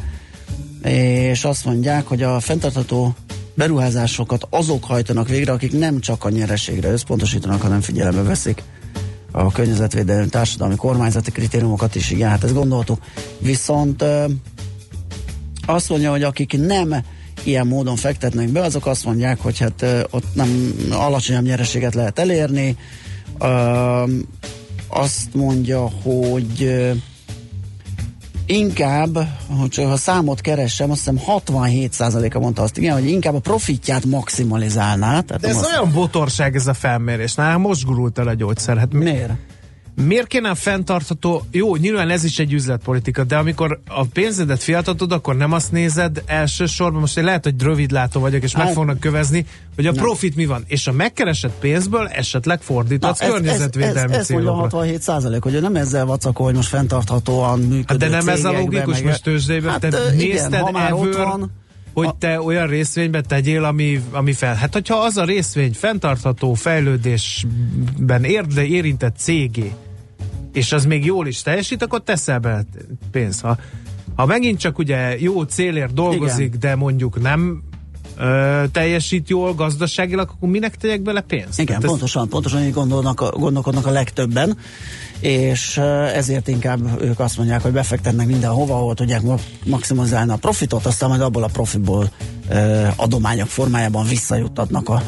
és 0.84 1.44
azt 1.44 1.66
mondják, 1.66 2.08
hogy 2.08 2.24
a 2.24 2.40
fenntartható 2.40 3.16
beruházásokat 3.54 4.48
azok 4.50 4.84
hajtanak 4.84 5.28
végre, 5.28 5.52
akik 5.52 5.78
nem 5.78 6.00
csak 6.00 6.24
a 6.24 6.30
nyereségre 6.30 6.92
összpontosítanak, 6.92 7.62
hanem 7.62 7.82
figyelembe 7.82 8.22
veszik 8.22 8.64
a 9.38 9.52
környezetvédelmi 9.52 10.30
társadalmi 10.30 10.76
kormányzati 10.76 11.32
kritériumokat 11.32 11.95
is, 11.95 12.12
igen, 12.12 12.30
hát 12.30 12.43
ezt 12.43 12.54
gondoltuk. 12.54 13.00
Viszont 13.39 14.04
azt 15.65 15.89
mondja, 15.89 16.12
hogy 16.12 16.23
akik 16.23 16.58
nem 16.65 16.95
ilyen 17.43 17.67
módon 17.67 17.95
fektetnek 17.95 18.50
be, 18.50 18.62
azok 18.62 18.86
azt 18.86 19.06
mondják, 19.06 19.41
hogy 19.41 19.58
hát 19.60 19.86
ott 20.10 20.26
nem 20.34 20.73
alacsonyabb 20.91 21.43
nyereséget 21.43 21.95
lehet 21.95 22.19
elérni. 22.19 22.78
Azt 24.88 25.34
mondja, 25.34 25.80
hogy 25.80 26.80
inkább, 28.48 29.18
ha 29.76 29.98
számot 29.98 30.42
keresem, 30.42 30.92
azt 30.92 31.00
hiszem 31.00 31.20
67%-a 31.28 32.40
mondta 32.40 32.62
azt, 32.62 32.78
igen, 32.78 32.94
hogy 32.94 33.08
inkább 33.10 33.36
a 33.36 33.40
profitját 33.40 34.06
maximalizálná. 34.06 35.20
Tehát 35.22 35.42
De 35.42 35.48
ez 35.48 35.56
azt- 35.58 35.66
olyan 35.72 35.92
botorság 35.94 36.56
ez 36.56 36.68
a 36.68 36.74
felmérés. 36.74 37.34
Nálam 37.36 37.62
most 37.62 37.86
gurult 37.86 38.18
el 38.18 38.28
a 38.28 38.34
gyógyszer. 38.34 38.78
Hát 38.78 38.94
mi, 38.94 39.04
Miért? 39.04 39.32
Miért 40.06 40.28
kéne 40.28 40.50
a 40.50 40.56
fenntartható, 40.56 41.46
jó, 41.52 41.76
nyilván 41.76 42.10
ez 42.10 42.24
is 42.24 42.40
egy 42.40 42.54
üzletpolitika, 42.54 43.24
de 43.24 43.38
amikor 43.38 43.80
a 43.88 44.06
pénzedet 44.06 44.64
fiatatod, 44.64 45.12
akkor 45.12 45.36
nem 45.36 45.52
azt 45.52 45.72
nézed 45.72 46.24
elsősorban, 46.26 47.00
most 47.00 47.18
én 47.18 47.24
lehet, 47.24 47.44
hogy 47.44 47.62
rövidlátó 47.62 48.20
vagyok, 48.20 48.44
és 48.44 48.56
meg 48.56 48.66
Hát- 48.66 48.74
fognak 48.74 49.00
kövezni, 49.00 49.46
hogy 49.76 49.86
a 49.86 49.92
profit 49.92 50.36
mi 50.36 50.46
van, 50.46 50.64
és 50.68 50.88
a 50.88 50.92
megkeresett 50.92 51.60
pénzből 51.60 52.08
esetleg 52.08 52.62
fordítatsz 52.62 53.22
ez, 53.22 53.28
ez, 53.28 53.34
környezetvédelmi 53.34 54.14
ez, 54.14 54.18
ez 54.18 54.22
a 54.22 54.24
célokra. 54.24 54.52
67 54.52 55.02
százalék, 55.02 55.44
hogy 55.44 55.62
nem 55.62 55.76
ezzel 55.76 56.06
vacakol, 56.06 56.46
hogy 56.46 56.56
most 56.56 56.70
fenntarthatóan 56.70 57.60
működő 57.60 57.84
Hát 57.88 57.98
de 57.98 58.08
nem 58.08 58.28
ez 58.30 58.46
a 58.46 58.52
logikus 58.52 59.02
most 59.02 59.24
tőzsdében, 59.24 59.72
Hát, 59.72 59.80
te 59.80 59.88
ö, 59.88 60.12
igen, 60.14 60.28
nézted 60.28 60.60
ha 60.60 60.72
már 60.72 60.94
ott 60.94 61.14
ever, 61.14 61.26
van, 61.26 61.52
hogy 61.94 62.16
te 62.16 62.42
olyan 62.42 62.68
részvénybe 62.68 63.22
tegyél, 63.22 63.64
ami, 63.64 64.04
ami 64.12 64.34
fel. 64.34 64.56
Hát 64.56 64.74
hogyha 64.74 64.96
az 64.96 65.18
a 65.18 65.24
részvény 65.24 65.74
fenntartható 65.74 66.54
fejlődésben 66.54 68.24
érde, 68.24 68.66
érintett 68.66 69.16
cégé, 69.18 69.74
és 70.58 70.72
az 70.72 70.86
még 70.86 71.06
jól 71.06 71.28
is 71.28 71.41
teljesít, 71.41 71.84
akkor 71.84 72.02
teszel 72.04 72.39
bele 72.39 72.63
pénzt. 73.12 73.41
Ha, 73.41 73.58
ha 74.15 74.26
megint 74.26 74.60
csak 74.60 74.78
ugye 74.78 75.20
jó 75.20 75.43
célért 75.43 75.93
dolgozik, 75.93 76.46
Igen. 76.46 76.60
de 76.60 76.76
mondjuk 76.76 77.22
nem 77.22 77.63
ö, 78.17 78.63
teljesít 78.72 79.30
jól 79.30 79.54
gazdaságilag, 79.54 80.30
akkor 80.30 80.50
minek 80.50 80.76
tegyek 80.76 81.02
bele 81.02 81.22
pénzt? 81.22 81.60
Igen, 81.60 81.76
Hát 81.76 81.84
ez- 81.84 81.89
pontosan, 81.89 82.30
pontosan 82.30 82.62
így 82.63 82.74
gondolnak, 82.74 83.22
a- 83.22 83.30
gondolkodnak 83.30 83.86
a 83.86 83.89
legtöbben, 83.89 84.58
és 85.20 85.78
ezért 86.13 86.48
inkább 86.48 87.02
ők 87.02 87.20
azt 87.20 87.38
mondják, 87.38 87.62
hogy 87.62 87.72
befektetnek 87.72 88.28
mindenhova, 88.28 88.76
ahol 88.76 88.93
tudják 88.93 89.22
ma- 89.22 89.39
maximalizálni 89.65 90.32
a 90.32 90.36
profitot, 90.36 90.86
aztán 90.86 91.10
majd 91.10 91.22
abból 91.22 91.43
a 91.43 91.48
profitból 91.54 92.10
eh, 92.48 92.93
adományok 93.00 93.48
formájában 93.48 94.06
visszajuttatnak 94.08 94.89
a, 94.89 95.02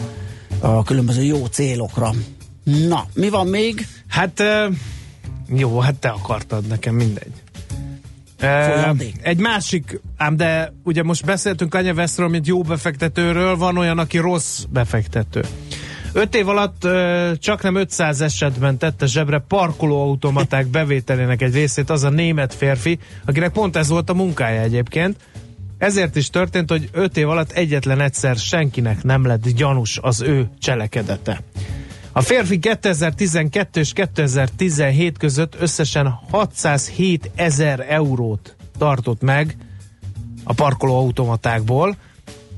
a 0.60 0.84
különböző 0.84 1.24
jó 1.24 1.46
célokra. 1.46 2.12
Na, 2.88 3.06
mi 3.14 3.30
van 3.30 3.48
még? 3.48 3.88
Hát 4.08 4.40
ö, 4.40 4.68
jó, 5.56 5.80
hát 5.80 5.96
te 5.96 6.10
akartad, 6.10 6.68
nekem 6.68 6.96
mindegy. 6.96 7.34
Folyadék. 8.38 9.16
Egy 9.22 9.40
másik, 9.40 10.00
ám 10.18 10.38
de 10.38 10.74
ugye 10.84 11.04
most 11.04 11.26
beszéltünk 11.26 11.70
Kanye 11.70 11.94
Westről, 11.94 12.28
mint 12.28 12.48
jó 12.48 12.62
befektetőről, 12.62 13.56
van 13.56 13.78
olyan, 13.78 13.98
aki 13.98 14.18
rossz 14.18 14.64
befektető. 14.70 15.44
Öt 16.14 16.36
év 16.36 16.48
alatt 16.48 16.84
ö, 16.84 17.32
csak 17.40 17.62
nem 17.62 17.76
500 17.76 18.22
esetben 18.22 18.78
tette 18.78 19.06
zsebre 19.06 19.40
parkolóautomaták 19.48 20.68
bevételének 20.78 21.42
egy 21.42 21.54
részét 21.54 21.90
az 21.90 22.04
a 22.04 22.10
német 22.10 22.54
férfi, 22.54 23.00
akinek 23.26 23.52
pont 23.52 23.76
ez 23.76 23.88
volt 23.88 24.10
a 24.10 24.14
munkája 24.14 24.62
egyébként. 24.62 25.18
Ezért 25.78 26.16
is 26.16 26.30
történt, 26.30 26.70
hogy 26.70 26.90
öt 26.92 27.18
év 27.18 27.30
alatt 27.30 27.52
egyetlen 27.52 28.02
egyszer 28.02 28.36
senkinek 28.36 29.04
nem 29.04 29.26
lett 29.26 29.50
gyanús 29.50 30.00
az 30.02 30.22
ő 30.22 30.50
cselekedete. 30.60 31.42
A 32.20 32.22
férfi 32.22 32.60
2012 32.60 33.80
és 33.80 33.94
2017 33.94 35.18
között 35.18 35.56
összesen 35.60 36.08
607 36.32 37.32
ezer 37.36 37.86
eurót 37.90 38.56
tartott 38.78 39.22
meg 39.22 39.58
a 40.44 40.54
parkolóautomatákból. 40.54 41.96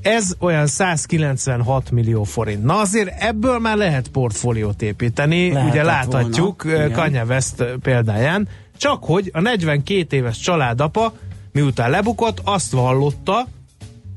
Ez 0.01 0.35
olyan 0.39 0.67
196 0.67 1.91
millió 1.91 2.23
forint. 2.23 2.63
Na 2.63 2.79
azért 2.79 3.21
ebből 3.21 3.59
már 3.59 3.77
lehet 3.77 4.07
portfóliót 4.07 4.81
építeni, 4.81 5.51
Lehetett 5.51 5.71
ugye 5.71 5.83
láthatjuk 5.83 6.63
volna. 6.63 6.91
Kanye 6.91 7.23
West 7.23 7.63
példáján, 7.81 8.47
csak 8.77 9.03
hogy 9.03 9.29
a 9.33 9.41
42 9.41 10.17
éves 10.17 10.37
családapa 10.39 11.13
miután 11.51 11.89
lebukott, 11.89 12.41
azt 12.43 12.71
vallotta, 12.71 13.47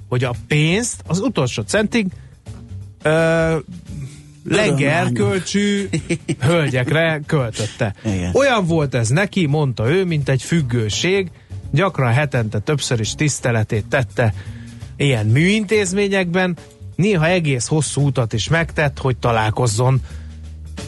hogy 0.09 0.25
a 0.25 0.35
pénzt 0.47 1.03
az 1.07 1.21
utolsó 1.21 1.63
centig 1.63 2.07
ö, 3.03 3.57
legerkölcsű 4.45 5.89
hölgyekre 6.41 7.21
költötte. 7.27 7.95
Igen. 8.05 8.31
Olyan 8.35 8.67
volt 8.67 8.95
ez 8.95 9.09
neki, 9.09 9.47
mondta 9.47 9.91
ő, 9.91 10.05
mint 10.05 10.29
egy 10.29 10.43
függőség, 10.43 11.31
gyakran 11.71 12.13
hetente 12.13 12.59
többször 12.59 13.01
is 13.01 13.15
tiszteletét 13.15 13.87
tette 13.87 14.35
ilyen 14.97 15.27
műintézményekben, 15.27 16.57
néha 16.97 17.27
egész 17.27 17.67
hosszú 17.67 18.07
utat 18.07 18.33
is 18.33 18.49
megtett, 18.49 18.99
hogy 18.99 19.17
találkozzon 19.17 20.01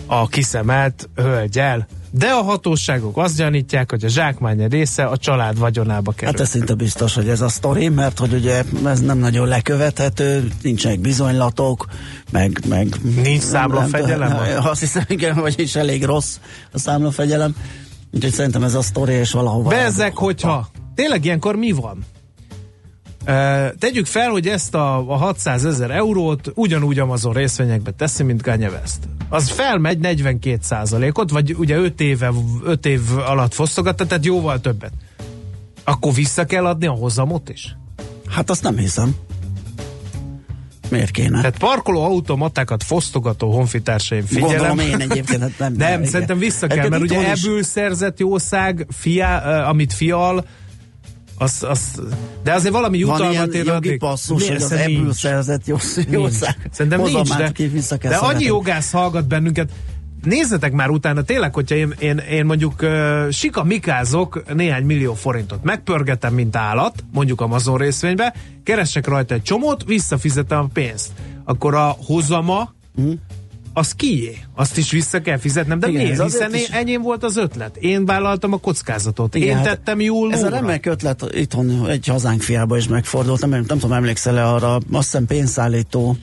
a 0.06 0.28
kiszemelt 0.28 1.08
hölgyel. 1.14 1.86
De 2.10 2.26
a 2.26 2.42
hatóságok 2.42 3.16
azt 3.16 3.36
gyanítják, 3.36 3.90
hogy 3.90 4.04
a 4.04 4.08
zsákmány 4.08 4.66
része 4.68 5.04
a 5.04 5.16
család 5.16 5.58
vagyonába 5.58 6.12
kerül. 6.12 6.32
Hát 6.32 6.40
ez 6.40 6.48
szinte 6.48 6.74
biztos, 6.74 7.14
hogy 7.14 7.28
ez 7.28 7.40
a 7.40 7.48
sztori, 7.48 7.88
mert 7.88 8.18
hogy 8.18 8.32
ugye 8.32 8.62
ez 8.84 9.00
nem 9.00 9.18
nagyon 9.18 9.48
lekövethető, 9.48 10.48
nincsenek 10.62 11.00
bizonylatok, 11.00 11.86
meg... 12.30 12.60
meg 12.68 12.96
Nincs 13.22 13.42
számlafegyelem? 13.42 14.38
Azt 14.64 14.80
hiszem, 14.80 15.04
igen, 15.08 15.34
vagyis 15.34 15.74
elég 15.74 16.04
rossz 16.04 16.36
a 16.72 16.78
számlafegyelem. 16.78 17.54
Úgyhogy 18.12 18.32
szerintem 18.32 18.62
ez 18.62 18.74
a 18.74 18.82
sztori, 18.82 19.12
és 19.12 19.32
valahova... 19.32 19.68
Bezzek, 19.68 20.16
hogyha 20.16 20.68
tényleg 20.94 21.24
ilyenkor 21.24 21.56
mi 21.56 21.72
van? 21.72 22.04
Tegyük 23.78 24.06
fel, 24.06 24.30
hogy 24.30 24.46
ezt 24.46 24.74
a, 24.74 24.96
a 25.10 25.16
600 25.16 25.64
ezer 25.64 25.90
eurót 25.90 26.52
ugyanúgy 26.54 26.98
Amazon 26.98 27.32
részvényekbe 27.32 27.90
teszi, 27.90 28.22
mint 28.22 28.42
Kanye 28.42 28.70
West. 28.70 28.98
Az 29.28 29.48
felmegy 29.48 29.98
42 29.98 30.58
ot 31.12 31.30
vagy 31.30 31.54
ugye 31.58 31.76
5 31.76 32.00
éve, 32.00 32.32
5 32.64 32.86
év 32.86 33.00
alatt 33.26 33.54
fosztogatta, 33.54 34.06
tehát 34.06 34.24
jóval 34.24 34.60
többet. 34.60 34.92
Akkor 35.84 36.14
vissza 36.14 36.44
kell 36.44 36.66
adni 36.66 36.86
a 36.86 36.92
hozamot 36.92 37.48
is? 37.48 37.76
Hát 38.28 38.50
azt 38.50 38.62
nem 38.62 38.76
hiszem. 38.76 39.14
Miért 40.90 41.10
kéne? 41.10 41.36
Tehát 41.36 41.58
parkoló 41.58 42.04
automatákat 42.04 42.82
fosztogató 42.82 43.50
honfitársaim 43.52 44.24
figyelem. 44.24 44.48
Gondolom 44.56 44.78
én 44.78 45.00
egyébként, 45.10 45.40
hát 45.40 45.58
nem. 45.58 45.72
Nem, 45.72 45.98
igen. 45.98 46.10
szerintem 46.10 46.38
vissza 46.38 46.66
kell, 46.66 46.88
mert 46.88 47.02
ugye 47.02 47.18
itthon 47.18 47.32
is- 47.32 47.44
ebből 47.44 47.62
szerzett 47.62 48.18
jószág, 48.18 48.86
fia, 48.90 49.36
amit 49.68 49.92
fial, 49.92 50.44
az, 51.38 51.62
az, 51.68 52.02
de 52.42 52.52
azért 52.52 52.72
valami 52.74 52.98
jutalmat 52.98 53.54
ér 53.54 53.64
jogi 53.64 53.96
passzus, 53.96 54.42
Mi- 54.42 54.48
hogy 54.48 54.62
az 54.62 54.72
ebből 54.72 55.12
szerzett 55.12 55.66
jószág. 56.10 56.68
Szerintem 56.70 57.02
nincs, 57.02 57.36
de, 57.36 57.52
de 58.08 58.16
annyi 58.16 58.44
jogász 58.44 58.90
hallgat 58.90 59.26
bennünket. 59.26 59.70
Nézzetek 60.22 60.72
már 60.72 60.90
utána, 60.90 61.22
tényleg, 61.22 61.54
hogyha 61.54 61.74
én, 61.74 61.94
én, 61.98 62.18
én 62.18 62.44
mondjuk 62.44 62.82
uh, 62.82 63.30
sika 63.30 63.64
mikázok 63.64 64.54
néhány 64.54 64.84
millió 64.84 65.14
forintot, 65.14 65.62
megpörgetem, 65.62 66.34
mint 66.34 66.56
állat, 66.56 67.04
mondjuk 67.12 67.40
Amazon 67.40 67.76
részvénybe, 67.76 68.34
keresek 68.62 69.06
rajta 69.06 69.34
egy 69.34 69.42
csomót, 69.42 69.84
visszafizetem 69.84 70.58
a 70.58 70.68
pénzt. 70.72 71.10
Akkor 71.44 71.74
a 71.74 71.96
hozama 72.06 72.74
Hm? 72.96 73.12
Az 73.78 73.92
kié? 73.92 74.38
Azt 74.54 74.78
is 74.78 74.90
vissza 74.90 75.20
kell 75.20 75.36
fizetnem, 75.38 75.78
de 75.78 75.88
Igen, 75.88 76.02
miért? 76.02 76.22
Hiszen 76.22 76.54
is- 76.54 76.68
enyém 76.68 77.02
volt 77.02 77.24
az 77.24 77.36
ötlet. 77.36 77.76
Én 77.76 78.04
vállaltam 78.06 78.52
a 78.52 78.56
kockázatot. 78.56 79.34
Igen, 79.34 79.48
én 79.48 79.54
hát 79.56 79.64
tettem 79.64 80.00
jól 80.00 80.32
Ez 80.32 80.40
a 80.40 80.44
lóra. 80.44 80.54
remek 80.56 80.86
ötlet 80.86 81.24
itthon 81.32 81.88
egy 81.88 82.06
hazánk 82.06 82.42
fiába 82.42 82.76
is 82.76 82.88
megfordult, 82.88 83.40
nem, 83.40 83.50
nem 83.50 83.64
tudom, 83.64 83.92
emlékszel-e 83.92 84.46
arra, 84.48 84.74
azt 84.74 84.84
hiszem 84.92 85.26
pénzszállító 85.26 86.16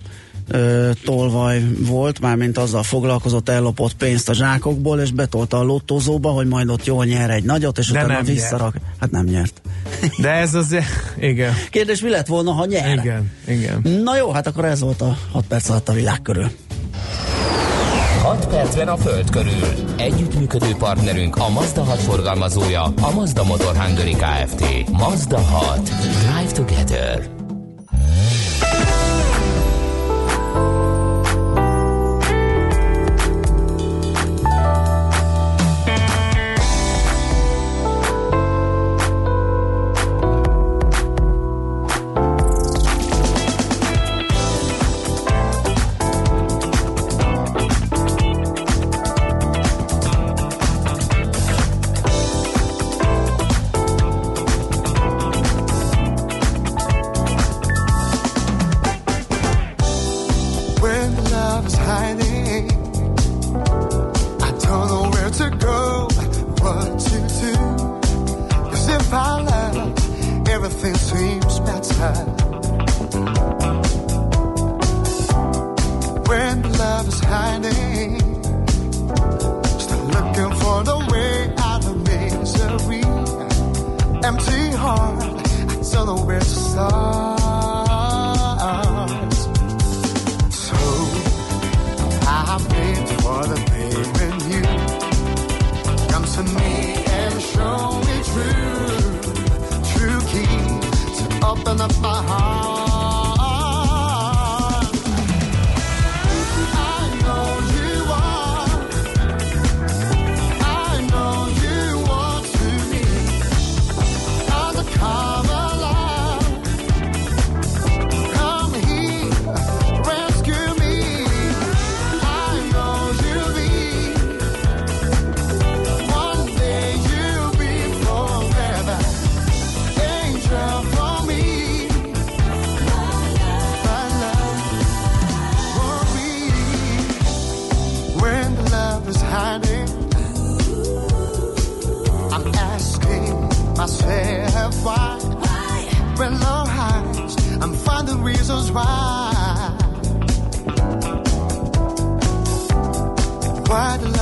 ö, 0.53 0.91
tolvaj 1.05 1.63
volt, 1.79 2.19
mármint 2.19 2.57
azzal 2.57 2.83
foglalkozott, 2.83 3.49
ellopott 3.49 3.93
pénzt 3.93 4.29
a 4.29 4.33
zsákokból, 4.33 4.99
és 4.99 5.11
betolta 5.11 5.57
a 5.57 5.63
lottózóba, 5.63 6.29
hogy 6.29 6.47
majd 6.47 6.69
ott 6.69 6.85
jól 6.85 7.05
nyer 7.05 7.29
egy 7.29 7.43
nagyot, 7.43 7.77
és 7.77 7.87
De 7.87 7.99
utána 7.99 8.13
nem 8.13 8.23
visszarak. 8.23 8.75
Hát 8.99 9.11
nem 9.11 9.25
nyert. 9.25 9.61
De 10.17 10.29
ez 10.29 10.53
az... 10.53 10.75
Igen. 11.19 11.53
Kérdés, 11.69 12.01
mi 12.01 12.09
lett 12.09 12.27
volna, 12.27 12.51
ha 12.51 12.65
nyer? 12.65 12.97
Igen, 12.97 13.31
igen. 13.47 13.81
Na 14.03 14.17
jó, 14.17 14.31
hát 14.31 14.47
akkor 14.47 14.65
ez 14.65 14.79
volt 14.79 15.01
a 15.01 15.17
6 15.31 15.45
perc 15.47 15.69
alatt 15.69 15.89
a 15.89 15.93
világ 15.93 16.21
körül. 16.21 16.51
6 18.21 18.47
percben 18.47 18.87
a 18.87 18.97
Föld 18.97 19.29
körül. 19.29 19.67
Együttműködő 19.97 20.75
partnerünk 20.77 21.35
a 21.35 21.49
Mazda 21.49 21.83
6 21.83 21.99
forgalmazója, 21.99 22.83
a 23.01 23.11
Mazda 23.13 23.43
Motor 23.43 23.75
Hungary 23.75 24.15
Kft. 24.15 24.89
Mazda 24.91 25.39
6. 25.39 25.89
Drive 25.99 26.51
together. 26.51 27.42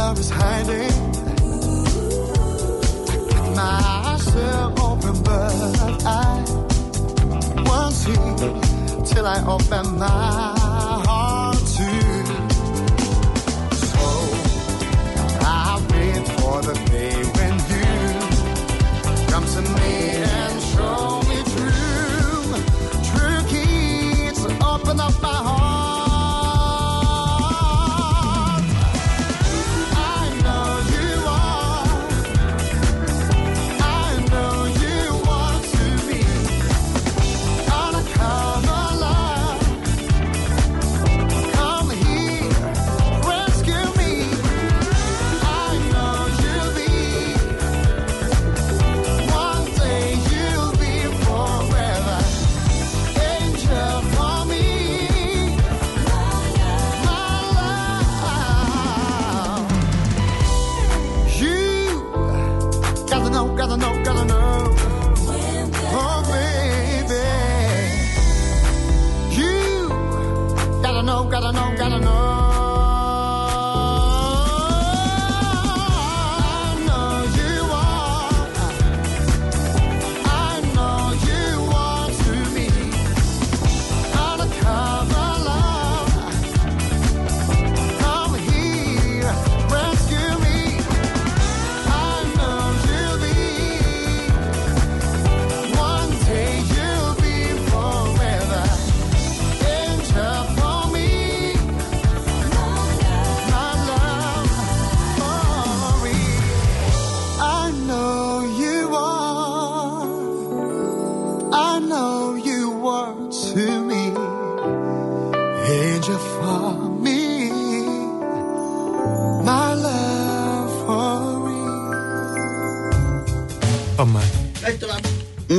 Love 0.02 0.20
is 0.20 0.32
hiding. 0.32 0.92
I 3.58 4.02
myself 4.06 4.80
open, 4.90 5.16
but 5.28 5.54
I 6.06 6.28
won't 7.68 7.94
see 8.02 8.22
till 9.12 9.26
I 9.36 9.40
open 9.56 9.86
my 10.00 10.54
heart 11.08 11.62
to. 11.78 11.90
So 13.90 14.06
I 15.60 15.72
wait 15.92 16.24
for 16.38 16.58
the 16.68 16.76
day 16.96 17.18
when 17.36 17.54
you 17.72 17.88
come 19.32 19.46
to 19.56 19.62
me 19.76 20.11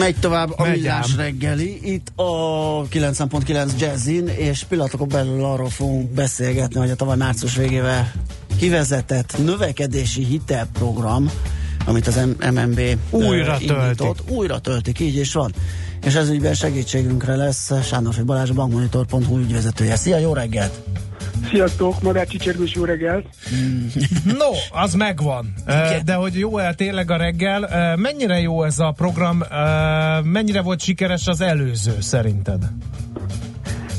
Megy 0.03 0.17
tovább. 0.21 0.53
A 0.57 0.63
Megy 0.63 0.81
millás 0.81 1.17
reggeli, 1.17 1.93
itt 1.93 2.13
a 2.17 2.23
9.9 2.89 3.79
Jazzin, 3.79 4.27
és 4.27 4.65
pillanatokon 4.65 5.09
belül 5.09 5.45
arról 5.45 5.69
fogunk 5.69 6.11
beszélgetni, 6.11 6.81
hogy 6.81 6.91
a 6.91 6.95
tavaly 6.95 7.17
március 7.17 7.57
végével 7.57 8.13
kivezetett 8.59 9.45
növekedési 9.45 10.25
hitelprogram, 10.25 11.31
amit 11.87 12.07
az 12.07 12.17
M- 12.17 12.51
MNB 12.51 12.81
Újra 13.11 13.53
indított, 13.61 13.97
töltik. 13.97 14.31
újra 14.31 14.59
töltik, 14.59 15.01
így 15.01 15.17
is 15.17 15.33
van. 15.33 15.53
És 16.05 16.15
ez 16.15 16.29
ügyben 16.29 16.55
segítségünkre 16.55 17.37
lesz 17.37 17.71
Sándorfi 17.85 18.23
Balázs, 18.23 18.51
bankmonitor.hu 18.51 19.39
ügyvezetője. 19.39 19.97
Szia, 19.97 20.19
jó 20.19 20.33
reggelt! 20.33 20.81
Sziasztok, 21.49 22.03
Madár 22.03 22.27
Csicsergős, 22.27 22.75
jó 22.75 22.85
reggelt! 22.85 23.27
No, 24.25 24.81
az 24.83 24.95
megvan. 24.95 25.53
Ö, 25.67 25.73
De 26.05 26.15
hogy 26.15 26.39
jó-e 26.39 26.75
tényleg 26.75 27.11
a 27.11 27.17
reggel? 27.17 27.97
Mennyire 27.97 28.41
jó 28.41 28.65
ez 28.65 28.79
a 28.79 28.93
program? 28.97 29.43
Mennyire 30.23 30.63
volt 30.63 30.81
sikeres 30.81 31.27
az 31.27 31.41
előző 31.41 31.95
szerinted? 32.01 32.63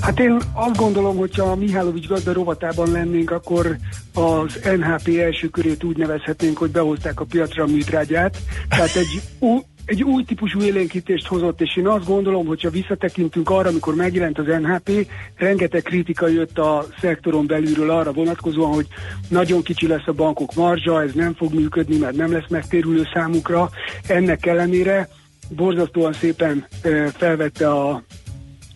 Hát 0.01 0.19
én 0.19 0.37
azt 0.53 0.75
gondolom, 0.75 1.17
hogyha 1.17 1.51
a 1.51 1.55
Mihálovics 1.55 2.07
gazda 2.07 2.33
rovatában 2.33 2.91
lennénk, 2.91 3.31
akkor 3.31 3.77
az 4.13 4.59
NHP 4.77 5.07
első 5.07 5.47
körét 5.47 5.83
úgy 5.83 5.97
nevezhetnénk, 5.97 6.57
hogy 6.57 6.71
behozták 6.71 7.19
a 7.19 7.25
piacra 7.25 7.63
a 7.63 7.67
műtrágyát. 7.67 8.37
Tehát 8.69 8.95
egy, 8.95 9.21
egy 9.85 10.03
új 10.03 10.23
típusú 10.23 10.61
élénkítést 10.61 11.27
hozott, 11.27 11.61
és 11.61 11.77
én 11.77 11.87
azt 11.87 12.05
gondolom, 12.05 12.45
hogyha 12.45 12.69
visszatekintünk 12.69 13.49
arra, 13.49 13.69
amikor 13.69 13.95
megjelent 13.95 14.39
az 14.39 14.45
NHP, 14.45 15.07
rengeteg 15.35 15.81
kritika 15.81 16.27
jött 16.27 16.57
a 16.57 16.85
szektoron 16.99 17.47
belülről 17.47 17.89
arra 17.89 18.11
vonatkozóan, 18.11 18.73
hogy 18.73 18.87
nagyon 19.27 19.61
kicsi 19.61 19.87
lesz 19.87 20.07
a 20.07 20.13
bankok 20.13 20.53
marzsa, 20.53 21.03
ez 21.03 21.11
nem 21.13 21.33
fog 21.33 21.53
működni, 21.53 21.97
mert 21.97 22.15
nem 22.15 22.31
lesz 22.31 22.49
megtérülő 22.49 23.07
számukra. 23.13 23.69
Ennek 24.07 24.45
ellenére 24.45 25.09
borzasztóan 25.49 26.13
szépen 26.13 26.65
ö, 26.81 27.07
felvette 27.17 27.69
a 27.69 28.03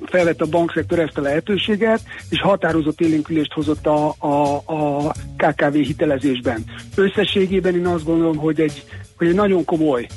felvett 0.06 0.42
a 0.42 0.46
bankszektor 0.46 1.00
ezt 1.00 1.18
a 1.18 1.22
lehetőséget, 1.22 2.02
és 2.30 2.42
határozott 2.42 3.02
élénkülést 3.02 3.54
hozott 3.54 3.88
a, 3.88 4.16
a, 4.18 4.56
a 4.66 5.12
KKV 5.38 5.74
hitelezésben. 5.74 6.64
Összességében 6.96 7.76
én 7.76 7.86
azt 7.88 8.04
gondolom, 8.04 8.38
hogy 8.38 8.60
egy, 8.60 8.84
hogy 9.18 9.28
egy 9.28 9.36
nagyon 9.36 9.66
komoly 9.66 10.08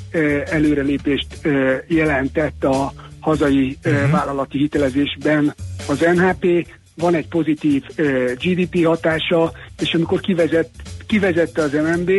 előrelépést 0.45 1.27
jelentett 1.87 2.63
a 2.63 2.93
hazai 3.19 3.77
eh, 3.81 4.11
vállalati 4.11 4.57
hitelezésben 4.57 5.53
az 5.87 5.99
NHP, 5.99 6.67
van 6.95 7.15
egy 7.15 7.27
pozitív 7.27 7.83
GDP 8.39 8.85
hatása, 8.85 9.51
és 9.79 9.93
amikor 9.93 10.19
kivezet, 10.19 10.69
kivezette 11.07 11.61
az 11.61 11.71
MNB, 11.71 12.11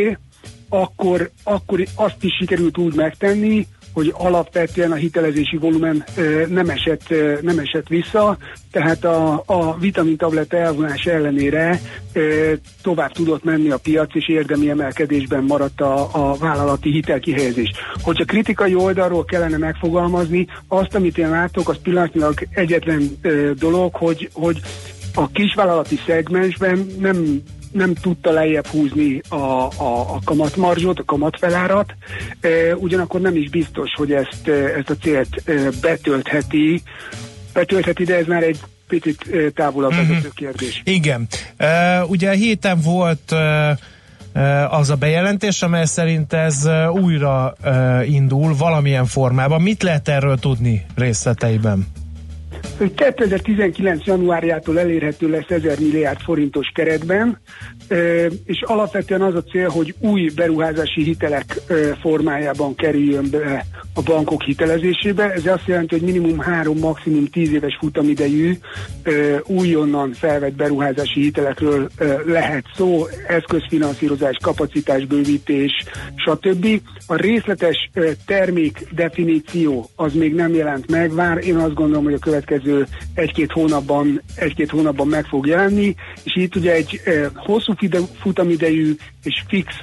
akkor, 0.69 1.31
akkor 1.43 1.87
azt 1.95 2.25
is 2.25 2.37
sikerült 2.39 2.79
úgy 2.79 2.95
megtenni, 2.95 3.67
hogy 3.93 4.15
alapvetően 4.17 4.93
a 4.93 4.95
hitelezési 4.95 5.57
volumen 5.57 6.05
nem 6.49 6.69
esett, 6.69 7.15
nem 7.41 7.59
esett 7.59 7.89
vissza, 7.89 8.37
tehát 8.71 9.05
a, 9.05 9.43
a 9.47 9.79
vitamintabletta 9.79 10.57
elvonás 10.57 11.05
ellenére 11.05 11.81
tovább 12.83 13.13
tudott 13.13 13.45
menni 13.45 13.71
a 13.71 13.79
piac, 13.79 14.15
és 14.15 14.29
érdemi 14.29 14.71
emelkedésben 14.71 15.45
maradt 15.45 15.81
a, 15.81 16.09
a 16.13 16.37
vállalati 16.37 16.91
hitelkihelyezés. 16.91 17.71
Hogyha 18.03 18.25
kritikai 18.25 18.75
oldalról 18.75 19.25
kellene 19.25 19.57
megfogalmazni, 19.57 20.47
azt, 20.69 20.95
amit 20.95 21.19
én 21.19 21.31
látok, 21.31 21.69
az 21.69 21.77
pillanatnyilag 21.83 22.35
egyetlen 22.51 23.19
dolog, 23.59 23.95
hogy, 23.95 24.31
hogy 24.33 24.61
a 25.15 25.31
kisvállalati 25.31 25.99
szegmensben 26.07 26.87
nem 26.99 27.43
nem 27.73 27.95
tudta 27.95 28.31
lejjebb 28.31 28.67
húzni 28.67 29.21
a, 29.29 29.35
a, 29.35 30.15
a 30.15 30.19
kamatmarzsot, 30.25 30.99
a 30.99 31.05
kamatfelárat, 31.05 31.95
e, 32.41 32.75
ugyanakkor 32.77 33.21
nem 33.21 33.37
is 33.37 33.51
biztos, 33.51 33.91
hogy 33.95 34.13
ezt, 34.13 34.49
e, 34.49 34.53
ezt 34.53 34.91
a 34.91 34.97
célt 34.97 35.43
e, 35.45 35.53
betöltheti, 35.81 36.83
betöltheti, 37.53 38.05
de 38.05 38.17
ez 38.17 38.27
már 38.27 38.43
egy 38.43 38.61
picit 38.89 39.27
e, 39.33 39.51
távolabb 39.51 39.95
vezető 39.95 40.31
kérdés. 40.35 40.83
Igen. 40.85 41.29
Uh, 41.59 42.11
ugye 42.11 42.33
héten 42.33 42.81
volt 42.81 43.33
uh, 43.33 44.75
az 44.79 44.91
a 44.91 44.97
bejelentés, 44.97 45.63
amely 45.63 45.85
szerint 45.85 46.33
ez 46.33 46.69
újra 46.93 47.55
uh, 47.65 48.13
indul 48.13 48.57
valamilyen 48.57 49.07
formában. 49.07 49.63
Mit 49.63 49.83
lehet 49.83 50.09
erről 50.09 50.39
tudni 50.39 50.87
részleteiben? 50.95 51.87
Hogy 52.83 52.95
2019. 52.95 54.05
januárjától 54.05 54.79
elérhető 54.79 55.29
lesz 55.29 55.49
1000 55.49 55.79
milliárd 55.81 56.21
forintos 56.21 56.71
keretben, 56.75 57.41
és 58.45 58.63
alapvetően 58.63 59.23
az 59.23 59.35
a 59.35 59.43
cél, 59.43 59.69
hogy 59.69 59.95
új 59.99 60.31
beruházási 60.35 61.03
hitelek 61.03 61.61
formájában 62.01 62.75
kerüljön 62.75 63.27
be 63.31 63.65
a 63.95 64.03
bankok 64.03 64.43
hitelezésébe. 64.43 65.33
Ez 65.33 65.47
azt 65.47 65.67
jelenti, 65.67 65.99
hogy 65.99 66.13
minimum 66.13 66.39
3, 66.39 66.79
maximum 66.79 67.27
10 67.27 67.53
éves 67.53 67.77
futamidejű 67.81 68.59
újonnan 69.47 70.13
felvett 70.13 70.55
beruházási 70.55 71.21
hitelekről 71.21 71.91
lehet 72.27 72.65
szó, 72.77 73.07
eszközfinanszírozás, 73.29 74.37
kapacitásbővítés, 74.43 75.73
stb. 76.17 76.81
A 77.07 77.15
részletes 77.15 77.91
termék 78.27 78.87
definíció 78.95 79.91
az 79.97 80.13
még 80.13 80.35
nem 80.35 80.55
jelent 80.55 80.91
meg, 80.91 81.15
vár 81.15 81.39
én 81.47 81.57
azt 81.57 81.75
gondolom, 81.75 82.05
hogy 82.05 82.15
a 82.15 82.19
következő 82.19 82.87
egy-két 83.15 83.53
hónapban, 83.53 84.23
egy-két 84.37 84.71
hónapban 84.71 85.07
meg 85.07 85.25
fog 85.25 85.47
jelenni, 85.47 85.95
és 86.25 86.37
itt 86.37 86.57
ugye 86.57 86.73
egy 86.73 87.01
hosszú 87.35 87.75
futamidejű 88.21 88.95
és 89.25 89.43
fix 89.49 89.75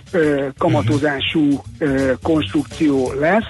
kamatozású 0.57 1.61
konstrukció 2.21 3.11
lesz, 3.19 3.47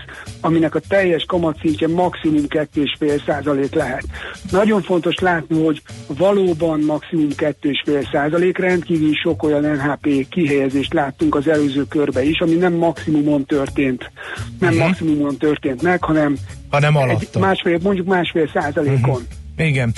aminek 0.49 0.75
a 0.75 0.79
teljes 0.87 1.23
kamatszintje 1.27 1.87
maximum 1.87 2.43
2,5 2.47 3.25
százalék 3.25 3.73
lehet. 3.73 4.03
Nagyon 4.51 4.81
fontos 4.81 5.15
látni, 5.19 5.63
hogy 5.63 5.81
valóban 6.07 6.79
maximum 6.79 7.27
2,5 7.35 8.11
százalék 8.11 8.57
rendkívül 8.57 9.13
sok 9.13 9.43
olyan 9.43 9.63
NHP 9.63 10.27
kihelyezést 10.29 10.93
láttunk 10.93 11.35
az 11.35 11.47
előző 11.47 11.85
körbe 11.89 12.23
is, 12.23 12.39
ami 12.39 12.53
nem 12.55 12.73
maximumon 12.73 13.45
történt, 13.45 14.11
nem 14.59 14.73
Mhm. 14.73 14.83
maximumon 14.83 15.37
történt 15.37 15.81
meg, 15.81 16.03
hanem 16.03 16.35
hanem 16.69 16.95
egy 16.97 17.01
alatta. 17.01 17.39
másfél, 17.39 17.79
mondjuk 17.83 18.07
másfél 18.07 18.49
százalékon. 18.53 19.21
Igen. 19.59 19.93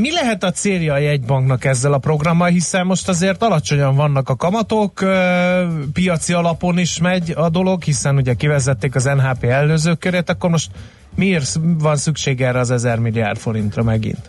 Mi 0.00 0.12
lehet 0.12 0.44
a 0.44 0.50
célja 0.50 0.92
a 0.92 0.98
jegybanknak 0.98 1.64
ezzel 1.64 1.92
a 1.92 1.98
programmal, 1.98 2.48
hiszen 2.48 2.86
most 2.86 3.08
azért 3.08 3.42
alacsonyan 3.42 3.96
vannak 3.96 4.28
a 4.28 4.36
kamatok, 4.36 5.04
piaci 5.92 6.32
alapon 6.32 6.78
is 6.78 7.00
megy 7.00 7.32
a 7.36 7.48
dolog, 7.48 7.82
hiszen 7.82 8.16
ugye 8.16 8.34
kivezették 8.34 8.94
az 8.94 9.04
NHP 9.04 9.44
előző 9.44 9.94
körét, 9.94 10.30
akkor 10.30 10.50
most 10.50 10.70
miért 11.14 11.58
van 11.78 11.96
szükség 11.96 12.40
erre 12.40 12.58
az 12.58 12.70
1000 12.70 12.98
milliárd 12.98 13.38
forintra 13.38 13.82
megint? 13.82 14.28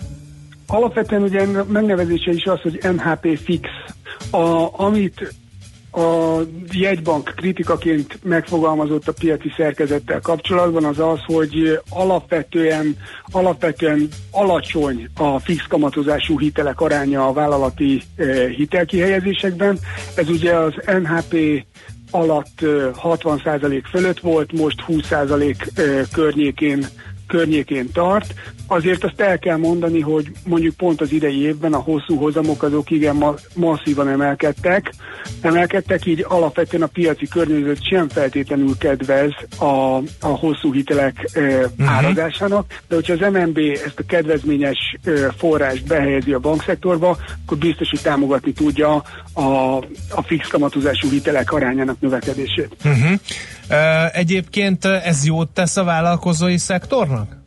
Alapvetően 0.67 1.21
ugye 1.21 1.45
megnevezése 1.67 2.31
is 2.31 2.43
az, 2.43 2.61
hogy 2.61 2.79
MHP 2.95 3.39
fix. 3.43 3.69
A, 4.31 4.79
amit 4.81 5.33
a 5.95 6.41
jegybank 6.71 7.33
kritikaként 7.35 8.19
megfogalmazott 8.23 9.07
a 9.07 9.13
piaci 9.13 9.51
szerkezettel 9.57 10.19
kapcsolatban 10.19 10.85
az 10.85 10.99
az, 10.99 11.19
hogy 11.25 11.79
alapvetően, 11.89 12.97
alapvetően 13.31 14.07
alacsony 14.31 15.09
a 15.17 15.39
fix 15.39 15.63
kamatozású 15.67 16.39
hitelek 16.39 16.81
aránya 16.81 17.27
a 17.27 17.33
vállalati 17.33 18.01
eh, 18.15 18.49
hitelkihelyezésekben. 18.49 19.79
Ez 20.15 20.29
ugye 20.29 20.53
az 20.53 20.73
NHP 20.85 21.63
alatt 22.11 22.61
eh, 22.61 22.69
60% 23.03 23.83
fölött 23.89 24.19
volt, 24.19 24.51
most 24.51 24.83
20% 24.87 25.77
eh, 25.77 26.01
környékén 26.11 26.85
környékén 27.27 27.91
tart. 27.91 28.33
Azért 28.67 29.03
azt 29.03 29.21
el 29.21 29.39
kell 29.39 29.57
mondani, 29.57 29.99
hogy 29.99 30.31
mondjuk 30.45 30.75
pont 30.75 31.01
az 31.01 31.11
idei 31.11 31.41
évben 31.41 31.73
a 31.73 31.77
hosszú 31.77 32.15
hozamok 32.15 32.63
azok 32.63 32.91
igen 32.91 33.15
ma- 33.15 33.35
masszívan 33.53 34.07
emelkedtek. 34.07 34.93
Emelkedtek, 35.41 36.05
így 36.05 36.25
alapvetően 36.27 36.83
a 36.83 36.87
piaci 36.87 37.27
környezet 37.27 37.87
sem 37.87 38.09
feltétlenül 38.09 38.77
kedvez 38.77 39.31
a, 39.59 39.97
a 40.19 40.27
hosszú 40.27 40.73
hitelek 40.73 41.29
e, 41.33 41.39
uh-huh. 41.39 41.89
árazásának, 41.89 42.81
de 42.87 42.95
hogyha 42.95 43.13
az 43.13 43.33
MNB 43.33 43.57
ezt 43.57 43.99
a 43.99 44.05
kedvezményes 44.07 44.97
e, 45.03 45.11
forrást 45.37 45.87
behelyezi 45.87 46.33
a 46.33 46.39
bankszektorba, 46.39 47.17
akkor 47.45 47.57
biztos, 47.57 47.89
hogy 47.89 48.01
támogatni 48.01 48.51
tudja 48.51 49.03
a, 49.33 49.41
a 50.09 50.21
fix 50.25 50.47
kamatozású 50.47 51.09
hitelek 51.09 51.51
arányának 51.51 51.99
növekedését. 51.99 52.75
Uh-huh. 52.83 53.19
Egyébként 54.11 54.85
ez 54.85 55.25
jót 55.25 55.49
tesz 55.49 55.77
a 55.77 55.83
vállalkozói 55.83 56.57
szektornak? 56.57 57.43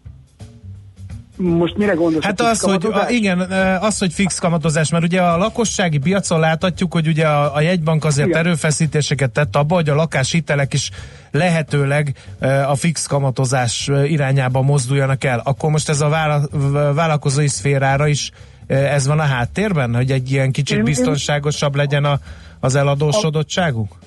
Most 1.36 1.76
mire 1.76 1.92
gondolsz? 1.92 2.24
Hát 2.24 2.40
az, 2.40 2.60
hogy, 2.60 2.86
a, 2.92 3.08
igen, 3.08 3.40
az, 3.80 3.98
hogy 3.98 4.12
fix 4.12 4.38
kamatozás, 4.38 4.90
mert 4.90 5.04
ugye 5.04 5.22
a 5.22 5.36
lakossági 5.36 5.98
piacon 5.98 6.40
láthatjuk, 6.40 6.92
hogy 6.92 7.08
ugye 7.08 7.26
a, 7.26 7.54
a 7.54 7.60
jegybank 7.60 8.04
azért 8.04 8.28
Igen. 8.28 8.38
erőfeszítéseket 8.38 9.30
tett 9.30 9.56
abba, 9.56 9.74
hogy 9.74 9.88
a 9.88 9.94
lakáshitelek 9.94 10.72
is 10.72 10.90
lehetőleg 11.30 12.14
eh, 12.38 12.70
a 12.70 12.74
fix 12.74 13.06
kamatozás 13.06 13.90
irányába 14.06 14.62
mozduljanak 14.62 15.24
el. 15.24 15.40
Akkor 15.44 15.70
most 15.70 15.88
ez 15.88 16.00
a 16.00 16.08
vála- 16.08 16.48
vállalkozói 16.94 17.48
szférára 17.48 18.06
is 18.06 18.30
ez 18.66 19.06
van 19.06 19.18
a 19.18 19.22
háttérben, 19.22 19.94
hogy 19.94 20.12
egy 20.12 20.30
ilyen 20.30 20.52
kicsit 20.52 20.82
biztonságosabb 20.82 21.74
legyen 21.74 22.04
a, 22.04 22.18
az 22.60 22.74
eladósodottságuk? 22.74 23.98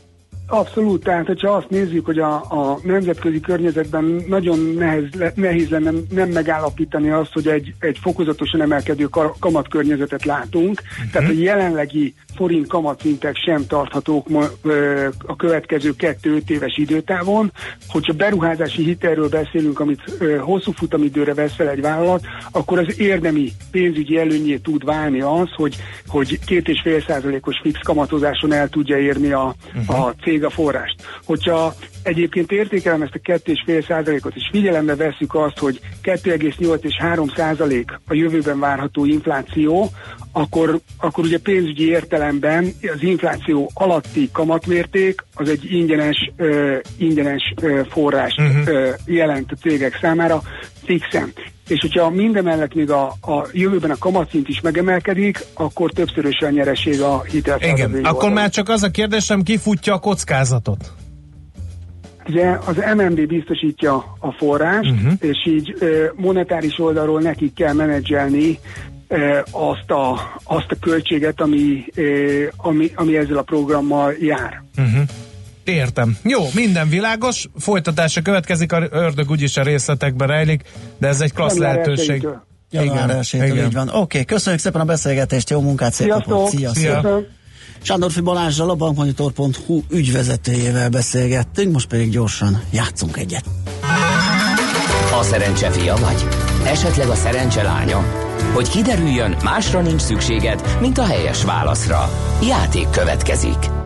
Abszolút, 0.51 1.03
tehát 1.03 1.25
hogyha 1.25 1.51
azt 1.51 1.69
nézzük, 1.69 2.05
hogy 2.05 2.19
a, 2.19 2.33
a 2.33 2.79
nemzetközi 2.83 3.39
környezetben 3.39 4.23
nagyon 4.27 4.59
nehéz, 4.59 5.07
le- 5.17 5.33
nehéz 5.35 5.69
lenne 5.69 5.91
nem 6.09 6.29
megállapítani 6.29 7.09
azt, 7.09 7.33
hogy 7.33 7.47
egy, 7.47 7.73
egy 7.79 7.97
fokozatosan 8.01 8.61
emelkedő 8.61 9.05
ka- 9.05 9.35
kamatkörnyezetet 9.39 10.25
látunk, 10.25 10.81
uh-huh. 10.81 11.11
tehát 11.11 11.29
a 11.29 11.33
jelenlegi 11.33 12.13
forint 12.35 12.67
kamatszintek 12.67 13.35
sem 13.35 13.65
tarthatók 13.67 14.29
ma, 14.29 14.45
ö, 14.61 15.07
a 15.25 15.35
következő 15.35 15.95
kettő-öt 15.95 16.49
éves 16.49 16.77
időtávon. 16.77 17.51
Hogyha 17.87 18.13
beruházási 18.13 18.83
hitelről 18.83 19.29
beszélünk, 19.29 19.79
amit 19.79 20.01
ö, 20.19 20.37
hosszú 20.37 20.71
futamidőre 20.71 21.33
vesz 21.33 21.55
fel 21.55 21.69
egy 21.69 21.81
vállalat, 21.81 22.25
akkor 22.51 22.79
az 22.79 22.99
érdemi 22.99 23.51
pénzügyi 23.71 24.17
előnyé 24.17 24.57
tud 24.57 24.85
válni 24.85 25.21
az, 25.21 25.49
hogy, 25.55 25.75
hogy 26.07 26.39
két 26.45 26.67
és 26.67 26.81
fél 26.81 27.01
százalékos 27.01 27.59
fix 27.61 27.79
kamatozáson 27.83 28.53
el 28.53 28.69
tudja 28.69 28.97
érni 28.97 29.31
a, 29.31 29.55
uh-huh. 29.75 30.05
a 30.05 30.13
cég 30.21 30.40
a 30.43 30.49
forrást. 30.49 30.95
Hogyha 31.25 31.73
egyébként 32.03 32.51
értékelem 32.51 33.01
ezt 33.01 33.15
a 33.15 33.31
2,5 33.31 33.87
százalékot, 33.87 34.35
és 34.35 34.49
figyelembe 34.51 34.95
veszük 34.95 35.35
azt, 35.35 35.57
hogy 35.57 35.79
2,8 36.03 36.83
és 36.83 36.97
3 36.99 37.27
százalék 37.35 37.99
a 38.07 38.13
jövőben 38.13 38.59
várható 38.59 39.05
infláció, 39.05 39.89
akkor, 40.31 40.79
akkor 40.97 41.23
ugye 41.23 41.39
pénzügyi 41.39 41.89
értelemben 41.89 42.73
az 42.81 43.03
infláció 43.03 43.71
alatti 43.73 44.29
kamatmérték 44.33 45.23
az 45.33 45.49
egy 45.49 45.71
ingyenes, 45.71 46.31
ö, 46.37 46.77
ingyenes 46.97 47.53
ö, 47.61 47.81
forrás 47.89 48.35
uh-huh. 48.37 48.67
ö, 48.67 48.89
jelent 49.05 49.51
a 49.51 49.55
cégek 49.55 49.97
számára 50.01 50.41
fixen. 50.83 51.33
És 51.67 51.79
hogyha 51.81 52.09
mindemellett 52.09 52.73
még 52.73 52.91
a, 52.91 53.05
a 53.21 53.47
jövőben 53.51 53.91
a 53.91 53.97
kamatszint 53.97 54.47
is 54.47 54.61
megemelkedik, 54.61 55.45
akkor 55.53 55.91
többszörös 55.91 56.37
a 56.39 56.49
nyereség 56.49 57.01
a 57.01 57.21
hitelfelvevői 57.21 57.99
Igen, 57.99 58.11
akkor 58.13 58.31
már 58.31 58.49
csak 58.49 58.69
az 58.69 58.83
a 58.83 58.89
kérdésem, 58.89 59.41
ki 59.41 59.57
futja 59.57 59.93
a 59.93 59.99
kockázatot? 59.99 60.91
Ugye 62.27 62.57
az 62.65 62.75
MNB 62.95 63.27
biztosítja 63.27 63.95
a 64.19 64.31
forrást, 64.31 64.91
uh-huh. 64.91 65.13
és 65.19 65.45
így 65.47 65.75
monetáris 66.15 66.79
oldalról 66.79 67.21
nekik 67.21 67.53
kell 67.53 67.73
menedzselni 67.73 68.59
azt, 69.51 69.91
a, 69.91 70.11
azt 70.43 70.71
a 70.71 70.75
költséget, 70.81 71.41
ami, 71.41 71.85
ami, 72.57 72.91
ami 72.95 73.17
ezzel 73.17 73.37
a 73.37 73.41
programmal 73.41 74.13
jár. 74.19 74.63
Uh-huh. 74.77 75.03
Értem. 75.63 76.17
Jó, 76.23 76.45
minden 76.53 76.89
világos, 76.89 77.47
folytatása 77.59 78.21
következik, 78.21 78.71
a 78.71 78.87
ördög 78.91 79.29
úgyis 79.29 79.57
a 79.57 79.63
részletekben 79.63 80.27
rejlik, 80.27 80.61
de 80.97 81.07
ez 81.07 81.21
egy 81.21 81.33
klassz 81.33 81.57
lehetőség. 81.57 82.21
1-től. 82.23 82.49
Január 82.71 83.03
Igen, 83.03 83.19
1 83.19 83.51
igen. 83.51 83.65
így 83.65 83.73
van. 83.73 83.87
Oké, 83.87 83.97
okay, 83.97 84.25
köszönjük 84.25 84.61
szépen 84.61 84.81
a 84.81 84.85
beszélgetést, 84.85 85.49
jó 85.49 85.61
munkát, 85.61 85.93
szép 85.93 86.07
Sziasztok! 86.07 86.29
napot, 86.29 86.49
sziasztok! 86.49 86.83
Szia. 86.83 87.21
Sándorfi 87.81 88.21
Balázsral 88.21 88.69
a 88.69 88.75
bankmonitor.hu 88.75 89.81
ügyvezetőjével 89.89 90.89
beszélgettünk, 90.89 91.73
most 91.73 91.87
pedig 91.87 92.09
gyorsan 92.09 92.61
játszunk 92.71 93.17
egyet. 93.17 93.45
A 95.19 95.23
szerencse 95.23 95.71
fia 95.71 95.95
vagy? 95.95 96.27
Esetleg 96.65 97.07
a 97.07 97.15
szerencse 97.15 97.63
lánya? 97.63 98.05
Hogy 98.53 98.69
kiderüljön, 98.69 99.35
másra 99.43 99.81
nincs 99.81 100.01
szükséged, 100.01 100.77
mint 100.81 100.97
a 100.97 101.05
helyes 101.05 101.43
válaszra. 101.43 102.09
Játék 102.47 102.89
következik. 102.89 103.80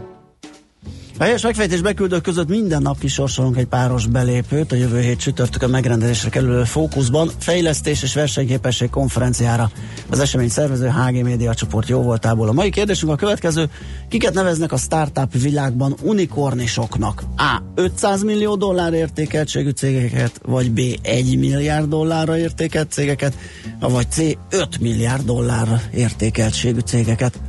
A 1.17 1.23
helyes 1.23 1.41
megfejtés 1.41 1.81
beküldők 1.81 2.21
között 2.21 2.47
minden 2.47 2.81
nap 2.81 2.99
kisorsolunk 2.99 3.57
egy 3.57 3.65
páros 3.65 4.07
belépőt 4.07 4.71
a 4.71 4.75
jövő 4.75 5.01
hét 5.01 5.19
csütörtökön 5.19 5.69
megrendelésre 5.69 6.29
kerülő 6.29 6.63
fókuszban 6.63 7.31
fejlesztés 7.37 8.03
és 8.03 8.13
versenyképesség 8.13 8.89
konferenciára. 8.89 9.71
Az 10.09 10.19
esemény 10.19 10.49
szervező 10.49 10.87
HG 10.87 11.23
Média 11.23 11.53
csoport 11.53 11.87
jó 11.87 12.01
voltából. 12.01 12.47
A 12.47 12.51
mai 12.51 12.69
kérdésünk 12.69 13.11
a 13.11 13.15
következő. 13.15 13.69
Kiket 14.09 14.33
neveznek 14.33 14.71
a 14.71 14.77
startup 14.77 15.33
világban 15.33 15.95
unikornisoknak? 16.01 17.23
A. 17.37 17.61
500 17.75 18.23
millió 18.23 18.55
dollár 18.55 18.93
értékeltségű 18.93 19.69
cégeket, 19.69 20.41
vagy 20.45 20.71
B. 20.71 20.79
1 21.01 21.37
milliárd 21.37 21.89
dollárra 21.89 22.37
értékelt 22.37 22.91
cégeket, 22.91 23.37
vagy 23.79 24.11
C. 24.11 24.19
5 24.49 24.79
milliárd 24.79 25.25
dollárra 25.25 25.81
értékeltségű 25.93 26.79
cégeket. 26.79 27.39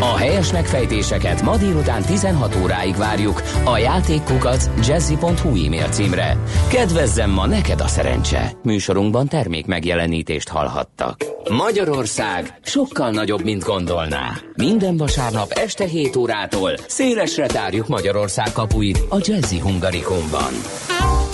A 0.00 0.16
helyes 0.16 0.52
megfejtéseket 0.52 1.42
ma 1.42 1.56
délután 1.56 2.02
16 2.02 2.56
óráig 2.62 2.96
várjuk 2.96 3.42
a 3.64 3.78
játékkukac 3.78 4.70
jazzy.hu 4.86 5.64
e-mail 5.64 5.88
címre. 5.88 6.36
Kedvezzem 6.68 7.30
ma 7.30 7.46
neked 7.46 7.80
a 7.80 7.86
szerencse. 7.86 8.52
Műsorunkban 8.62 9.28
termék 9.28 9.66
megjelenítést 9.66 10.48
hallhattak. 10.48 11.24
Magyarország 11.50 12.58
sokkal 12.62 13.10
nagyobb, 13.10 13.44
mint 13.44 13.64
gondolná. 13.64 14.30
Minden 14.54 14.96
vasárnap 14.96 15.50
este 15.50 15.84
7 15.84 16.16
órától 16.16 16.72
szélesre 16.86 17.46
tárjuk 17.46 17.88
Magyarország 17.88 18.52
kapuit 18.52 18.98
a 19.08 19.16
Jazzy 19.20 19.58
Hungarikumban. 19.58 20.52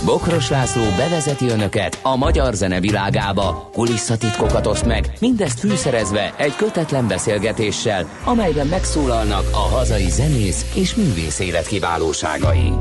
Bokros 0.05 0.51
László 0.51 0.83
bevezeti 0.97 1.49
önöket 1.49 1.99
a 2.03 2.17
magyar 2.17 2.55
zene 2.55 2.81
világába, 2.81 3.69
kulisszatitkokat 3.73 4.67
oszt 4.67 4.87
meg, 4.87 5.13
mindezt 5.21 5.59
fűszerezve 5.59 6.35
egy 6.37 6.57
kötetlen 6.57 7.09
beszélgetéssel, 7.09 8.08
amelyben 8.25 8.67
megszólalnak 8.67 9.49
a 9.53 9.75
hazai 9.77 10.11
zenész 10.11 10.65
és 10.75 10.95
művész 10.95 11.39
élet 11.39 11.67
kiválóságai. 11.67 12.73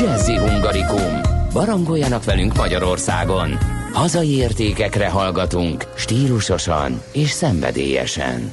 Jazzy 0.00 0.36
Hungarikum. 0.36 1.20
Barangoljanak 1.52 2.24
velünk 2.24 2.56
Magyarországon. 2.56 3.58
Hazai 3.92 4.36
értékekre 4.36 5.08
hallgatunk, 5.08 5.84
stílusosan 5.96 7.02
és 7.12 7.30
szenvedélyesen. 7.30 8.52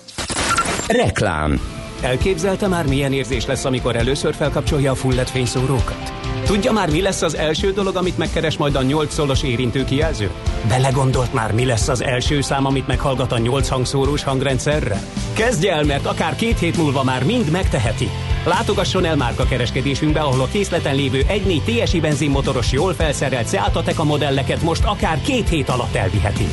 Reklám 0.87 1.59
Elképzelte 2.01 2.67
már 2.67 2.87
milyen 2.87 3.13
érzés 3.13 3.45
lesz, 3.45 3.65
amikor 3.65 3.95
először 3.95 4.33
felkapcsolja 4.33 4.91
a 4.91 4.95
full 4.95 5.15
LED 5.15 5.29
fényszórókat? 5.29 6.30
Tudja 6.51 6.71
már, 6.71 6.89
mi 6.89 7.01
lesz 7.01 7.21
az 7.21 7.35
első 7.35 7.71
dolog, 7.71 7.95
amit 7.95 8.17
megkeres 8.17 8.57
majd 8.57 8.75
a 8.75 8.81
8 8.81 9.13
szolos 9.13 9.43
érintő 9.43 9.83
kijelző? 9.83 10.31
Belegondolt 10.67 11.33
már, 11.33 11.53
mi 11.53 11.65
lesz 11.65 11.87
az 11.87 12.03
első 12.03 12.41
szám, 12.41 12.65
amit 12.65 12.87
meghallgat 12.87 13.31
a 13.31 13.37
8 13.37 13.67
hangszórós 13.67 14.23
hangrendszerre? 14.23 15.01
Kezdje 15.33 15.73
el, 15.73 15.83
mert 15.83 16.05
akár 16.05 16.35
két 16.35 16.59
hét 16.59 16.77
múlva 16.77 17.03
már 17.03 17.23
mind 17.23 17.51
megteheti. 17.51 18.09
Látogasson 18.45 19.05
el 19.05 19.15
márka 19.15 19.45
kereskedésünkbe, 19.45 20.19
ahol 20.19 20.41
a 20.41 20.47
készleten 20.47 20.95
lévő 20.95 21.21
1.4 21.27 21.83
TSI 21.83 21.99
benzinmotoros, 21.99 22.71
jól 22.71 22.93
felszerelt 22.93 23.49
Seat 23.49 23.75
Ateca 23.75 24.03
modelleket 24.03 24.61
most 24.61 24.83
akár 24.85 25.21
két 25.21 25.49
hét 25.49 25.69
alatt 25.69 25.95
elviheti. 25.95 26.47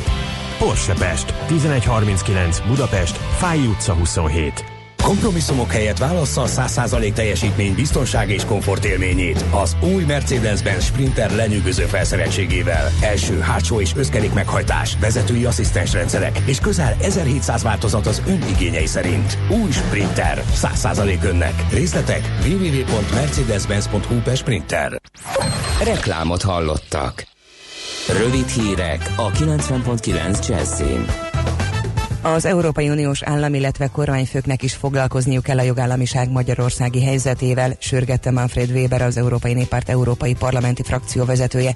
Porsche 0.57 0.93
Pest, 0.93 1.33
1139 1.49 2.59
Budapest, 2.67 3.17
Fáj 3.17 3.59
utca 3.59 3.93
27. 3.93 4.78
Kompromisszumok 5.09 5.71
helyett 5.71 5.97
válassza 5.97 6.41
a 6.41 6.47
100% 6.47 7.13
teljesítmény, 7.13 7.73
biztonság 7.73 8.29
és 8.29 8.45
komfort 8.45 8.85
élményét 8.85 9.45
az 9.51 9.75
új 9.81 10.03
Mercedes-Benz 10.03 10.83
Sprinter 10.83 11.35
lenyűgöző 11.35 11.83
felszereltségével. 11.83 12.91
Első, 13.01 13.39
hátsó 13.39 13.81
és 13.81 13.91
összkerék 13.95 14.33
meghajtás, 14.33 14.97
vezetői 14.99 15.45
asszisztens 15.45 15.93
rendszerek 15.93 16.39
és 16.45 16.59
közel 16.59 16.95
1700 17.01 17.63
változat 17.63 18.05
az 18.05 18.21
ön 18.27 18.43
igényei 18.49 18.85
szerint. 18.85 19.37
Új 19.63 19.71
Sprinter. 19.71 20.43
100% 20.55 21.23
önnek. 21.23 21.65
Részletek 21.71 22.21
www.mercedes-benz.hu 22.45 24.21
per 24.21 24.37
Sprinter. 24.37 25.01
Reklámot 25.83 26.41
hallottak. 26.41 27.27
Rövid 28.17 28.47
hírek 28.47 29.13
a 29.15 29.31
90.9 29.31 30.47
Jazzin. 30.47 31.28
Az 32.21 32.45
Európai 32.45 32.89
Uniós 32.89 33.23
állam, 33.23 33.53
illetve 33.53 33.87
kormányfőknek 33.87 34.63
is 34.63 34.73
foglalkozniuk 34.73 35.43
kell 35.43 35.57
a 35.57 35.61
jogállamiság 35.61 36.29
magyarországi 36.29 37.03
helyzetével, 37.03 37.75
sürgette 37.79 38.31
Manfred 38.31 38.69
Weber, 38.71 39.01
az 39.01 39.17
Európai 39.17 39.53
Néppárt 39.53 39.89
Európai 39.89 40.33
Parlamenti 40.33 40.83
frakció 40.83 41.25
vezetője. 41.25 41.75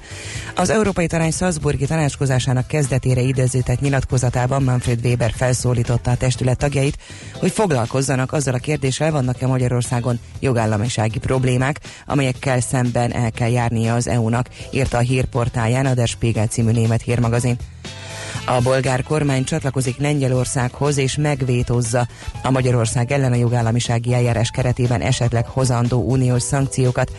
Az 0.55 0.69
Európai 0.69 1.07
Tanács 1.07 1.33
Salzburgi 1.33 1.85
tanácskozásának 1.85 2.67
kezdetére 2.67 3.21
idézőtett 3.21 3.79
nyilatkozatában 3.79 4.63
Manfred 4.63 5.05
Weber 5.05 5.31
felszólította 5.35 6.11
a 6.11 6.17
testület 6.17 6.57
tagjait, 6.57 6.97
hogy 7.39 7.51
foglalkozzanak 7.51 8.33
azzal 8.33 8.53
a 8.53 8.57
kérdéssel, 8.57 9.11
vannak-e 9.11 9.47
Magyarországon 9.47 10.19
jogállamisági 10.39 11.19
problémák, 11.19 11.79
amelyekkel 12.05 12.59
szemben 12.59 13.13
el 13.13 13.31
kell 13.31 13.49
járnia 13.49 13.93
az 13.93 14.07
EU-nak, 14.07 14.49
írta 14.71 14.97
a 14.97 15.01
hírportáján 15.01 15.85
a 15.85 15.93
Der 15.93 16.07
Spiegel 16.07 16.47
című 16.47 16.71
német 16.71 17.01
hírmagazin. 17.01 17.57
A 18.45 18.61
bolgár 18.61 19.03
kormány 19.03 19.43
csatlakozik 19.43 19.97
Lengyelországhoz 19.97 20.97
és 20.97 21.15
megvétózza 21.15 22.07
a 22.43 22.51
Magyarország 22.51 23.11
ellen 23.11 23.31
a 23.31 23.35
jogállamisági 23.35 24.13
eljárás 24.13 24.49
keretében 24.49 25.01
esetleg 25.01 25.45
hozandó 25.47 26.01
uniós 26.01 26.41
szankciókat. 26.41 27.11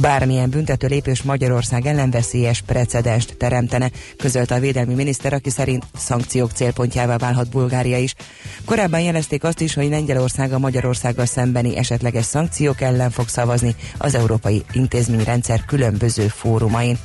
Bármilyen 0.00 0.50
büntető 0.50 0.86
lépés 0.86 1.22
Magyarország 1.22 1.86
ellen 1.86 2.10
veszélyes 2.10 2.60
precedenst 2.60 3.36
teremtene, 3.36 3.90
közölte 4.16 4.54
a 4.54 4.60
védelmi 4.60 4.94
miniszter, 4.94 5.32
aki 5.32 5.50
szerint 5.50 5.84
szankciók 5.96 6.50
célpontjává 6.50 7.16
válhat 7.16 7.48
Bulgária 7.48 7.98
is. 7.98 8.14
Korábban 8.64 9.00
jelezték 9.00 9.44
azt 9.44 9.60
is, 9.60 9.74
hogy 9.74 9.88
Lengyelország 9.88 10.52
a 10.52 10.58
Magyarországgal 10.58 11.26
szembeni 11.26 11.76
esetleges 11.76 12.24
szankciók 12.24 12.80
ellen 12.80 13.10
fog 13.10 13.28
szavazni 13.28 13.74
az 13.98 14.14
európai 14.14 14.64
intézményrendszer 14.72 15.64
különböző 15.64 16.28
fórumain. 16.28 16.98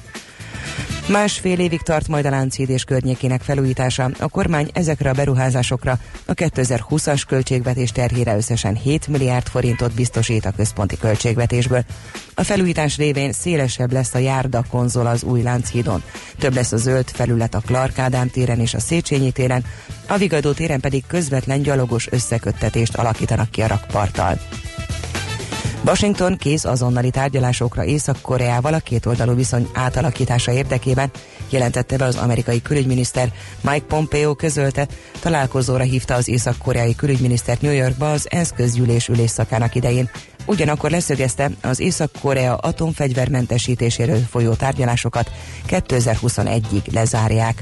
Másfél 1.07 1.59
évig 1.59 1.81
tart 1.81 2.07
majd 2.07 2.25
a 2.25 2.29
Lánchíd 2.29 2.83
környékének 2.83 3.41
felújítása. 3.41 4.09
A 4.19 4.27
kormány 4.27 4.69
ezekre 4.73 5.09
a 5.09 5.13
beruházásokra 5.13 5.97
a 6.25 6.33
2020-as 6.33 7.21
költségvetés 7.27 7.91
terhére 7.91 8.35
összesen 8.35 8.75
7 8.75 9.07
milliárd 9.07 9.47
forintot 9.47 9.93
biztosít 9.93 10.45
a 10.45 10.51
központi 10.51 10.97
költségvetésből. 10.97 11.83
A 12.33 12.43
felújítás 12.43 12.97
révén 12.97 13.31
szélesebb 13.31 13.91
lesz 13.91 14.13
a 14.13 14.17
járda 14.17 14.63
konzol 14.69 15.07
az 15.07 15.23
új 15.23 15.41
Lánchídon. 15.41 16.03
Több 16.39 16.53
lesz 16.53 16.71
a 16.71 16.77
zöld 16.77 17.09
felület 17.09 17.55
a 17.55 17.61
Clark 17.65 17.99
Ádám 17.99 18.29
téren 18.29 18.59
és 18.59 18.73
a 18.73 18.79
Széchenyi 18.79 19.31
téren, 19.31 19.65
a 20.07 20.17
Vigadó 20.17 20.51
téren 20.51 20.79
pedig 20.79 21.03
közvetlen 21.07 21.61
gyalogos 21.61 22.07
összeköttetést 22.11 22.95
alakítanak 22.95 23.49
ki 23.49 23.61
a 23.61 23.67
rakparttal. 23.67 24.39
Washington 25.85 26.37
kész 26.37 26.65
azonnali 26.65 27.09
tárgyalásokra 27.09 27.83
Észak-Koreával 27.83 28.73
a 28.73 28.79
kétoldalú 28.79 29.35
viszony 29.35 29.69
átalakítása 29.73 30.51
érdekében, 30.51 31.11
jelentette 31.49 31.97
be 31.97 32.05
az 32.05 32.15
amerikai 32.15 32.61
külügyminiszter 32.61 33.31
Mike 33.61 33.85
Pompeo 33.85 34.35
közölte, 34.35 34.87
találkozóra 35.19 35.83
hívta 35.83 36.13
az 36.13 36.27
észak-koreai 36.27 36.95
külügyminisztert 36.95 37.61
New 37.61 37.73
Yorkba 37.73 38.11
az 38.11 38.27
ENSZ 38.29 38.51
közgyűlés 38.55 39.07
ülésszakának 39.07 39.75
idején. 39.75 40.09
Ugyanakkor 40.45 40.91
leszögezte, 40.91 41.51
az 41.61 41.79
Észak-Korea 41.79 42.55
atomfegyvermentesítéséről 42.55 44.19
folyó 44.29 44.53
tárgyalásokat 44.53 45.31
2021-ig 45.67 46.93
lezárják. 46.93 47.61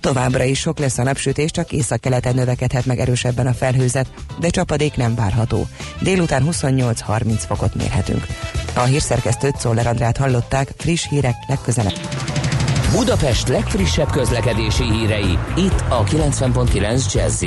Továbbra 0.00 0.44
is 0.44 0.58
sok 0.58 0.78
lesz 0.78 0.98
a 0.98 1.02
napsütés, 1.02 1.50
csak 1.50 1.72
északkeleten 1.72 2.34
növekedhet 2.34 2.86
meg 2.86 2.98
erősebben 2.98 3.46
a 3.46 3.52
felhőzet, 3.52 4.12
de 4.40 4.48
csapadék 4.48 4.96
nem 4.96 5.14
várható. 5.14 5.66
Délután 6.00 6.48
28-30 6.50 7.42
fokot 7.46 7.74
mérhetünk. 7.74 8.26
A 8.74 8.82
hírszerkesztőt 8.82 9.56
Szoller 9.56 9.86
Andrát 9.86 10.16
hallották, 10.16 10.72
friss 10.76 11.08
hírek 11.08 11.36
legközelebb. 11.48 11.98
Budapest 12.92 13.48
legfrissebb 13.48 14.10
közlekedési 14.10 14.92
hírei, 14.92 15.38
itt 15.56 15.84
a 15.88 16.04
90.9 16.04 17.12
jazz 17.12 17.42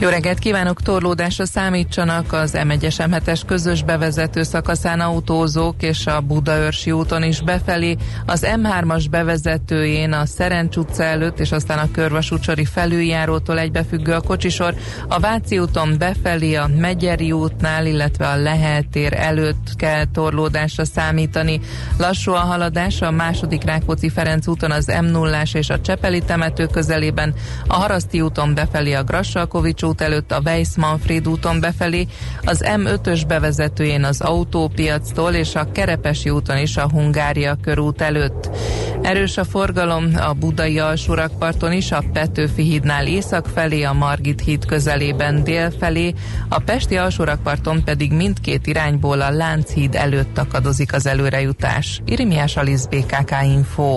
jó 0.00 0.08
reggelt 0.08 0.38
kívánok! 0.38 0.82
Torlódásra 0.82 1.46
számítsanak 1.46 2.32
az 2.32 2.52
M1-es 2.54 2.94
M7-es 2.98 3.40
közös 3.46 3.82
bevezető 3.82 4.42
szakaszán 4.42 5.00
autózók 5.00 5.82
és 5.82 6.06
a 6.06 6.20
Budaörsi 6.20 6.92
úton 6.92 7.22
is 7.22 7.40
befelé, 7.40 7.96
az 8.26 8.46
M3-as 8.62 9.04
bevezetőjén 9.10 10.12
a 10.12 10.26
Szerencs 10.26 10.76
utca 10.76 11.02
előtt 11.02 11.40
és 11.40 11.52
aztán 11.52 11.78
a 11.78 11.90
Körvasúcsori 11.92 12.64
felüljárótól 12.64 13.58
egybefüggő 13.58 14.12
a 14.12 14.20
kocsisor, 14.20 14.74
a 15.08 15.20
Váci 15.20 15.58
úton 15.58 15.94
befelé 15.98 16.54
a 16.54 16.70
Megyeri 16.78 17.32
útnál, 17.32 17.86
illetve 17.86 18.26
a 18.28 18.36
Lehel 18.36 18.82
tér 18.92 19.12
előtt 19.12 19.76
kell 19.76 20.04
torlódásra 20.12 20.84
számítani. 20.84 21.60
Lassú 21.98 22.32
a 22.32 22.38
haladás 22.38 23.00
a 23.00 23.10
második 23.10 23.64
Rákóczi 23.64 24.08
Ferenc 24.08 24.46
úton 24.46 24.70
az 24.70 24.86
m 25.00 25.04
0 25.04 25.42
és 25.52 25.70
a 25.70 25.80
Csepeli 25.80 26.20
temető 26.20 26.66
közelében, 26.66 27.34
a 27.66 27.74
Haraszti 27.74 28.20
úton 28.20 28.54
befelé 28.54 28.92
a 28.92 29.02
Grassalkovics 29.02 29.86
út 29.88 30.00
előtt 30.00 30.32
a 30.32 30.40
Weiss 30.44 30.76
Manfred 30.76 31.28
úton 31.28 31.60
befelé, 31.60 32.06
az 32.44 32.64
M5-ös 32.64 33.22
bevezetőjén 33.26 34.04
az 34.04 34.20
autópiactól 34.20 35.32
és 35.32 35.54
a 35.54 35.72
Kerepesi 35.72 36.30
úton 36.30 36.58
is 36.58 36.76
a 36.76 36.88
Hungária 36.88 37.56
körút 37.62 38.00
előtt. 38.00 38.50
Erős 39.02 39.36
a 39.36 39.44
forgalom 39.44 40.10
a 40.16 40.32
Budai 40.32 40.78
alsórakparton 40.78 41.72
is, 41.72 41.92
a 41.92 42.04
Petőfi 42.12 42.62
hídnál 42.62 43.06
észak 43.06 43.46
felé, 43.54 43.82
a 43.82 43.92
Margit 43.92 44.40
híd 44.40 44.64
közelében 44.64 45.44
dél 45.44 45.70
felé, 45.78 46.14
a 46.48 46.58
Pesti 46.58 46.96
alsórakparton 46.96 47.84
pedig 47.84 48.12
mindkét 48.12 48.66
irányból 48.66 49.20
a 49.20 49.30
Lánchíd 49.30 49.94
előtt 49.94 50.38
akadozik 50.38 50.92
az 50.92 51.06
előrejutás. 51.06 52.02
Irimiás 52.04 52.56
Alisz 52.56 52.86
BKK 52.86 53.34
Info. 53.42 53.96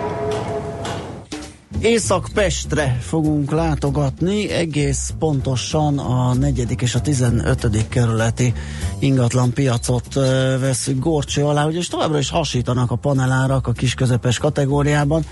Észak-Pestre 1.81 2.97
fogunk 2.99 3.51
látogatni, 3.51 4.49
egész 4.49 5.13
pontosan 5.19 5.97
a 5.99 6.33
negyedik 6.33 6.81
és 6.81 6.95
a 6.95 7.01
15. 7.01 7.87
kerületi 7.87 8.53
ingatlan 8.99 9.53
piacot 9.53 10.13
veszük 10.59 10.99
górcső 10.99 11.45
alá, 11.45 11.65
ugyanis 11.65 11.87
továbbra 11.87 12.17
is 12.17 12.29
hasítanak 12.29 12.91
a 12.91 12.95
panelárak 12.95 13.67
a 13.67 13.71
kis-közepes 13.71 14.37
kategóriában, 14.37 15.25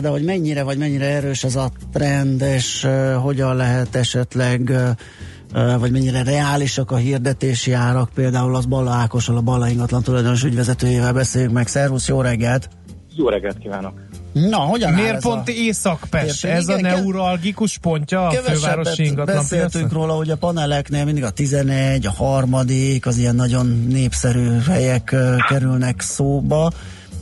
de 0.00 0.08
hogy 0.08 0.24
mennyire 0.24 0.62
vagy 0.62 0.78
mennyire 0.78 1.06
erős 1.06 1.44
ez 1.44 1.56
a 1.56 1.70
trend, 1.92 2.40
és 2.40 2.88
hogyan 3.22 3.56
lehet 3.56 3.94
esetleg 3.94 4.72
vagy 5.78 5.90
mennyire 5.90 6.22
reálisak 6.22 6.90
a 6.90 6.96
hirdetési 6.96 7.72
árak, 7.72 8.10
például 8.14 8.54
az 8.54 8.66
Balla 8.66 8.90
Ákossal, 8.90 9.36
a 9.36 9.40
Balla 9.40 9.68
ingatlan 9.68 10.02
tulajdonos 10.02 10.44
ügyvezetőjével 10.44 11.12
beszéljünk 11.12 11.54
meg. 11.54 11.66
Szervusz, 11.66 12.08
jó 12.08 12.20
reggelt! 12.20 12.68
Jó 13.16 13.28
reggelt 13.28 13.58
kívánok! 13.58 14.00
Na, 14.32 14.56
hogyan 14.56 14.92
Miért 14.92 15.20
pont 15.20 15.48
a... 15.48 15.52
Észak-Pest? 15.52 16.44
Ez 16.44 16.68
a 16.68 16.78
igen, 16.78 16.90
ke- 16.90 17.00
neuralgikus 17.00 17.78
pontja 17.78 18.26
a 18.26 18.32
fővárosi 18.32 19.04
ingatlan 19.04 19.36
beszéltünk 19.36 19.70
piacnak? 19.70 19.92
róla, 19.92 20.12
hogy 20.12 20.30
a 20.30 20.36
paneleknél 20.36 21.04
mindig 21.04 21.24
a 21.24 21.30
11, 21.30 22.06
a 22.06 22.10
harmadik, 22.10 23.06
az 23.06 23.16
ilyen 23.16 23.34
nagyon 23.34 23.86
népszerű 23.88 24.58
helyek 24.68 25.16
kerülnek 25.48 26.00
szóba, 26.00 26.70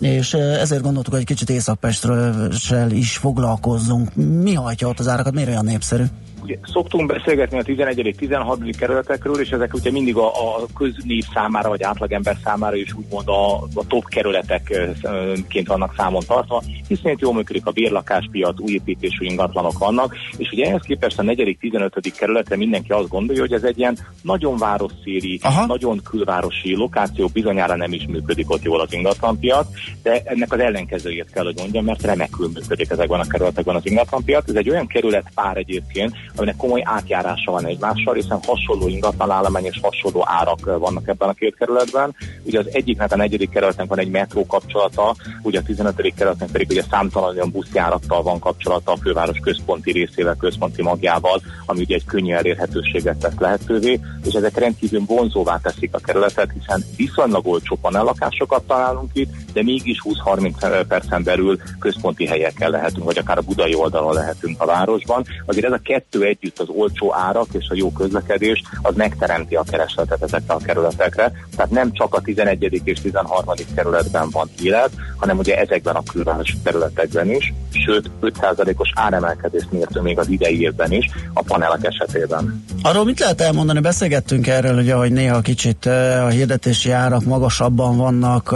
és 0.00 0.34
ezért 0.34 0.82
gondoltuk, 0.82 1.12
hogy 1.12 1.20
egy 1.20 1.28
kicsit 1.28 1.50
Észak-Pestről 1.50 2.90
is 2.90 3.16
foglalkozzunk. 3.16 4.14
Mi 4.14 4.54
hajtja 4.54 4.88
ott 4.88 4.98
az 4.98 5.08
árakat, 5.08 5.34
miért 5.34 5.48
olyan 5.48 5.64
népszerű? 5.64 6.04
Ugye, 6.42 6.56
szoktunk 6.62 7.06
beszélgetni 7.06 7.58
a 7.58 7.62
11. 7.62 8.14
16. 8.16 8.76
kerületekről, 8.76 9.40
és 9.40 9.50
ezek 9.50 9.74
ugye 9.74 9.90
mindig 9.90 10.16
a, 10.16 10.26
a 10.26 10.66
köznév 10.76 11.24
számára, 11.34 11.68
vagy 11.68 11.82
átlagember 11.82 12.36
számára 12.44 12.76
is 12.76 12.94
úgymond 12.94 13.28
a, 13.28 13.54
a 13.54 13.86
top 13.88 14.04
kerületekként 14.08 15.66
vannak 15.66 15.94
számon 15.96 16.22
tartva, 16.26 16.62
hiszen 16.88 17.12
itt 17.12 17.20
jól 17.20 17.34
működik 17.34 17.66
a 17.66 17.70
bérlakáspiac, 17.70 18.60
új 18.60 18.72
építésű 18.72 19.24
ingatlanok 19.24 19.78
vannak, 19.78 20.16
és 20.36 20.50
ugye 20.50 20.66
ehhez 20.66 20.82
képest 20.82 21.18
a 21.18 21.22
4. 21.22 21.56
15. 21.60 22.12
kerületre 22.18 22.56
mindenki 22.56 22.92
azt 22.92 23.08
gondolja, 23.08 23.40
hogy 23.40 23.52
ez 23.52 23.62
egy 23.62 23.78
ilyen 23.78 23.98
nagyon 24.22 24.56
városszéli, 24.56 25.40
nagyon 25.66 26.00
külvárosi 26.02 26.76
lokáció, 26.76 27.30
bizonyára 27.32 27.76
nem 27.76 27.92
is 27.92 28.06
működik 28.06 28.50
ott 28.50 28.62
jól 28.62 28.80
az 28.80 28.92
ingatlanpiac, 28.92 29.66
de 30.02 30.22
ennek 30.24 30.52
az 30.52 30.58
ellenkezőjét 30.58 31.30
kell, 31.32 31.44
hogy 31.44 31.58
mondjam, 31.58 31.84
mert 31.84 32.02
remekül 32.02 32.50
működik 32.54 32.90
ezekben 32.90 33.20
a 33.20 33.26
kerületekben 33.26 33.76
az 33.76 33.86
ingatlanpiac. 33.86 34.48
Ez 34.48 34.54
egy 34.54 34.70
olyan 34.70 34.86
kerület 34.86 35.30
pár 35.34 35.56
egyébként, 35.56 36.14
aminek 36.36 36.56
komoly 36.56 36.82
átjárása 36.84 37.50
van 37.50 37.66
egymással, 37.66 38.14
hiszen 38.14 38.40
hasonló 38.46 38.88
ingatlanállomány 38.88 39.64
és 39.64 39.80
hasonló 39.82 40.22
árak 40.24 40.78
vannak 40.78 41.08
ebben 41.08 41.28
a 41.28 41.32
két 41.32 41.56
kerületben. 41.56 42.14
Ugye 42.42 42.58
az 42.58 42.68
egyiknek 42.72 43.12
a 43.12 43.16
negyedik 43.16 43.50
kerületnek 43.50 43.88
van 43.88 43.98
egy 43.98 44.10
metró 44.10 44.46
kapcsolata, 44.46 45.14
ugye 45.42 45.58
a 45.58 45.62
15. 45.62 46.14
kerületnek 46.14 46.50
pedig 46.50 46.70
ugye 46.70 46.82
számtalan 46.90 47.34
olyan 47.34 47.50
buszjárattal 47.50 48.22
van 48.22 48.38
kapcsolata 48.38 48.92
a 48.92 48.96
főváros 48.96 49.38
központi 49.38 49.92
részével, 49.92 50.36
központi 50.36 50.82
magjával, 50.82 51.42
ami 51.66 51.80
ugye 51.80 51.94
egy 51.94 52.04
könnyű 52.04 52.32
elérhetőséget 52.32 53.18
tesz 53.18 53.38
lehetővé, 53.38 54.00
és 54.24 54.34
ezek 54.34 54.58
rendkívül 54.58 55.02
vonzóvá 55.06 55.58
teszik 55.62 55.94
a 55.94 55.98
kerületet, 55.98 56.50
hiszen 56.58 56.84
viszonylag 56.96 57.46
olcsó 57.46 57.78
panellakásokat 57.80 58.62
találunk 58.62 59.10
itt, 59.12 59.30
de 59.52 59.62
mégis 59.62 60.02
20-30 60.24 60.84
percen 60.88 61.22
belül 61.22 61.58
központi 61.78 62.26
helyekkel 62.26 62.70
lehetünk, 62.70 63.04
vagy 63.04 63.18
akár 63.18 63.38
a 63.38 63.42
budai 63.42 63.74
oldalon 63.74 64.14
lehetünk 64.14 64.62
a 64.62 64.66
városban. 64.66 65.24
Azért 65.46 65.66
ez 65.66 65.72
a 65.72 65.80
kettő 65.82 66.19
együtt 66.22 66.58
az 66.58 66.68
olcsó 66.68 67.14
árak 67.14 67.46
és 67.52 67.66
a 67.68 67.74
jó 67.74 67.92
közlekedés, 67.92 68.62
az 68.82 68.94
megteremti 68.94 69.54
a 69.54 69.64
keresletet 69.70 70.22
ezekre 70.22 70.54
a 70.54 70.58
kerületekre. 70.58 71.32
Tehát 71.56 71.70
nem 71.70 71.92
csak 71.92 72.14
a 72.14 72.20
11. 72.20 72.80
és 72.84 73.00
13. 73.00 73.44
kerületben 73.74 74.28
van 74.30 74.50
élet, 74.62 74.90
hanem 75.16 75.38
ugye 75.38 75.56
ezekben 75.56 75.94
a 75.94 76.02
külvárosi 76.12 76.56
területekben 76.62 77.30
is, 77.30 77.52
sőt 77.86 78.10
5%-os 78.22 78.92
áremelkedést 78.94 79.72
mértő 79.72 80.00
még 80.00 80.18
az 80.18 80.28
idei 80.28 80.60
évben 80.60 80.92
is 80.92 81.10
a 81.32 81.42
panelek 81.42 81.84
esetében. 81.84 82.64
Arról 82.82 83.04
mit 83.04 83.20
lehet 83.20 83.40
elmondani? 83.40 83.80
Beszélgettünk 83.80 84.46
erről, 84.46 84.78
ugye, 84.78 84.94
hogy 84.94 85.12
néha 85.12 85.40
kicsit 85.40 85.86
a 86.24 86.28
hirdetési 86.28 86.90
árak 86.90 87.24
magasabban 87.24 87.96
vannak 87.96 88.52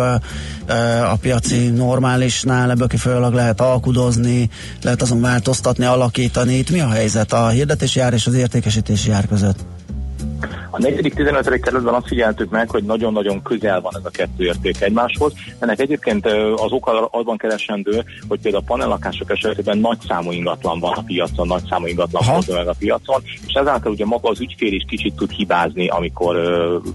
a 1.13 1.17
piaci 1.21 1.69
normálisnál, 1.69 2.71
ebből 2.71 2.87
kifolyólag 2.87 3.35
lehet 3.35 3.61
alkudozni, 3.61 4.51
lehet 4.83 5.03
azon 5.03 5.21
változtatni, 5.21 5.85
alakítani. 5.85 6.55
Itt 6.55 6.71
mi 6.71 6.81
a 6.81 6.89
helyzet 6.89 7.33
a 7.33 7.49
hirdetési 7.55 8.01
ár 8.01 8.13
és 8.13 8.27
az 8.27 8.35
értékesítési 8.35 9.11
ár 9.11 9.27
között? 9.27 9.59
A 10.71 10.79
negyedik 10.79 11.15
15. 11.15 11.61
kerületben 11.61 11.95
azt 11.95 12.07
figyeltük 12.07 12.51
meg, 12.51 12.71
hogy 12.71 12.85
nagyon-nagyon 12.85 13.43
közel 13.43 13.81
van 13.81 13.93
ez 13.97 14.05
a 14.05 14.11
kettő 14.11 14.45
érték 14.45 14.81
egymáshoz. 14.81 15.33
Ennek 15.59 15.81
egyébként 15.81 16.27
az 16.57 16.73
oka 16.73 17.07
abban 17.07 17.37
keresendő, 17.37 18.05
hogy 18.29 18.41
például 18.41 18.63
a 18.63 18.73
panellakások 18.73 19.31
esetében 19.31 19.79
nagy 19.79 19.99
számú 20.09 20.33
ingatlan 20.33 20.81
van 20.81 20.93
a 20.93 21.03
piacon, 21.03 21.47
nagy 21.47 21.63
számú 21.69 21.87
ingatlan 21.87 22.23
fordul 22.23 22.57
meg 22.57 22.69
a 22.69 22.75
piacon, 22.79 23.23
és 23.47 23.53
ezáltal 23.53 23.93
ugye 23.93 24.05
maga 24.05 24.29
az 24.29 24.41
ügyfél 24.41 24.73
is 24.73 24.85
kicsit 24.89 25.15
tud 25.15 25.31
hibázni, 25.31 25.89
amikor 25.89 26.37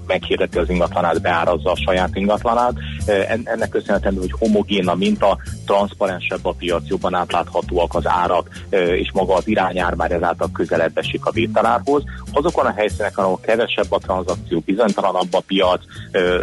meghirdeti 0.07 0.57
az 0.57 0.69
ingatlanát, 0.69 1.21
beárazza 1.21 1.71
a 1.71 1.75
saját 1.85 2.15
ingatlanát. 2.15 2.73
Ennek 3.43 3.69
köszönhetően, 3.69 4.17
hogy 4.19 4.33
homogén 4.39 4.87
a 4.87 4.95
minta, 4.95 5.37
transzparensebb 5.65 6.45
a 6.45 6.53
piac, 6.57 6.87
jobban 6.87 7.13
átláthatóak 7.13 7.95
az 7.95 8.07
árak, 8.07 8.49
és 8.95 9.11
maga 9.13 9.33
az 9.33 9.47
irányár 9.47 9.93
már 9.93 10.11
ezáltal 10.11 10.49
közelebb 10.53 10.97
esik 10.97 11.25
a 11.25 11.31
vételárhoz. 11.31 12.03
Azokon 12.31 12.65
a 12.65 12.73
helyszíneken, 12.75 13.23
ahol 13.23 13.38
kevesebb 13.41 13.91
a 13.91 13.97
tranzakció, 13.97 14.61
bizonytalanabb 14.65 15.33
a 15.33 15.43
piac, 15.47 15.81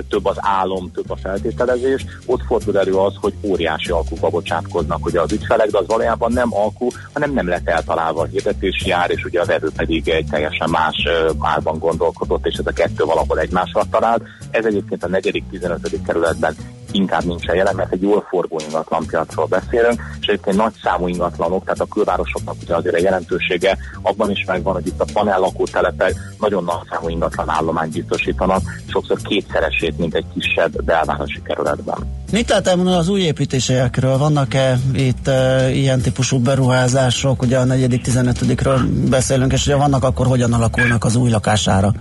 több 0.09 0.27
az 0.27 0.37
álom, 0.39 0.91
több 0.93 1.11
a 1.11 1.17
feltételezés, 1.17 2.05
ott 2.27 2.43
fordul 2.43 2.79
elő 2.79 2.95
az, 2.95 3.15
hogy 3.21 3.35
óriási 3.43 3.91
alkuba 3.91 4.29
bocsátkoznak 4.31 5.05
ugye 5.05 5.21
az 5.21 5.33
ügyfelek, 5.33 5.71
de 5.71 5.79
az 5.79 5.87
valójában 5.87 6.33
nem 6.33 6.55
alkú, 6.55 6.89
hanem 7.13 7.33
nem 7.33 7.49
lett 7.49 7.69
eltalálva 7.69 8.21
a 8.21 8.27
hirdetési 8.27 8.91
ár, 8.91 9.11
és 9.11 9.25
ugye 9.25 9.41
a 9.41 9.45
vevő 9.45 9.71
pedig 9.77 10.09
egy 10.09 10.27
teljesen 10.31 10.71
más 10.71 11.09
árban 11.39 11.79
gondolkodott, 11.79 12.47
és 12.47 12.55
ez 12.55 12.67
a 12.67 12.73
kettő 12.73 13.05
valahol 13.05 13.39
egymásra 13.39 13.83
talált. 13.91 14.23
Ez 14.51 14.65
egyébként 14.65 15.05
a 15.05 15.09
negyedik 15.09 15.45
15. 15.51 15.91
kerületben 16.07 16.57
inkább 16.97 17.25
nincsen 17.25 17.57
jelen, 17.57 17.75
mert 17.75 17.93
egy 17.93 18.03
jól 18.03 18.27
forgó 18.29 18.61
ingatlanpiacról 18.67 19.47
beszélünk, 19.47 20.01
és 20.21 20.27
egyébként 20.27 20.57
nagy 20.57 20.73
számú 20.83 21.09
ingatlanok, 21.09 21.65
tehát 21.65 21.81
a 21.81 21.87
külvárosoknak 21.87 22.55
ugye 22.63 22.77
azért 22.77 22.95
a 22.95 23.01
jelentősége 23.01 23.79
abban 24.03 24.31
is 24.31 24.45
megvan, 24.47 24.75
hogy 24.75 24.87
itt 24.87 25.01
a 25.01 25.07
panel 25.13 25.39
lakótelepek 25.39 26.15
nagyon 26.41 26.65
nagy 26.65 26.89
számú 26.91 27.09
ingatlan 27.09 27.49
állományt 27.49 27.93
biztosítanak, 27.93 28.63
sokszor 28.87 29.19
kétszeresét, 29.23 29.99
mint 29.99 30.15
egy 30.15 30.25
kisebb 30.35 30.85
belvárosi 30.85 31.43
kerületben. 31.43 31.97
Mit 32.33 32.49
lehet 32.49 32.67
elmondani 32.67 32.97
az 32.97 33.09
új 33.09 33.21
építésekről? 33.21 34.19
Vannak-e 34.19 34.79
itt 34.93 35.29
e, 35.29 35.71
ilyen 35.71 36.01
típusú 36.01 36.39
beruházások? 36.39 37.43
Ugye 37.43 37.59
a 37.59 37.65
negyedik 37.65 38.07
15-ről 38.07 38.81
beszélünk, 39.11 39.53
és 39.53 39.67
ugye 39.67 39.77
vannak, 39.77 40.05
akkor 40.05 40.27
hogyan 40.27 40.53
alakulnak 40.53 41.05
az 41.05 41.17
új 41.17 41.31
lakására? 41.31 41.93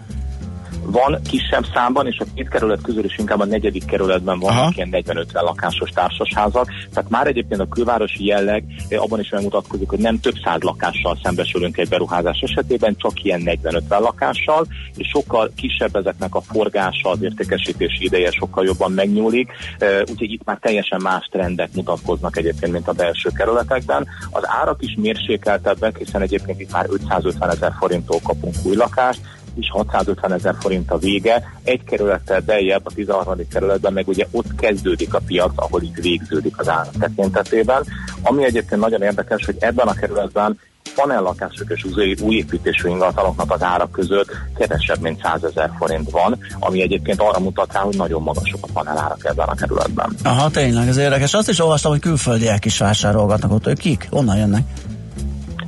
Van 0.86 1.22
kisebb 1.30 1.66
számban, 1.74 2.08
és 2.08 2.18
a 2.20 2.26
két 2.36 2.50
kerület 2.50 2.82
közül 2.82 3.06
is 3.06 3.18
inkább 3.18 3.40
a 3.40 3.46
negyedik 3.46 3.86
kerületben 3.86 4.40
vannak 4.40 4.58
Aha. 4.58 4.72
ilyen 4.76 4.90
40-50 4.92 5.34
lakásos 5.34 5.90
társasházak. 5.90 6.68
Tehát 6.94 7.10
már 7.10 7.28
egyébként 7.28 7.62
a 7.62 7.68
külvárosi 7.68 8.26
jelleg 8.26 8.64
eh, 8.90 9.02
abban 9.02 9.20
is 9.20 9.30
megmutatkozik, 9.30 9.90
hogy 9.90 10.00
nem 10.00 10.20
több 10.20 10.36
száz 10.44 10.62
lakással 10.62 11.20
szembesülünk 11.24 11.78
egy 11.78 11.90
beruházás 11.90 12.40
esetében, 12.40 12.96
csak 12.98 13.24
ilyen 13.24 13.42
40-50 13.46 14.00
lakással, 14.00 14.66
és 14.96 15.08
sokkal 15.08 15.52
kisebb 15.56 15.96
ezeknek 15.96 16.36
a 16.36 16.42
forgása, 16.42 17.10
az 17.10 17.22
értékesítési 17.22 18.04
ideje 18.04 18.32
sokkal 18.32 18.66
jobban 18.66 18.92
megnyúlik. 18.92 19.52
Eh, 19.78 20.00
Úgyhogy 20.00 20.32
itt 20.32 20.46
már 20.46 20.58
teljesen 20.62 21.02
más 21.02 21.28
trendek 21.32 21.70
mutatkoznak 21.74 22.38
egyébként, 22.38 22.72
mint 22.72 22.88
a 22.88 22.94
belső 22.94 23.30
kerületekben. 23.30 24.08
Az 24.32 24.44
árak 24.48 24.82
is 24.82 24.96
mérsékeltebbek, 24.98 25.98
hiszen 25.98 26.22
egyébként 26.22 26.60
itt 26.60 26.72
már 26.72 26.86
550 26.90 27.50
ezer 27.50 27.74
forinttól 27.80 28.20
kapunk 28.24 28.56
új 28.64 28.76
lakást, 28.76 29.22
és 29.56 29.70
650 29.72 30.34
ezer 30.34 30.56
forint 30.60 30.92
a 30.92 30.98
vége. 30.98 31.44
Egy 31.64 31.84
kerülettel 31.84 32.42
beljebb 32.42 32.86
a 32.86 32.92
13. 32.96 33.48
kerületben 33.50 33.94
meg 33.94 34.08
ugye 34.08 34.26
ott 34.32 34.56
kezdődik 34.56 35.14
a 35.14 35.22
piac, 35.26 35.52
ahol 35.56 35.82
itt 35.82 35.96
végződik 35.96 36.60
az 36.60 36.70
árak 36.70 36.94
tekintetében. 37.00 37.84
Ami 38.22 38.44
egyébként 38.44 38.82
nagyon 38.82 39.02
érdekes, 39.02 39.46
hogy 39.46 39.56
ebben 39.60 39.88
a 39.88 39.94
kerületben 39.94 40.60
panellakások 40.96 41.70
és 41.70 41.84
új, 41.84 42.16
új 42.22 42.36
építésű 42.36 42.90
ingatlanoknak 42.90 43.52
az 43.52 43.64
ára 43.64 43.90
között 43.92 44.32
kevesebb, 44.58 45.00
mint 45.00 45.22
100 45.22 45.44
ezer 45.44 45.72
forint 45.78 46.10
van, 46.10 46.38
ami 46.60 46.82
egyébként 46.82 47.20
arra 47.22 47.40
mutat 47.40 47.74
rá, 47.74 47.80
hogy 47.80 47.96
nagyon 47.98 48.22
magasok 48.22 48.60
a 48.62 48.68
panelárak 48.74 49.26
ebben 49.26 49.48
a 49.48 49.56
kerületben. 49.56 50.16
Aha, 50.24 50.50
tényleg, 50.50 50.88
ez 50.88 50.98
érdekes. 50.98 51.34
Azt 51.34 51.50
is 51.50 51.60
olvastam, 51.60 51.92
hogy 51.92 52.00
külföldiek 52.00 52.66
is 52.66 52.78
vásárolgatnak 52.78 53.52
ott. 53.52 53.68
Ők 53.68 53.78
kik? 53.78 54.08
Onnan 54.10 54.38
jönnek? 54.38 54.64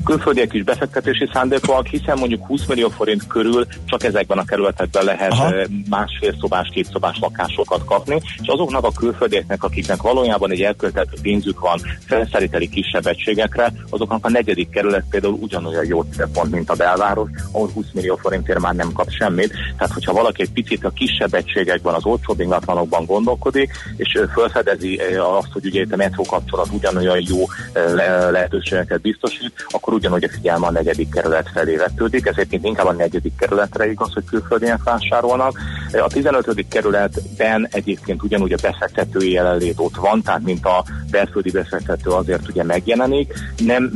Külföldiek 0.03 0.53
is 0.53 0.63
befektetési 0.63 1.29
szándékúak, 1.33 1.87
hiszen 1.87 2.17
mondjuk 2.17 2.45
20 2.45 2.65
millió 2.65 2.89
forint 2.89 3.27
körül 3.27 3.65
csak 3.85 4.03
ezekben 4.03 4.37
a 4.37 4.45
kerületekben 4.45 5.05
lehet 5.05 5.31
Aha. 5.31 5.53
másfél 5.89 6.35
szobás, 6.39 6.69
két 6.73 6.89
szobás 6.91 7.17
lakásokat 7.21 7.85
kapni, 7.85 8.21
és 8.41 8.47
azoknak 8.47 8.83
a 8.83 8.91
külföldieknek, 8.91 9.63
akiknek 9.63 10.01
valójában 10.01 10.51
egy 10.51 10.61
elköltett 10.61 11.21
pénzük 11.21 11.59
van 11.59 11.79
felszeríteli 12.05 12.69
kisebb 12.69 13.07
egységekre, 13.07 13.73
azoknak 13.89 14.25
a 14.25 14.29
negyedik 14.29 14.69
kerület 14.69 15.05
például 15.09 15.37
ugyanolyan 15.41 15.85
jó 15.85 16.01
célpont, 16.01 16.51
mint 16.51 16.69
a 16.69 16.75
belváros, 16.75 17.29
ahol 17.51 17.69
20 17.73 17.85
millió 17.93 18.15
forintért 18.15 18.59
már 18.59 18.75
nem 18.75 18.91
kap 18.91 19.09
semmit. 19.09 19.53
Tehát, 19.77 19.93
hogyha 19.93 20.13
valaki 20.13 20.41
egy 20.41 20.51
picit 20.51 20.85
a 20.85 20.89
kisebb 20.89 21.33
egységekben, 21.33 21.93
az 21.93 22.05
olcsóbb 22.05 22.39
ingatlanokban 22.39 23.05
gondolkodik, 23.05 23.71
és 23.97 24.19
felfedezi 24.33 24.95
azt, 25.39 25.51
hogy 25.51 25.65
ugye 25.65 25.81
itt 25.81 25.93
a 25.93 25.95
metró 25.95 26.23
kapcsolat 26.23 26.67
ugyanolyan 26.71 27.21
jó 27.27 27.43
eh, 27.73 27.93
le- 27.93 28.29
lehetőségeket 28.29 29.01
biztosít, 29.01 29.65
akkor 29.69 29.93
ugyanúgy 29.97 30.23
a 30.23 30.29
figyelme 30.29 30.67
a 30.67 30.71
negyedik 30.71 31.09
kerület 31.09 31.49
felé 31.53 31.75
vetődik, 31.75 32.25
ezért 32.25 32.53
inkább 32.53 32.85
a 32.85 32.91
negyedik 32.91 33.35
kerületre 33.37 33.89
igaz, 33.89 34.13
hogy 34.13 34.23
külföldiek 34.25 34.83
vásárolnak. 34.83 35.59
A 35.91 36.07
15. 36.07 36.65
kerületben 36.69 37.67
egyébként 37.71 38.23
ugyanúgy 38.23 38.53
a 38.53 38.57
befektetői 38.61 39.31
jelenlét 39.31 39.75
ott 39.77 39.95
van, 39.95 40.21
tehát 40.21 40.43
mint 40.43 40.65
a 40.65 40.83
belföldi 41.11 41.51
befektető 41.51 42.09
azért 42.09 42.47
ugye 42.47 42.63
megjelenik. 42.63 43.33
Nem 43.57 43.91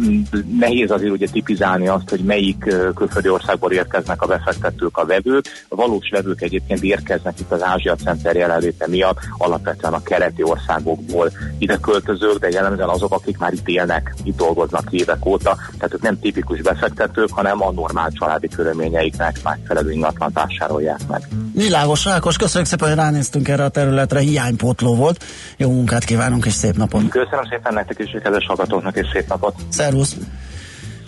nehéz 0.60 0.92
azért 0.92 1.12
ugye 1.12 1.28
tipizálni 1.28 1.88
azt, 1.88 2.10
hogy 2.10 2.20
melyik 2.20 2.76
külföldi 2.96 3.30
országból 3.30 3.72
érkeznek 3.72 4.22
a 4.22 4.28
befektetők, 4.28 4.98
a 4.98 5.06
vevők. 5.06 5.46
A 5.68 5.76
valós 5.76 6.10
vevők 6.10 6.42
egyébként 6.42 6.84
érkeznek 6.84 7.40
itt 7.40 7.52
az 7.52 7.64
Ázsia 7.64 7.96
Center 7.96 8.36
jelenléte 8.36 8.88
miatt, 8.88 9.20
alapvetően 9.38 9.94
a 9.94 10.04
keleti 10.04 10.44
országokból 10.44 11.32
ide 11.58 11.78
költözők, 11.78 12.40
de 12.40 12.50
jellemzően 12.50 12.90
azok, 12.90 13.14
akik 13.14 13.38
már 13.38 13.54
itt 13.54 13.68
élnek, 13.68 14.14
itt 14.24 14.38
dolgoznak 14.38 14.92
évek 14.92 15.26
óta, 15.26 15.58
tehát 15.82 15.96
ők 15.96 16.02
nem 16.02 16.20
tipikus 16.20 16.62
befektetők, 16.62 17.30
hanem 17.32 17.62
a 17.62 17.72
normál 17.72 18.12
családi 18.12 18.48
körülményeiknek 18.48 19.40
megfelelő 19.44 19.92
ingatlan 19.92 20.32
vásárolják 20.34 21.00
meg. 21.08 21.28
Világos, 21.54 22.06
Rákos, 22.06 22.38
köszönjük 22.38 22.70
szépen, 22.70 22.88
hogy 22.88 22.98
ránéztünk 22.98 23.48
erre 23.48 23.64
a 23.64 23.70
területre, 23.70 24.20
hiánypótló 24.20 24.96
volt. 24.96 25.24
Jó 25.58 25.72
munkát 25.72 26.04
kívánunk, 26.04 26.46
és 26.46 26.54
szép 26.54 26.76
napot. 26.76 27.10
Köszönöm 27.10 27.46
szépen 27.50 27.74
nektek 27.74 28.00
is, 28.00 28.12
kedves 28.24 28.46
hallgatóknak, 28.48 28.96
és 28.96 29.08
szép 29.14 29.28
napot! 29.28 29.56
Szervusz! 29.70 30.16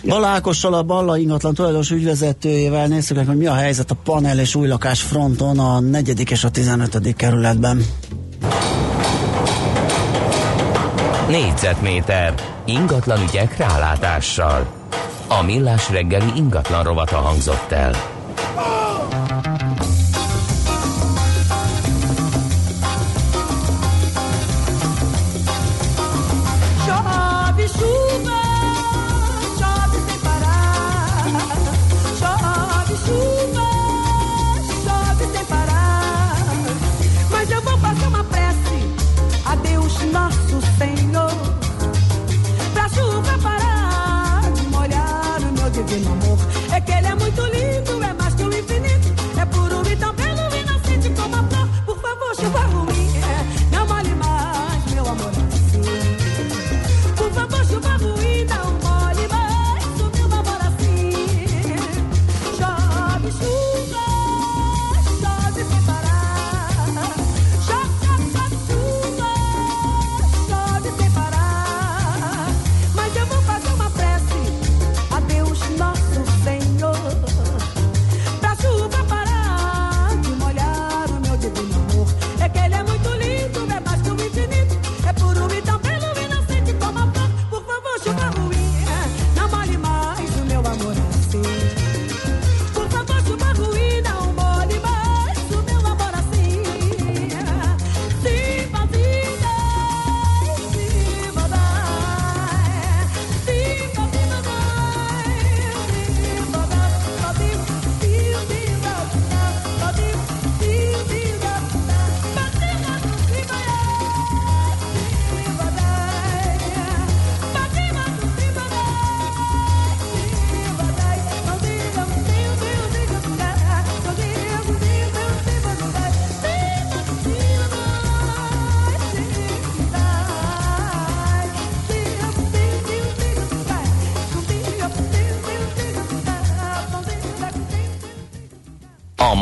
Balákossal 0.04 0.74
a 0.74 0.82
Balla 0.82 1.16
ingatlan 1.16 1.54
tulajdonos 1.54 1.90
ügyvezetőjével 1.90 2.86
nézzük 2.86 3.16
meg, 3.16 3.26
hogy 3.26 3.36
mi 3.36 3.46
a 3.46 3.54
helyzet 3.54 3.90
a 3.90 3.96
panel 4.04 4.38
és 4.38 4.54
új 4.54 4.68
lakás 4.68 5.02
fronton 5.02 5.58
a 5.58 5.80
4. 5.80 6.30
és 6.30 6.44
a 6.44 6.50
15. 6.50 7.14
kerületben. 7.16 7.84
Négyzetméter 11.34 12.34
ingatlan 12.64 13.22
ügyek 13.22 13.56
rálátással. 13.56 14.66
A 15.28 15.42
millás 15.42 15.90
reggeli 15.90 16.30
ingatlan 16.36 16.82
rovata 16.82 17.16
hangzott 17.16 17.72
el. 17.72 17.92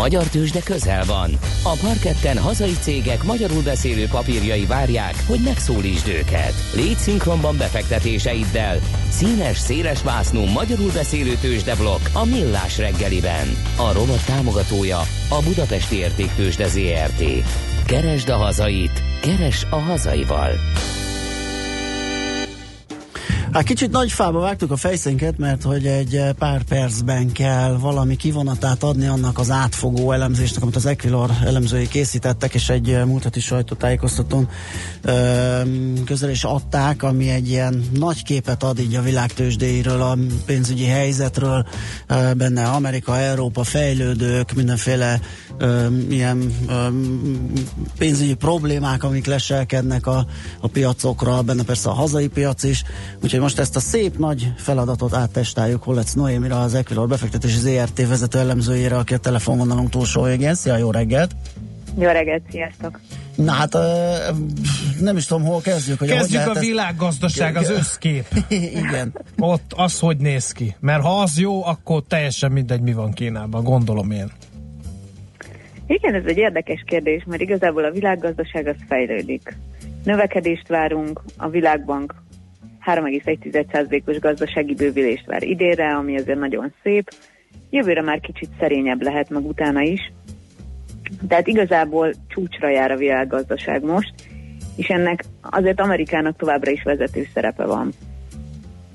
Magyar 0.02 0.24
tőzsde 0.24 0.60
közel 0.60 1.04
van. 1.04 1.30
A 1.62 1.76
parketten 1.82 2.38
hazai 2.38 2.76
cégek 2.80 3.22
magyarul 3.22 3.62
beszélő 3.62 4.06
papírjai 4.06 4.66
várják, 4.66 5.14
hogy 5.26 5.40
megszólítsd 5.44 6.08
őket. 6.08 6.54
Légy 6.74 6.96
szinkronban 6.96 7.56
befektetéseiddel. 7.56 8.78
Színes, 9.10 9.58
széles 9.58 10.02
vásznú 10.02 10.44
magyarul 10.44 10.90
beszélő 10.92 11.34
tőzsdeblokk 11.40 12.00
a 12.12 12.24
Millás 12.24 12.78
reggeliben. 12.78 13.56
A 13.76 13.92
rovat 13.92 14.26
támogatója 14.26 14.98
a 15.28 15.42
Budapesti 15.44 15.96
Értéktőzsde 15.96 16.68
ZRT. 16.68 17.22
Keresd 17.86 18.28
a 18.28 18.36
hazait, 18.36 19.02
keres 19.20 19.66
a 19.70 19.76
hazaival. 19.76 20.50
Hát 23.52 23.62
kicsit 23.62 23.90
nagy 23.90 24.12
fába 24.12 24.40
vágtuk 24.40 24.70
a 24.70 24.76
fejszénket, 24.76 25.38
mert 25.38 25.62
hogy 25.62 25.86
egy 25.86 26.16
eh, 26.16 26.32
pár 26.32 26.62
percben 26.62 27.32
kell 27.32 27.76
valami 27.80 28.16
kivonatát 28.16 28.82
adni 28.82 29.06
annak 29.06 29.38
az 29.38 29.50
átfogó 29.50 30.12
elemzésnek, 30.12 30.62
amit 30.62 30.76
az 30.76 30.86
Equilor 30.86 31.30
elemzői 31.44 31.88
készítettek, 31.88 32.54
és 32.54 32.68
egy 32.68 32.90
eh, 32.90 33.04
múlt 33.04 33.22
heti 33.22 33.40
sajtótájékoztatón 33.40 34.48
ö, 35.02 35.60
közel 36.04 36.30
is 36.30 36.44
adták, 36.44 37.02
ami 37.02 37.28
egy 37.28 37.48
ilyen 37.48 37.84
nagy 37.92 38.22
képet 38.22 38.62
ad 38.62 38.78
így 38.78 38.94
a 38.94 39.02
világtősdéiről, 39.02 40.02
a 40.02 40.16
pénzügyi 40.46 40.86
helyzetről, 40.86 41.66
benne 42.36 42.68
Amerika, 42.68 43.18
Európa, 43.18 43.64
fejlődők, 43.64 44.52
mindenféle 44.52 45.20
ilyen 46.08 46.52
pénzügyi 47.98 48.34
problémák, 48.34 49.04
amik 49.04 49.26
leselkednek 49.26 50.06
a, 50.06 50.26
a 50.60 50.68
piacokra, 50.68 51.42
benne 51.42 51.62
persze 51.62 51.88
a 51.88 51.92
hazai 51.92 52.28
piac 52.28 52.62
is, 52.62 52.82
úgyhogy 53.22 53.40
most 53.42 53.58
ezt 53.58 53.76
a 53.76 53.80
szép 53.80 54.18
nagy 54.18 54.52
feladatot 54.56 55.14
áttestáljuk 55.14 55.82
Hollec 55.82 56.12
Noémira, 56.12 56.60
az 56.60 56.74
Equilor 56.74 57.08
befektetési 57.08 57.58
ZRT 57.58 58.08
vezető 58.08 58.38
elemzőjére, 58.38 58.96
aki 58.96 59.14
a 59.14 59.18
telefonvonalunk 59.18 59.90
túlsó 59.90 60.22
végén. 60.22 60.54
Szia, 60.54 60.76
jó 60.76 60.90
reggelt! 60.90 61.30
Jó 61.98 62.08
reggelt, 62.08 62.42
sziasztok! 62.50 63.00
Na 63.34 63.52
hát 63.52 63.72
nem 65.00 65.16
is 65.16 65.26
tudom, 65.26 65.44
hol 65.44 65.60
kezdjük. 65.60 65.98
Hogy 65.98 66.08
Kezdjük 66.08 66.46
a 66.46 66.60
világgazdaság, 66.60 67.56
az 67.56 67.70
összkép. 67.70 68.26
Igen. 68.84 69.12
Ott 69.38 69.72
az, 69.76 69.98
hogy 69.98 70.16
néz 70.16 70.52
ki. 70.52 70.76
Mert 70.80 71.02
ha 71.02 71.20
az 71.20 71.38
jó, 71.38 71.64
akkor 71.64 72.02
teljesen 72.08 72.52
mindegy, 72.52 72.80
mi 72.80 72.92
van 72.92 73.12
Kínában, 73.12 73.64
gondolom 73.64 74.10
én. 74.10 74.30
Igen, 75.86 76.14
ez 76.14 76.24
egy 76.26 76.38
érdekes 76.38 76.84
kérdés, 76.86 77.24
mert 77.26 77.42
igazából 77.42 77.84
a 77.84 77.90
világgazdaság 77.90 78.66
az 78.66 78.76
fejlődik. 78.88 79.56
Növekedést 80.04 80.68
várunk, 80.68 81.22
a 81.36 81.48
Világbank 81.48 82.14
3,1%-os 82.86 84.18
gazdasági 84.18 84.74
bővülést 84.74 85.26
vár 85.26 85.42
idénre, 85.42 85.94
ami 85.94 86.18
azért 86.18 86.38
nagyon 86.38 86.72
szép. 86.82 87.10
Jövőre 87.70 88.02
már 88.02 88.20
kicsit 88.20 88.48
szerényebb 88.58 89.02
lehet, 89.02 89.30
meg 89.30 89.46
utána 89.46 89.80
is. 89.80 90.12
Tehát 91.28 91.46
igazából 91.46 92.12
csúcsra 92.28 92.68
jár 92.68 92.90
a 92.90 92.96
világgazdaság 92.96 93.82
most, 93.82 94.12
és 94.76 94.86
ennek 94.86 95.24
azért 95.40 95.80
Amerikának 95.80 96.36
továbbra 96.36 96.70
is 96.70 96.82
vezető 96.82 97.26
szerepe 97.34 97.64
van. 97.64 97.92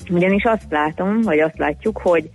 Ugyanis 0.09 0.43
azt 0.43 0.65
látom, 0.69 1.21
vagy 1.21 1.39
azt 1.39 1.57
látjuk, 1.57 1.97
hogy 1.97 2.29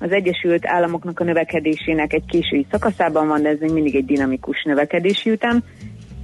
az 0.00 0.12
Egyesült 0.12 0.66
Államoknak 0.66 1.20
a 1.20 1.24
növekedésének 1.24 2.12
egy 2.12 2.24
késői 2.26 2.66
szakaszában 2.70 3.28
van, 3.28 3.42
de 3.42 3.48
ez 3.48 3.58
még 3.60 3.72
mindig 3.72 3.94
egy 3.94 4.04
dinamikus 4.04 4.62
növekedési 4.62 5.30
ütem. 5.30 5.64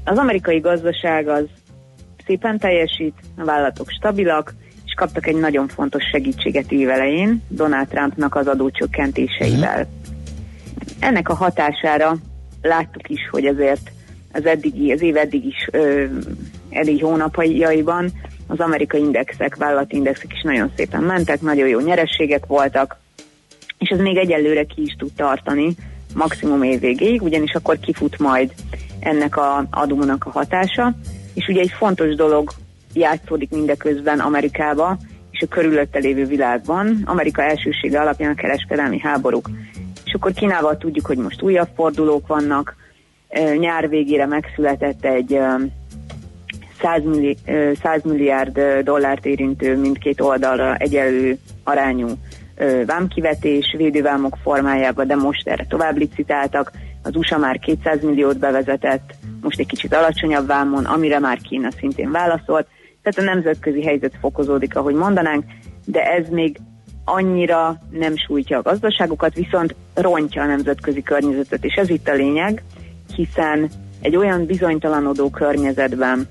Az 0.04 0.18
amerikai 0.18 0.58
gazdaság 0.58 1.28
az 1.28 1.44
szépen 2.26 2.58
teljesít, 2.58 3.14
a 3.36 3.44
vállalatok 3.44 3.90
stabilak, 3.90 4.54
és 4.90 4.96
kaptak 4.96 5.26
egy 5.26 5.36
nagyon 5.36 5.68
fontos 5.68 6.02
segítséget 6.12 6.72
évelején 6.72 7.42
Donald 7.48 7.88
Trumpnak 7.88 8.34
az 8.34 8.46
adócsökkentéseivel. 8.46 9.86
Ennek 10.98 11.28
a 11.28 11.34
hatására 11.34 12.16
láttuk 12.62 13.08
is, 13.08 13.28
hogy 13.30 13.46
azért 13.46 13.90
az 14.32 14.46
eddigi, 14.46 14.92
az 14.92 15.02
év 15.02 15.16
eddig 15.16 15.44
is 15.44 15.68
ö, 15.70 16.04
eddig 16.70 17.02
hónapjaiban 17.02 18.12
az 18.46 18.60
amerikai 18.60 19.00
indexek, 19.00 19.56
vállalati 19.56 19.96
indexek 19.96 20.32
is 20.32 20.42
nagyon 20.42 20.70
szépen 20.76 21.02
mentek, 21.02 21.40
nagyon 21.40 21.68
jó 21.68 21.80
nyerességek 21.80 22.46
voltak, 22.46 22.96
és 23.78 23.88
ez 23.88 23.98
még 23.98 24.16
egyelőre 24.16 24.64
ki 24.64 24.82
is 24.82 24.94
tud 24.98 25.12
tartani 25.12 25.74
maximum 26.14 26.62
év 26.62 26.80
végéig, 26.80 27.22
ugyanis 27.22 27.54
akkor 27.54 27.78
kifut 27.78 28.18
majd 28.18 28.52
ennek 29.00 29.36
a 29.36 29.66
adónak 29.70 30.26
a 30.26 30.30
hatása, 30.30 30.94
és 31.34 31.48
ugye 31.48 31.60
egy 31.60 31.72
fontos 31.78 32.14
dolog 32.14 32.52
játszódik 32.92 33.50
mindeközben 33.50 34.20
Amerikába 34.20 34.96
és 35.30 35.42
a 35.42 35.46
körülötte 35.46 35.98
lévő 35.98 36.24
világban. 36.24 37.02
Amerika 37.04 37.42
elsősége 37.42 38.00
alapján 38.00 38.30
a 38.30 38.34
kereskedelmi 38.34 38.98
háborúk. 38.98 39.48
És 40.04 40.14
akkor 40.14 40.32
Kínával 40.32 40.76
tudjuk, 40.76 41.06
hogy 41.06 41.18
most 41.18 41.42
újabb 41.42 41.68
fordulók 41.74 42.26
vannak, 42.26 42.76
nyár 43.58 43.88
végére 43.88 44.26
megszületett 44.26 45.04
egy 45.04 45.32
ö, 45.32 45.54
100, 46.80 47.02
milli, 47.04 47.36
ö, 47.46 47.72
100 47.82 48.02
milliárd 48.02 48.60
dollárt 48.82 49.26
érintő 49.26 49.76
mindkét 49.76 50.20
oldalra 50.20 50.76
egyenlő 50.76 51.38
arányú 51.64 52.08
vámkivetés 52.86 53.74
védővámok 53.76 54.36
formájában, 54.42 55.06
de 55.06 55.14
most 55.14 55.48
erre 55.48 55.66
tovább 55.68 55.96
licitáltak. 55.96 56.72
Az 57.02 57.16
USA 57.16 57.38
már 57.38 57.58
200 57.58 58.02
milliót 58.02 58.38
bevezetett, 58.38 59.14
most 59.40 59.58
egy 59.58 59.66
kicsit 59.66 59.94
alacsonyabb 59.94 60.46
vámon, 60.46 60.84
amire 60.84 61.18
már 61.18 61.38
Kína 61.38 61.70
szintén 61.70 62.10
válaszolt. 62.10 62.66
Tehát 63.10 63.30
a 63.30 63.34
nemzetközi 63.34 63.82
helyzet 63.82 64.16
fokozódik, 64.20 64.76
ahogy 64.76 64.94
mondanánk, 64.94 65.44
de 65.84 66.02
ez 66.02 66.28
még 66.28 66.60
annyira 67.04 67.78
nem 67.90 68.16
sújtja 68.16 68.58
a 68.58 68.62
gazdaságokat, 68.62 69.34
viszont 69.34 69.74
rontja 69.94 70.42
a 70.42 70.46
nemzetközi 70.46 71.02
környezetet, 71.02 71.64
és 71.64 71.74
ez 71.74 71.90
itt 71.90 72.08
a 72.08 72.14
lényeg, 72.14 72.62
hiszen 73.14 73.70
egy 74.00 74.16
olyan 74.16 74.46
bizonytalanodó 74.46 75.30
környezetben, 75.30 76.28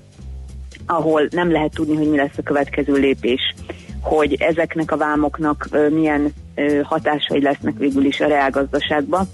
ahol 0.86 1.28
nem 1.30 1.52
lehet 1.52 1.74
tudni, 1.74 1.96
hogy 1.96 2.10
mi 2.10 2.16
lesz 2.16 2.38
a 2.38 2.42
következő 2.42 2.92
lépés, 2.92 3.54
hogy 4.00 4.34
ezeknek 4.34 4.92
a 4.92 4.96
vámoknak 4.96 5.68
milyen 5.90 6.32
hatásai 6.82 7.42
lesznek 7.42 7.74
végül 7.78 8.04
is 8.04 8.20
a 8.20 8.28
reálgazdaságba, 8.28 9.26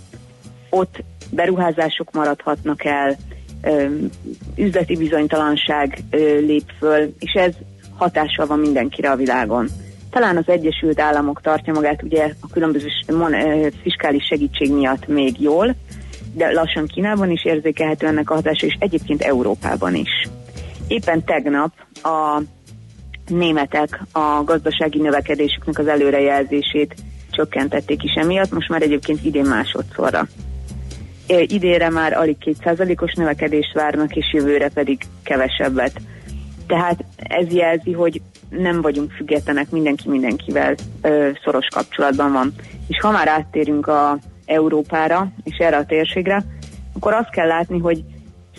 ott 0.71 1.03
beruházások 1.31 2.13
maradhatnak 2.13 2.85
el, 2.85 3.17
üzleti 4.57 4.97
bizonytalanság 4.97 5.99
lép 6.41 6.71
föl, 6.79 7.15
és 7.19 7.33
ez 7.33 7.55
hatással 7.97 8.47
van 8.47 8.59
mindenkire 8.59 9.11
a 9.11 9.17
világon. 9.17 9.69
Talán 10.11 10.37
az 10.37 10.49
Egyesült 10.49 11.01
Államok 11.01 11.41
tartja 11.41 11.73
magát 11.73 12.03
ugye 12.03 12.31
a 12.41 12.49
különböző 12.53 12.89
fiskális 13.83 14.25
segítség 14.25 14.73
miatt 14.73 15.07
még 15.07 15.41
jól, 15.41 15.75
de 16.35 16.53
lassan 16.53 16.87
Kínában 16.87 17.31
is 17.31 17.45
érzékelhető 17.45 18.07
ennek 18.07 18.31
a 18.31 18.35
hatása, 18.35 18.67
és 18.67 18.77
egyébként 18.79 19.23
Európában 19.23 19.95
is. 19.95 20.29
Éppen 20.89 21.25
tegnap 21.25 21.73
a 22.03 22.43
németek 23.27 24.03
a 24.13 24.43
gazdasági 24.45 24.99
növekedésüknek 24.99 25.79
az 25.79 25.87
előrejelzését 25.87 26.95
csökkentették 27.31 28.03
is 28.03 28.13
emiatt, 28.15 28.51
most 28.51 28.69
már 28.69 28.83
egyébként 28.83 29.25
idén 29.25 29.45
másodszorra. 29.45 30.29
Ö, 31.29 31.41
Idénre 31.41 31.91
már 31.91 32.13
alig 32.13 32.37
2%-os 32.41 33.15
növekedést 33.15 33.73
várnak, 33.73 34.17
és 34.17 34.33
jövőre 34.33 34.69
pedig 34.69 35.01
kevesebbet. 35.23 36.01
Tehát 36.67 37.05
ez 37.17 37.53
jelzi, 37.53 37.93
hogy 37.93 38.21
nem 38.49 38.81
vagyunk 38.81 39.11
függetlenek, 39.11 39.71
mindenki 39.71 40.09
mindenkivel 40.09 40.75
ö, 41.03 41.31
szoros 41.45 41.67
kapcsolatban 41.75 42.33
van. 42.33 42.53
És 42.89 43.01
ha 43.01 43.11
már 43.11 43.29
áttérünk 43.29 43.87
a 43.87 44.19
Európára 44.45 45.33
és 45.45 45.57
erre 45.57 45.77
a 45.77 45.87
térségre, 45.87 46.45
akkor 46.95 47.13
azt 47.13 47.31
kell 47.31 47.47
látni, 47.47 47.79
hogy 47.79 48.05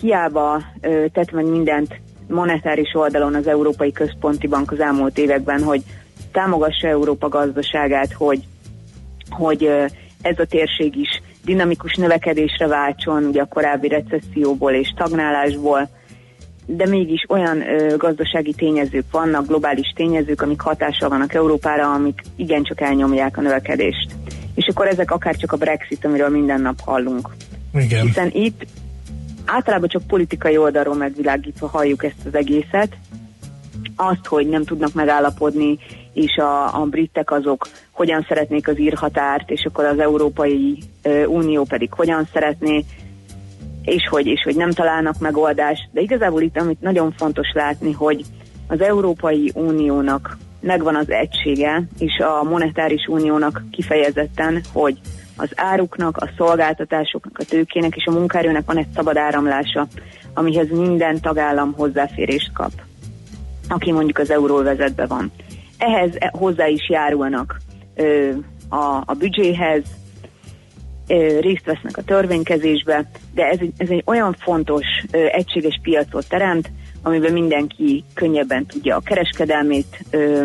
hiába 0.00 0.62
ö, 0.80 1.04
tett 1.12 1.30
meg 1.30 1.44
mindent 1.44 2.00
monetáris 2.28 2.94
oldalon 2.94 3.34
az 3.34 3.46
Európai 3.46 3.92
Központi 3.92 4.46
Bank 4.46 4.70
az 4.70 4.80
elmúlt 4.80 5.18
években, 5.18 5.62
hogy 5.62 5.82
támogassa 6.32 6.88
Európa 6.88 7.28
gazdaságát, 7.28 8.12
hogy, 8.12 8.42
hogy 9.30 9.64
ö, 9.64 9.84
ez 10.22 10.38
a 10.38 10.44
térség 10.44 10.96
is 10.96 11.22
dinamikus 11.44 11.94
növekedésre 11.94 12.66
váltson, 12.66 13.24
ugye 13.24 13.42
a 13.42 13.48
korábbi 13.48 13.88
recesszióból 13.88 14.72
és 14.72 14.88
stagnálásból, 14.88 15.88
de 16.66 16.86
mégis 16.86 17.24
olyan 17.28 17.60
ö, 17.60 17.96
gazdasági 17.96 18.52
tényezők 18.52 19.04
vannak, 19.10 19.46
globális 19.46 19.92
tényezők, 19.94 20.42
amik 20.42 20.60
hatással 20.60 21.08
vannak 21.08 21.34
Európára, 21.34 21.92
amik 21.92 22.22
igencsak 22.36 22.80
elnyomják 22.80 23.36
a 23.36 23.40
növekedést. 23.40 24.10
És 24.54 24.66
akkor 24.66 24.86
ezek 24.86 25.10
akár 25.10 25.36
csak 25.36 25.52
a 25.52 25.56
Brexit, 25.56 26.04
amiről 26.04 26.28
minden 26.28 26.60
nap 26.60 26.80
hallunk. 26.80 27.28
Igen. 27.74 28.06
Hiszen 28.06 28.30
itt 28.32 28.66
általában 29.44 29.88
csak 29.88 30.06
politikai 30.06 30.56
oldalról 30.56 30.94
megvilágítva 30.94 31.68
halljuk 31.68 32.04
ezt 32.04 32.26
az 32.26 32.34
egészet, 32.34 32.96
azt, 33.96 34.26
hogy 34.26 34.48
nem 34.48 34.64
tudnak 34.64 34.92
megállapodni, 34.92 35.78
és 36.18 36.36
a, 36.36 36.80
a 36.80 36.84
britek 36.84 37.30
azok 37.30 37.68
hogyan 37.90 38.24
szeretnék 38.28 38.68
az 38.68 38.78
írhatárt, 38.78 39.50
és 39.50 39.64
akkor 39.64 39.84
az 39.84 39.98
Európai 39.98 40.78
Unió 41.26 41.64
pedig 41.64 41.92
hogyan 41.92 42.28
szeretné, 42.32 42.84
és 43.82 44.08
hogy, 44.08 44.26
és 44.26 44.42
hogy 44.42 44.56
nem 44.56 44.70
találnak 44.70 45.18
megoldást. 45.18 45.88
De 45.92 46.00
igazából 46.00 46.42
itt, 46.42 46.58
amit 46.58 46.80
nagyon 46.80 47.12
fontos 47.12 47.52
látni, 47.54 47.92
hogy 47.92 48.24
az 48.66 48.80
Európai 48.80 49.52
Uniónak 49.54 50.36
megvan 50.60 50.96
az 50.96 51.10
egysége, 51.10 51.82
és 51.98 52.18
a 52.18 52.42
monetáris 52.42 53.06
uniónak 53.06 53.62
kifejezetten, 53.70 54.60
hogy 54.72 54.98
az 55.36 55.50
áruknak, 55.54 56.16
a 56.16 56.30
szolgáltatásoknak, 56.36 57.38
a 57.38 57.44
tőkének 57.44 57.96
és 57.96 58.06
a 58.06 58.10
munkaerőnek 58.10 58.66
van 58.66 58.76
egy 58.76 58.88
szabad 58.94 59.16
áramlása, 59.16 59.86
amihez 60.34 60.68
minden 60.70 61.20
tagállam 61.20 61.72
hozzáférést 61.72 62.52
kap, 62.52 62.72
aki 63.68 63.92
mondjuk 63.92 64.18
az 64.18 64.30
euróvezetben 64.30 65.08
van. 65.08 65.32
Ehhez 65.78 66.10
hozzá 66.30 66.66
is 66.66 66.88
járulnak 66.88 67.56
ö, 67.94 68.30
a, 68.68 69.02
a 69.06 69.14
büdzséhez, 69.18 69.82
ö, 71.08 71.38
részt 71.40 71.64
vesznek 71.64 71.96
a 71.96 72.02
törvénykezésbe, 72.02 73.10
de 73.34 73.44
ez, 73.46 73.58
egy- 73.60 73.72
ez 73.76 73.88
egy 73.88 74.02
olyan 74.06 74.36
fontos 74.38 74.84
ö, 75.10 75.26
egységes 75.26 75.78
piacot 75.82 76.28
teremt, 76.28 76.70
amiben 77.02 77.32
mindenki 77.32 78.04
könnyebben 78.14 78.66
tudja 78.66 78.96
a 78.96 79.00
kereskedelmét 79.00 80.04
ö, 80.10 80.44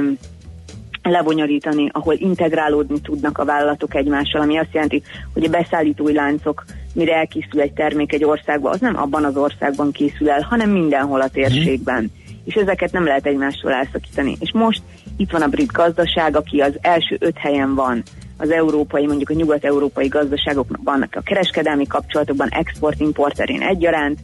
lebonyolítani, 1.04 1.90
ahol 1.92 2.14
integrálódni 2.18 3.02
tudnak 3.02 3.38
a 3.38 3.46
vállalatok 3.46 3.96
egymással, 3.96 4.42
ami 4.42 4.58
azt 4.58 4.74
jelenti, 4.74 5.04
hogy 5.34 5.44
a 5.44 5.50
beszállítói 5.50 6.14
láncok, 6.14 6.64
mire 6.94 7.16
elkészül 7.16 7.62
egy 7.62 7.74
termék 7.74 8.14
egy 8.14 8.24
országba, 8.24 8.70
az 8.70 8.80
nem 8.80 8.98
abban 8.98 9.24
az 9.26 9.38
országban 9.38 9.92
készül 9.92 10.30
el, 10.30 10.42
hanem 10.42 10.70
mindenhol 10.70 11.22
a 11.22 11.28
térségben. 11.30 12.12
És 12.44 12.54
ezeket 12.54 12.91
nem 12.91 13.06
lehet 13.06 13.26
egymástól 13.26 13.72
elszakítani. 13.72 14.36
És 14.39 14.52
most 14.54 14.82
itt 15.18 15.32
van 15.32 15.41
a 15.41 15.48
brit 15.48 15.72
gazdaság, 15.72 16.36
aki 16.36 16.60
az 16.60 16.78
első 16.82 17.18
öt 17.20 17.38
helyen 17.38 17.76
van 17.76 18.04
az 18.38 18.52
európai, 18.52 19.06
mondjuk 19.06 19.30
a 19.30 19.34
nyugat-európai 19.34 20.08
gazdaságoknak 20.08 20.80
vannak 20.84 21.16
a 21.16 21.22
kereskedelmi 21.22 21.88
kapcsolatokban, 21.88 22.50
export-import 22.50 23.36
terén 23.36 23.62
egyaránt, 23.62 24.20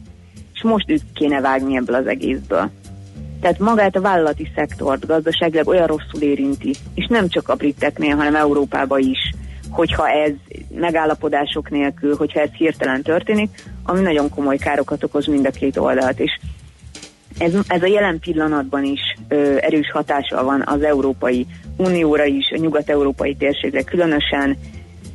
és 0.54 0.62
most 0.62 0.90
ők 0.90 1.00
kéne 1.14 1.40
vágni 1.40 1.76
ebből 1.76 1.96
az 1.96 2.06
egészből. 2.06 2.70
Tehát 3.40 3.58
magát 3.58 3.96
a 3.96 4.00
vállalati 4.00 4.50
szektort 4.54 5.06
gazdaságilag 5.06 5.68
olyan 5.68 5.86
rosszul 5.86 6.20
érinti, 6.20 6.74
és 6.94 7.06
nem 7.06 7.28
csak 7.28 7.48
a 7.48 7.54
briteknél, 7.54 8.16
hanem 8.16 8.34
Európában 8.34 9.00
is, 9.00 9.34
hogyha 9.70 10.08
ez 10.08 10.32
megállapodások 10.74 11.70
nélkül, 11.70 12.16
hogyha 12.16 12.40
ez 12.40 12.50
hirtelen 12.50 13.02
történik, 13.02 13.62
ami 13.82 14.00
nagyon 14.00 14.28
komoly 14.28 14.56
károkat 14.56 15.04
okoz 15.04 15.26
mind 15.26 15.46
a 15.46 15.50
két 15.50 15.76
oldalt. 15.76 16.20
És 16.20 16.38
ez, 17.40 17.52
ez 17.66 17.82
a 17.82 17.86
jelen 17.86 18.18
pillanatban 18.18 18.84
is 18.84 19.00
ö, 19.28 19.56
erős 19.60 19.90
hatása 19.90 20.44
van 20.44 20.62
az 20.66 20.82
Európai 20.82 21.46
Unióra 21.76 22.24
is, 22.24 22.50
a 22.54 22.60
nyugat-európai 22.60 23.34
térségre 23.34 23.82
különösen, 23.82 24.56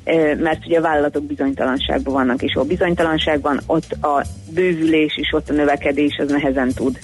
ö, 0.06 0.36
mert 0.36 0.66
ugye 0.66 0.78
a 0.78 0.82
vállalatok 0.82 1.24
bizonytalanságban 1.24 2.14
vannak, 2.14 2.42
és 2.42 2.54
a 2.54 2.64
bizonytalanságban 2.64 3.60
ott 3.66 3.92
a 3.92 4.24
bővülés 4.54 5.18
és 5.18 5.34
ott 5.34 5.50
a 5.50 5.54
növekedés 5.54 6.18
az 6.18 6.30
nehezen 6.30 6.72
tud 6.74 7.00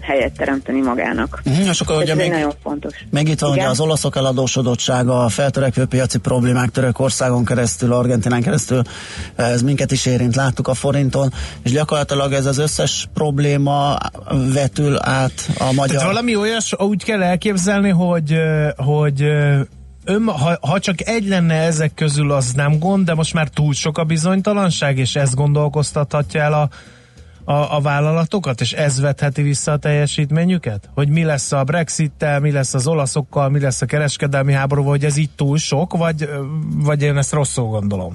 helyet 0.00 0.32
teremteni 0.36 0.80
magának. 0.80 1.40
Mhm, 1.44 1.68
és 1.68 1.80
akkor 1.80 1.96
Ez 1.96 2.02
ugye 2.02 2.14
még- 2.14 2.30
nagyon 2.30 2.52
fontos. 2.62 3.04
Meg 3.10 3.28
itt 3.28 3.38
van 3.38 3.50
ugye 3.50 3.68
az 3.68 3.80
olaszok 3.80 4.16
eladósodottsága, 4.16 5.24
a 5.24 5.28
feltörekvő 5.28 5.84
piaci 5.84 6.18
problémák 6.18 6.70
Törökországon 6.70 7.44
keresztül, 7.44 7.92
Argentinán 7.92 8.42
keresztül, 8.42 8.82
ez 9.34 9.62
minket 9.62 9.90
is 9.92 10.06
érint, 10.06 10.36
láttuk 10.36 10.68
a 10.68 10.74
forinton, 10.74 11.32
és 11.62 11.70
gyakorlatilag 11.70 12.32
ez 12.32 12.46
az 12.46 12.58
összes 12.58 13.08
probléma 13.14 13.96
vetül 14.52 14.96
át 15.00 15.48
a 15.58 15.72
magyar... 15.72 15.86
Tehát 15.86 16.06
valami 16.06 16.36
olyas, 16.36 16.72
úgy 16.78 17.04
kell 17.04 17.22
elképzelni, 17.22 17.88
hogy, 17.90 18.34
hogy 18.76 19.22
ön, 20.04 20.28
ha, 20.28 20.58
ha 20.60 20.78
csak 20.78 21.08
egy 21.08 21.28
lenne 21.28 21.54
ezek 21.54 21.94
közül, 21.94 22.32
az 22.32 22.52
nem 22.52 22.78
gond, 22.78 23.06
de 23.06 23.14
most 23.14 23.34
már 23.34 23.48
túl 23.48 23.72
sok 23.72 23.98
a 23.98 24.04
bizonytalanság, 24.04 24.98
és 24.98 25.16
ez 25.16 25.34
gondolkoztathatja 25.34 26.42
el 26.42 26.52
a, 26.52 26.68
a, 27.44 27.76
a 27.76 27.80
vállalatokat, 27.82 28.60
és 28.60 28.72
ez 28.72 29.00
vetheti 29.00 29.42
vissza 29.42 29.72
a 29.72 29.76
teljesítményüket? 29.76 30.88
Hogy 30.94 31.08
mi 31.08 31.24
lesz 31.24 31.52
a 31.52 31.64
Brexit-tel, 31.64 32.40
mi 32.40 32.50
lesz 32.50 32.74
az 32.74 32.86
olaszokkal, 32.86 33.48
mi 33.48 33.60
lesz 33.60 33.82
a 33.82 33.86
kereskedelmi 33.86 34.52
háborúval, 34.52 34.90
hogy 34.90 35.04
ez 35.04 35.16
így 35.16 35.30
túl 35.36 35.56
sok, 35.56 35.96
vagy, 35.96 36.28
vagy 36.76 37.02
én 37.02 37.16
ezt 37.16 37.32
rosszul 37.32 37.64
gondolom? 37.64 38.12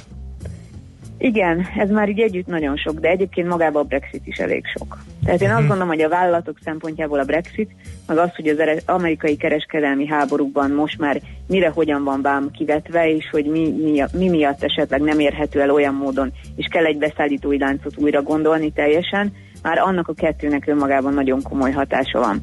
Igen, 1.17 1.65
ez 1.77 1.89
már 1.89 2.09
így 2.09 2.19
együtt 2.19 2.47
nagyon 2.47 2.77
sok, 2.77 2.99
de 2.99 3.09
egyébként 3.09 3.47
magában 3.47 3.81
a 3.81 3.85
Brexit 3.85 4.27
is 4.27 4.37
elég 4.37 4.63
sok. 4.77 4.97
Tehát 5.23 5.41
én 5.41 5.49
azt 5.49 5.59
gondolom, 5.59 5.87
hogy 5.87 6.01
a 6.01 6.09
vállalatok 6.09 6.57
szempontjából 6.63 7.19
a 7.19 7.23
Brexit, 7.23 7.71
meg 8.07 8.17
az, 8.17 8.35
hogy 8.35 8.47
az 8.47 8.81
amerikai 8.85 9.37
kereskedelmi 9.37 10.07
háborúkban 10.07 10.71
most 10.71 10.99
már 10.99 11.21
mire 11.47 11.69
hogyan 11.69 12.03
van 12.03 12.21
vám 12.21 12.51
kivetve, 12.51 13.09
és 13.09 13.29
hogy 13.31 13.45
mi, 13.45 13.69
mi, 13.69 14.03
mi 14.13 14.29
miatt 14.29 14.63
esetleg 14.63 15.01
nem 15.01 15.19
érhető 15.19 15.61
el 15.61 15.71
olyan 15.71 15.93
módon, 15.93 16.31
és 16.55 16.67
kell 16.71 16.85
egy 16.85 16.97
beszállítói 16.97 17.57
láncot 17.57 17.97
újra 17.97 18.21
gondolni 18.21 18.71
teljesen, 18.71 19.33
már 19.61 19.77
annak 19.77 20.07
a 20.07 20.13
kettőnek 20.13 20.67
önmagában 20.67 21.13
nagyon 21.13 21.41
komoly 21.41 21.71
hatása 21.71 22.19
van. 22.19 22.41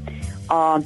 A, 0.49 0.81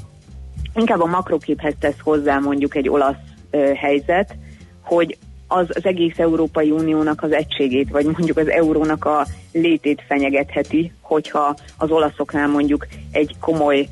inkább 0.74 1.00
a 1.00 1.06
makroképhez 1.06 1.74
tesz 1.78 2.00
hozzá 2.02 2.38
mondjuk 2.38 2.76
egy 2.76 2.88
olasz 2.88 3.16
ö, 3.50 3.72
helyzet, 3.74 4.36
hogy 4.82 5.18
az, 5.52 5.66
az 5.68 5.86
egész 5.86 6.18
Európai 6.18 6.70
Uniónak 6.70 7.22
az 7.22 7.32
egységét, 7.32 7.90
vagy 7.90 8.04
mondjuk 8.04 8.36
az 8.36 8.48
eurónak 8.48 9.04
a 9.04 9.26
létét 9.52 10.04
fenyegetheti, 10.08 10.92
hogyha 11.00 11.56
az 11.78 11.90
olaszoknál 11.90 12.48
mondjuk 12.48 12.86
egy 13.12 13.34
komoly, 13.40 13.88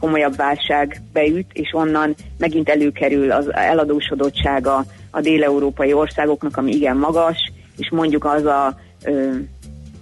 komolyabb 0.00 0.36
válság 0.36 1.02
beüt, 1.12 1.46
és 1.52 1.72
onnan 1.72 2.14
megint 2.38 2.68
előkerül 2.68 3.30
az 3.30 3.52
eladósodottsága 3.52 4.84
a 5.10 5.20
déleurópai 5.20 5.92
országoknak, 5.92 6.56
ami 6.56 6.72
igen 6.72 6.96
magas, 6.96 7.52
és 7.76 7.90
mondjuk 7.90 8.24
az 8.24 8.44
a 8.44 8.78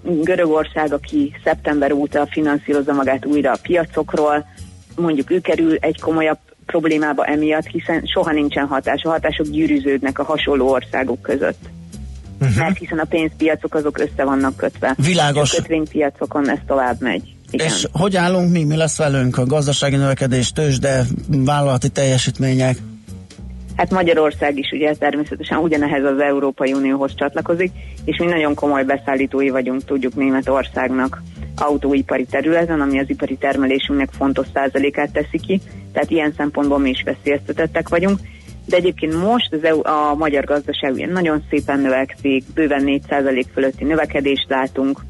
Görögország, 0.03 0.92
aki 0.92 1.34
szeptember 1.44 1.92
óta 1.92 2.26
finanszírozza 2.30 2.92
magát 2.92 3.26
újra 3.26 3.53
a 3.53 3.59
piacokról, 3.62 4.46
mondjuk 4.96 5.30
ő 5.30 5.40
kerül 5.40 5.76
egy 5.80 6.00
komolyabb 6.00 6.38
problémába 6.72 7.24
emiatt, 7.24 7.66
hiszen 7.66 8.02
soha 8.14 8.32
nincsen 8.32 8.66
hatás. 8.66 9.02
A 9.02 9.08
hatások 9.08 9.46
gyűrűződnek 9.46 10.18
a 10.18 10.24
hasonló 10.24 10.68
országok 10.70 11.22
között. 11.22 11.60
Uh-huh. 12.40 12.56
Mert 12.56 12.78
hiszen 12.78 12.98
a 12.98 13.04
pénzpiacok 13.04 13.74
azok 13.74 13.98
össze 13.98 14.24
vannak 14.24 14.56
kötve. 14.56 14.94
Világos. 14.96 15.52
A 15.52 15.56
kötvénypiacokon 15.56 16.50
ez 16.50 16.58
tovább 16.66 17.00
megy. 17.00 17.34
Igen. 17.50 17.66
És 17.66 17.86
hogy 17.92 18.16
állunk 18.16 18.52
mi, 18.52 18.64
mi 18.64 18.76
lesz 18.76 18.96
velünk 18.96 19.38
a 19.38 19.46
gazdasági 19.46 19.96
növekedés, 19.96 20.52
tőzsde, 20.52 21.04
vállalati 21.28 21.88
teljesítmények? 21.88 22.76
Hát 23.76 23.90
Magyarország 23.90 24.58
is 24.58 24.70
ugye 24.72 24.94
természetesen 24.94 25.58
ugyanehez 25.58 26.04
az 26.04 26.18
Európai 26.18 26.72
Unióhoz 26.72 27.14
csatlakozik, 27.14 27.70
és 28.04 28.18
mi 28.18 28.26
nagyon 28.26 28.54
komoly 28.54 28.84
beszállítói 28.84 29.48
vagyunk, 29.48 29.84
tudjuk 29.84 30.14
Németországnak 30.14 31.22
autóipari 31.56 32.24
területen, 32.24 32.80
ami 32.80 32.98
az 32.98 33.10
ipari 33.10 33.36
termelésünknek 33.36 34.08
fontos 34.10 34.46
százalékát 34.54 35.12
teszi 35.12 35.38
ki, 35.38 35.60
tehát 35.92 36.10
ilyen 36.10 36.32
szempontból 36.36 36.78
mi 36.78 36.90
is 36.90 37.02
veszélyeztetettek 37.02 37.88
vagyunk. 37.88 38.18
De 38.66 38.76
egyébként 38.76 39.22
most 39.22 39.52
az 39.52 39.64
EU, 39.64 39.86
a 39.86 40.14
magyar 40.14 40.44
gazdaság 40.44 40.92
ugye 40.92 41.06
nagyon 41.06 41.42
szépen 41.50 41.80
növekszik, 41.80 42.44
bőven 42.54 42.82
4% 42.86 43.44
fölötti 43.52 43.84
növekedést 43.84 44.48
látunk, 44.48 45.00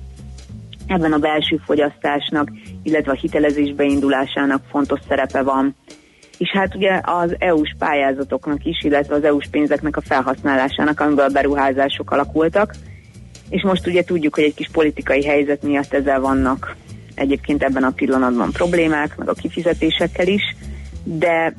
ebben 0.87 1.13
a 1.13 1.19
belső 1.19 1.61
fogyasztásnak, 1.65 2.53
illetve 2.83 3.13
a 3.13 3.15
hitelezés 3.21 3.75
beindulásának 3.75 4.63
fontos 4.71 5.01
szerepe 5.09 5.43
van. 5.43 5.77
És 6.43 6.51
hát 6.51 6.75
ugye 6.75 7.01
az 7.03 7.35
EU-s 7.39 7.75
pályázatoknak 7.79 8.65
is, 8.65 8.83
illetve 8.83 9.15
az 9.15 9.25
EU-s 9.25 9.49
pénzeknek 9.51 9.97
a 9.97 10.01
felhasználásának, 10.01 11.01
amiből 11.01 11.25
a 11.25 11.33
beruházások 11.33 12.11
alakultak. 12.11 12.75
És 13.49 13.63
most 13.63 13.87
ugye 13.87 14.05
tudjuk, 14.05 14.35
hogy 14.35 14.45
egy 14.45 14.55
kis 14.55 14.69
politikai 14.73 15.25
helyzet 15.25 15.63
miatt 15.63 15.93
ezzel 15.93 16.21
vannak 16.21 16.77
egyébként 17.15 17.63
ebben 17.63 17.83
a 17.83 17.91
pillanatban 17.91 18.53
problémák, 18.53 19.17
meg 19.17 19.29
a 19.29 19.33
kifizetésekkel 19.33 20.27
is, 20.27 20.57
de 21.03 21.55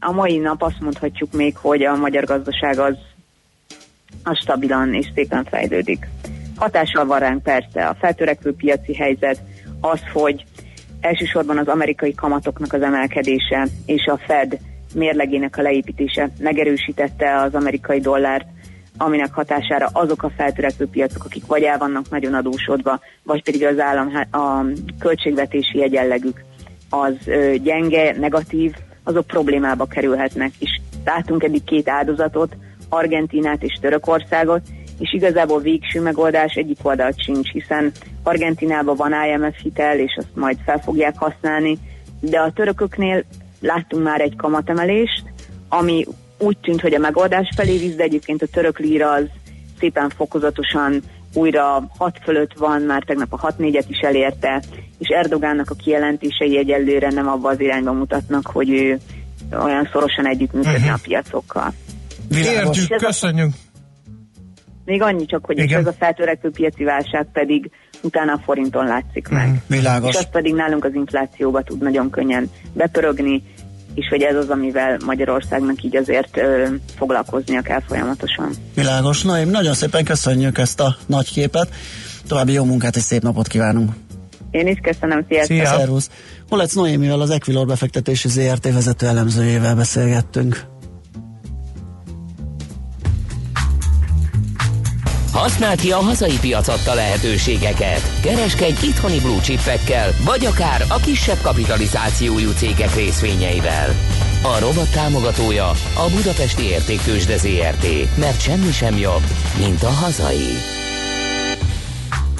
a 0.00 0.12
mai 0.12 0.38
nap 0.38 0.62
azt 0.62 0.80
mondhatjuk 0.80 1.32
még, 1.32 1.56
hogy 1.56 1.82
a 1.82 1.96
magyar 1.96 2.24
gazdaság 2.24 2.78
az, 2.78 2.96
az 4.22 4.38
stabilan 4.38 4.94
és 4.94 5.06
szépen 5.14 5.44
fejlődik. 5.44 6.08
Hatással 6.56 7.04
van 7.04 7.18
ránk 7.18 7.42
persze 7.42 7.86
a 7.86 7.96
feltörekvő 8.00 8.54
piaci 8.54 8.94
helyzet, 8.94 9.40
az, 9.80 10.00
hogy 10.12 10.44
elsősorban 11.04 11.58
az 11.58 11.68
amerikai 11.68 12.14
kamatoknak 12.14 12.72
az 12.72 12.82
emelkedése 12.82 13.66
és 13.86 14.06
a 14.06 14.18
Fed 14.26 14.58
mérlegének 14.94 15.58
a 15.58 15.62
leépítése 15.62 16.30
megerősítette 16.38 17.40
az 17.40 17.54
amerikai 17.54 18.00
dollárt, 18.00 18.46
aminek 18.96 19.32
hatására 19.32 19.88
azok 19.92 20.22
a 20.22 20.30
feltörekvő 20.36 20.86
piacok, 20.86 21.24
akik 21.24 21.46
vagy 21.46 21.62
el 21.62 21.78
vannak 21.78 22.10
nagyon 22.10 22.34
adósodva, 22.34 23.00
vagy 23.22 23.42
pedig 23.42 23.64
az 23.64 23.78
állam 23.78 24.12
a 24.30 24.64
költségvetési 24.98 25.82
egyenlegük 25.82 26.44
az 26.90 27.14
gyenge, 27.62 28.16
negatív, 28.18 28.74
azok 29.02 29.26
problémába 29.26 29.86
kerülhetnek. 29.86 30.52
És 30.58 30.80
látunk 31.04 31.42
eddig 31.42 31.64
két 31.64 31.88
áldozatot, 31.88 32.56
Argentinát 32.88 33.62
és 33.62 33.78
Törökországot, 33.80 34.62
és 34.98 35.12
igazából 35.12 35.60
végső 35.60 36.00
megoldás 36.00 36.54
egyik 36.54 36.78
oldalt 36.82 37.22
sincs, 37.22 37.50
hiszen 37.52 37.92
Argentinában 38.22 38.96
van 38.96 39.12
IMF 39.32 39.56
hitel, 39.62 39.98
és 39.98 40.16
azt 40.18 40.28
majd 40.36 40.56
fel 40.64 40.78
fogják 40.84 41.14
használni, 41.18 41.78
de 42.20 42.38
a 42.40 42.52
törököknél 42.52 43.24
láttunk 43.60 44.02
már 44.04 44.20
egy 44.20 44.36
kamatemelést, 44.36 45.22
ami 45.68 46.06
úgy 46.38 46.56
tűnt, 46.58 46.80
hogy 46.80 46.94
a 46.94 46.98
megoldás 46.98 47.48
felé 47.56 47.78
visz, 47.78 47.94
de 47.94 48.02
egyébként 48.02 48.42
a 48.42 48.46
török 48.46 48.78
líra 48.78 49.10
az 49.12 49.24
szépen 49.78 50.08
fokozatosan 50.16 51.02
újra 51.34 51.86
6 51.98 52.18
fölött 52.24 52.52
van, 52.58 52.82
már 52.82 53.02
tegnap 53.06 53.32
a 53.32 53.52
6-4-et 53.58 53.84
is 53.88 53.98
elérte, 53.98 54.62
és 54.98 55.08
Erdogánnak 55.08 55.70
a 55.70 55.74
kijelentései 55.74 56.58
egyelőre 56.58 57.10
nem 57.10 57.28
abba 57.28 57.48
az 57.48 57.60
irányba 57.60 57.92
mutatnak, 57.92 58.46
hogy 58.46 58.70
ő 58.70 58.98
olyan 59.64 59.88
szorosan 59.92 60.26
együttműködne 60.26 60.78
Mhm. 60.78 60.82
uh-huh. 60.86 61.00
a 61.00 61.06
piacokkal. 61.08 61.72
Értjük, 62.34 62.74
És 62.84 62.88
ez 62.88 63.02
a- 63.02 63.06
köszönjük. 63.06 63.52
Még 64.84 65.02
annyi 65.02 65.26
csak, 65.26 65.44
hogy 65.44 65.58
Igen. 65.58 65.80
ez 65.80 65.86
a 65.86 65.92
feltörekvő 65.92 66.50
piaci 66.50 66.84
válság 66.84 67.26
pedig 67.32 67.70
utána 68.02 68.32
a 68.32 68.40
forinton 68.44 68.86
látszik 68.86 69.28
meg. 69.28 69.46
Mhm. 69.46 69.56
Világos. 69.66 70.08
És 70.08 70.16
az 70.16 70.28
pedig 70.30 70.54
nálunk 70.54 70.84
az 70.84 70.94
inflációba 70.94 71.62
tud 71.62 71.82
nagyon 71.82 72.10
könnyen 72.10 72.50
bepörögni, 72.72 73.42
és 73.94 74.08
hogy 74.08 74.22
ez 74.22 74.36
az, 74.36 74.48
amivel 74.48 74.96
Magyarországnak 75.04 75.82
így 75.82 75.96
azért 75.96 76.36
ö, 76.36 76.66
foglalkoznia 76.96 77.60
kell 77.60 77.80
folyamatosan. 77.80 78.50
Világos. 78.74 79.22
Na, 79.22 79.38
én 79.38 79.46
nagyon 79.46 79.74
szépen 79.74 80.04
köszönjük 80.04 80.58
ezt 80.58 80.80
a 80.80 80.96
nagy 81.06 81.32
képet. 81.32 81.68
További 82.28 82.52
jó 82.52 82.64
munkát 82.64 82.96
és 82.96 83.02
szép 83.02 83.22
napot 83.22 83.46
kívánunk. 83.46 83.92
Én 84.50 84.66
is 84.66 84.78
köszönöm, 84.82 85.24
sziasztok! 85.28 85.66
Szervusz. 85.66 86.10
Holec 86.48 86.74
Noémivel, 86.74 87.20
az 87.20 87.30
Equilor 87.30 87.66
befektetési 87.66 88.28
ZRT 88.28 88.72
vezető 88.72 89.06
elemzőjével 89.06 89.74
beszélgettünk. 89.74 90.64
Használd 95.34 95.80
ki 95.80 95.90
a 95.90 95.96
hazai 95.96 96.38
piac 96.40 96.68
adta 96.68 96.94
lehetőségeket. 96.94 98.20
Kereskedj 98.22 98.86
itthoni 98.86 99.20
blue 99.20 99.40
chipekkel, 99.40 100.10
vagy 100.24 100.44
akár 100.44 100.84
a 100.88 100.96
kisebb 100.96 101.38
kapitalizációjú 101.42 102.50
cégek 102.50 102.94
részvényeivel. 102.94 103.88
A 104.42 104.58
rovat 104.60 104.92
támogatója 104.92 105.68
a 105.94 106.10
Budapesti 106.14 106.62
Értéktősde 106.62 107.36
ZRT, 107.36 108.16
mert 108.18 108.40
semmi 108.40 108.70
sem 108.70 108.96
jobb, 108.96 109.22
mint 109.58 109.82
a 109.82 109.88
hazai. 109.90 110.52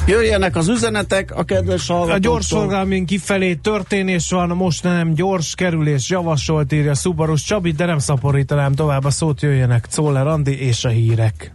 Jöjjenek 0.06 0.56
az 0.56 0.68
üzenetek, 0.68 1.36
a 1.36 1.42
kedves 1.42 1.90
A 1.90 1.92
hallgatóktól. 1.92 2.32
gyorsforgalmén 2.32 3.06
kifelé 3.06 3.54
történés 3.54 4.30
van, 4.30 4.48
most 4.48 4.82
nem 4.82 5.14
gyors 5.14 5.54
kerülés 5.54 6.10
javasolt, 6.10 6.72
írja 6.72 6.94
Szubarus 6.94 7.42
Csabi, 7.42 7.72
de 7.72 7.84
nem 7.84 7.98
szaporítanám 7.98 8.74
tovább 8.74 9.04
a 9.04 9.10
szót, 9.10 9.42
jöjjenek 9.42 9.86
Czoller 9.86 10.26
Andi 10.26 10.60
és 10.66 10.84
a 10.84 10.88
hírek. 10.88 11.52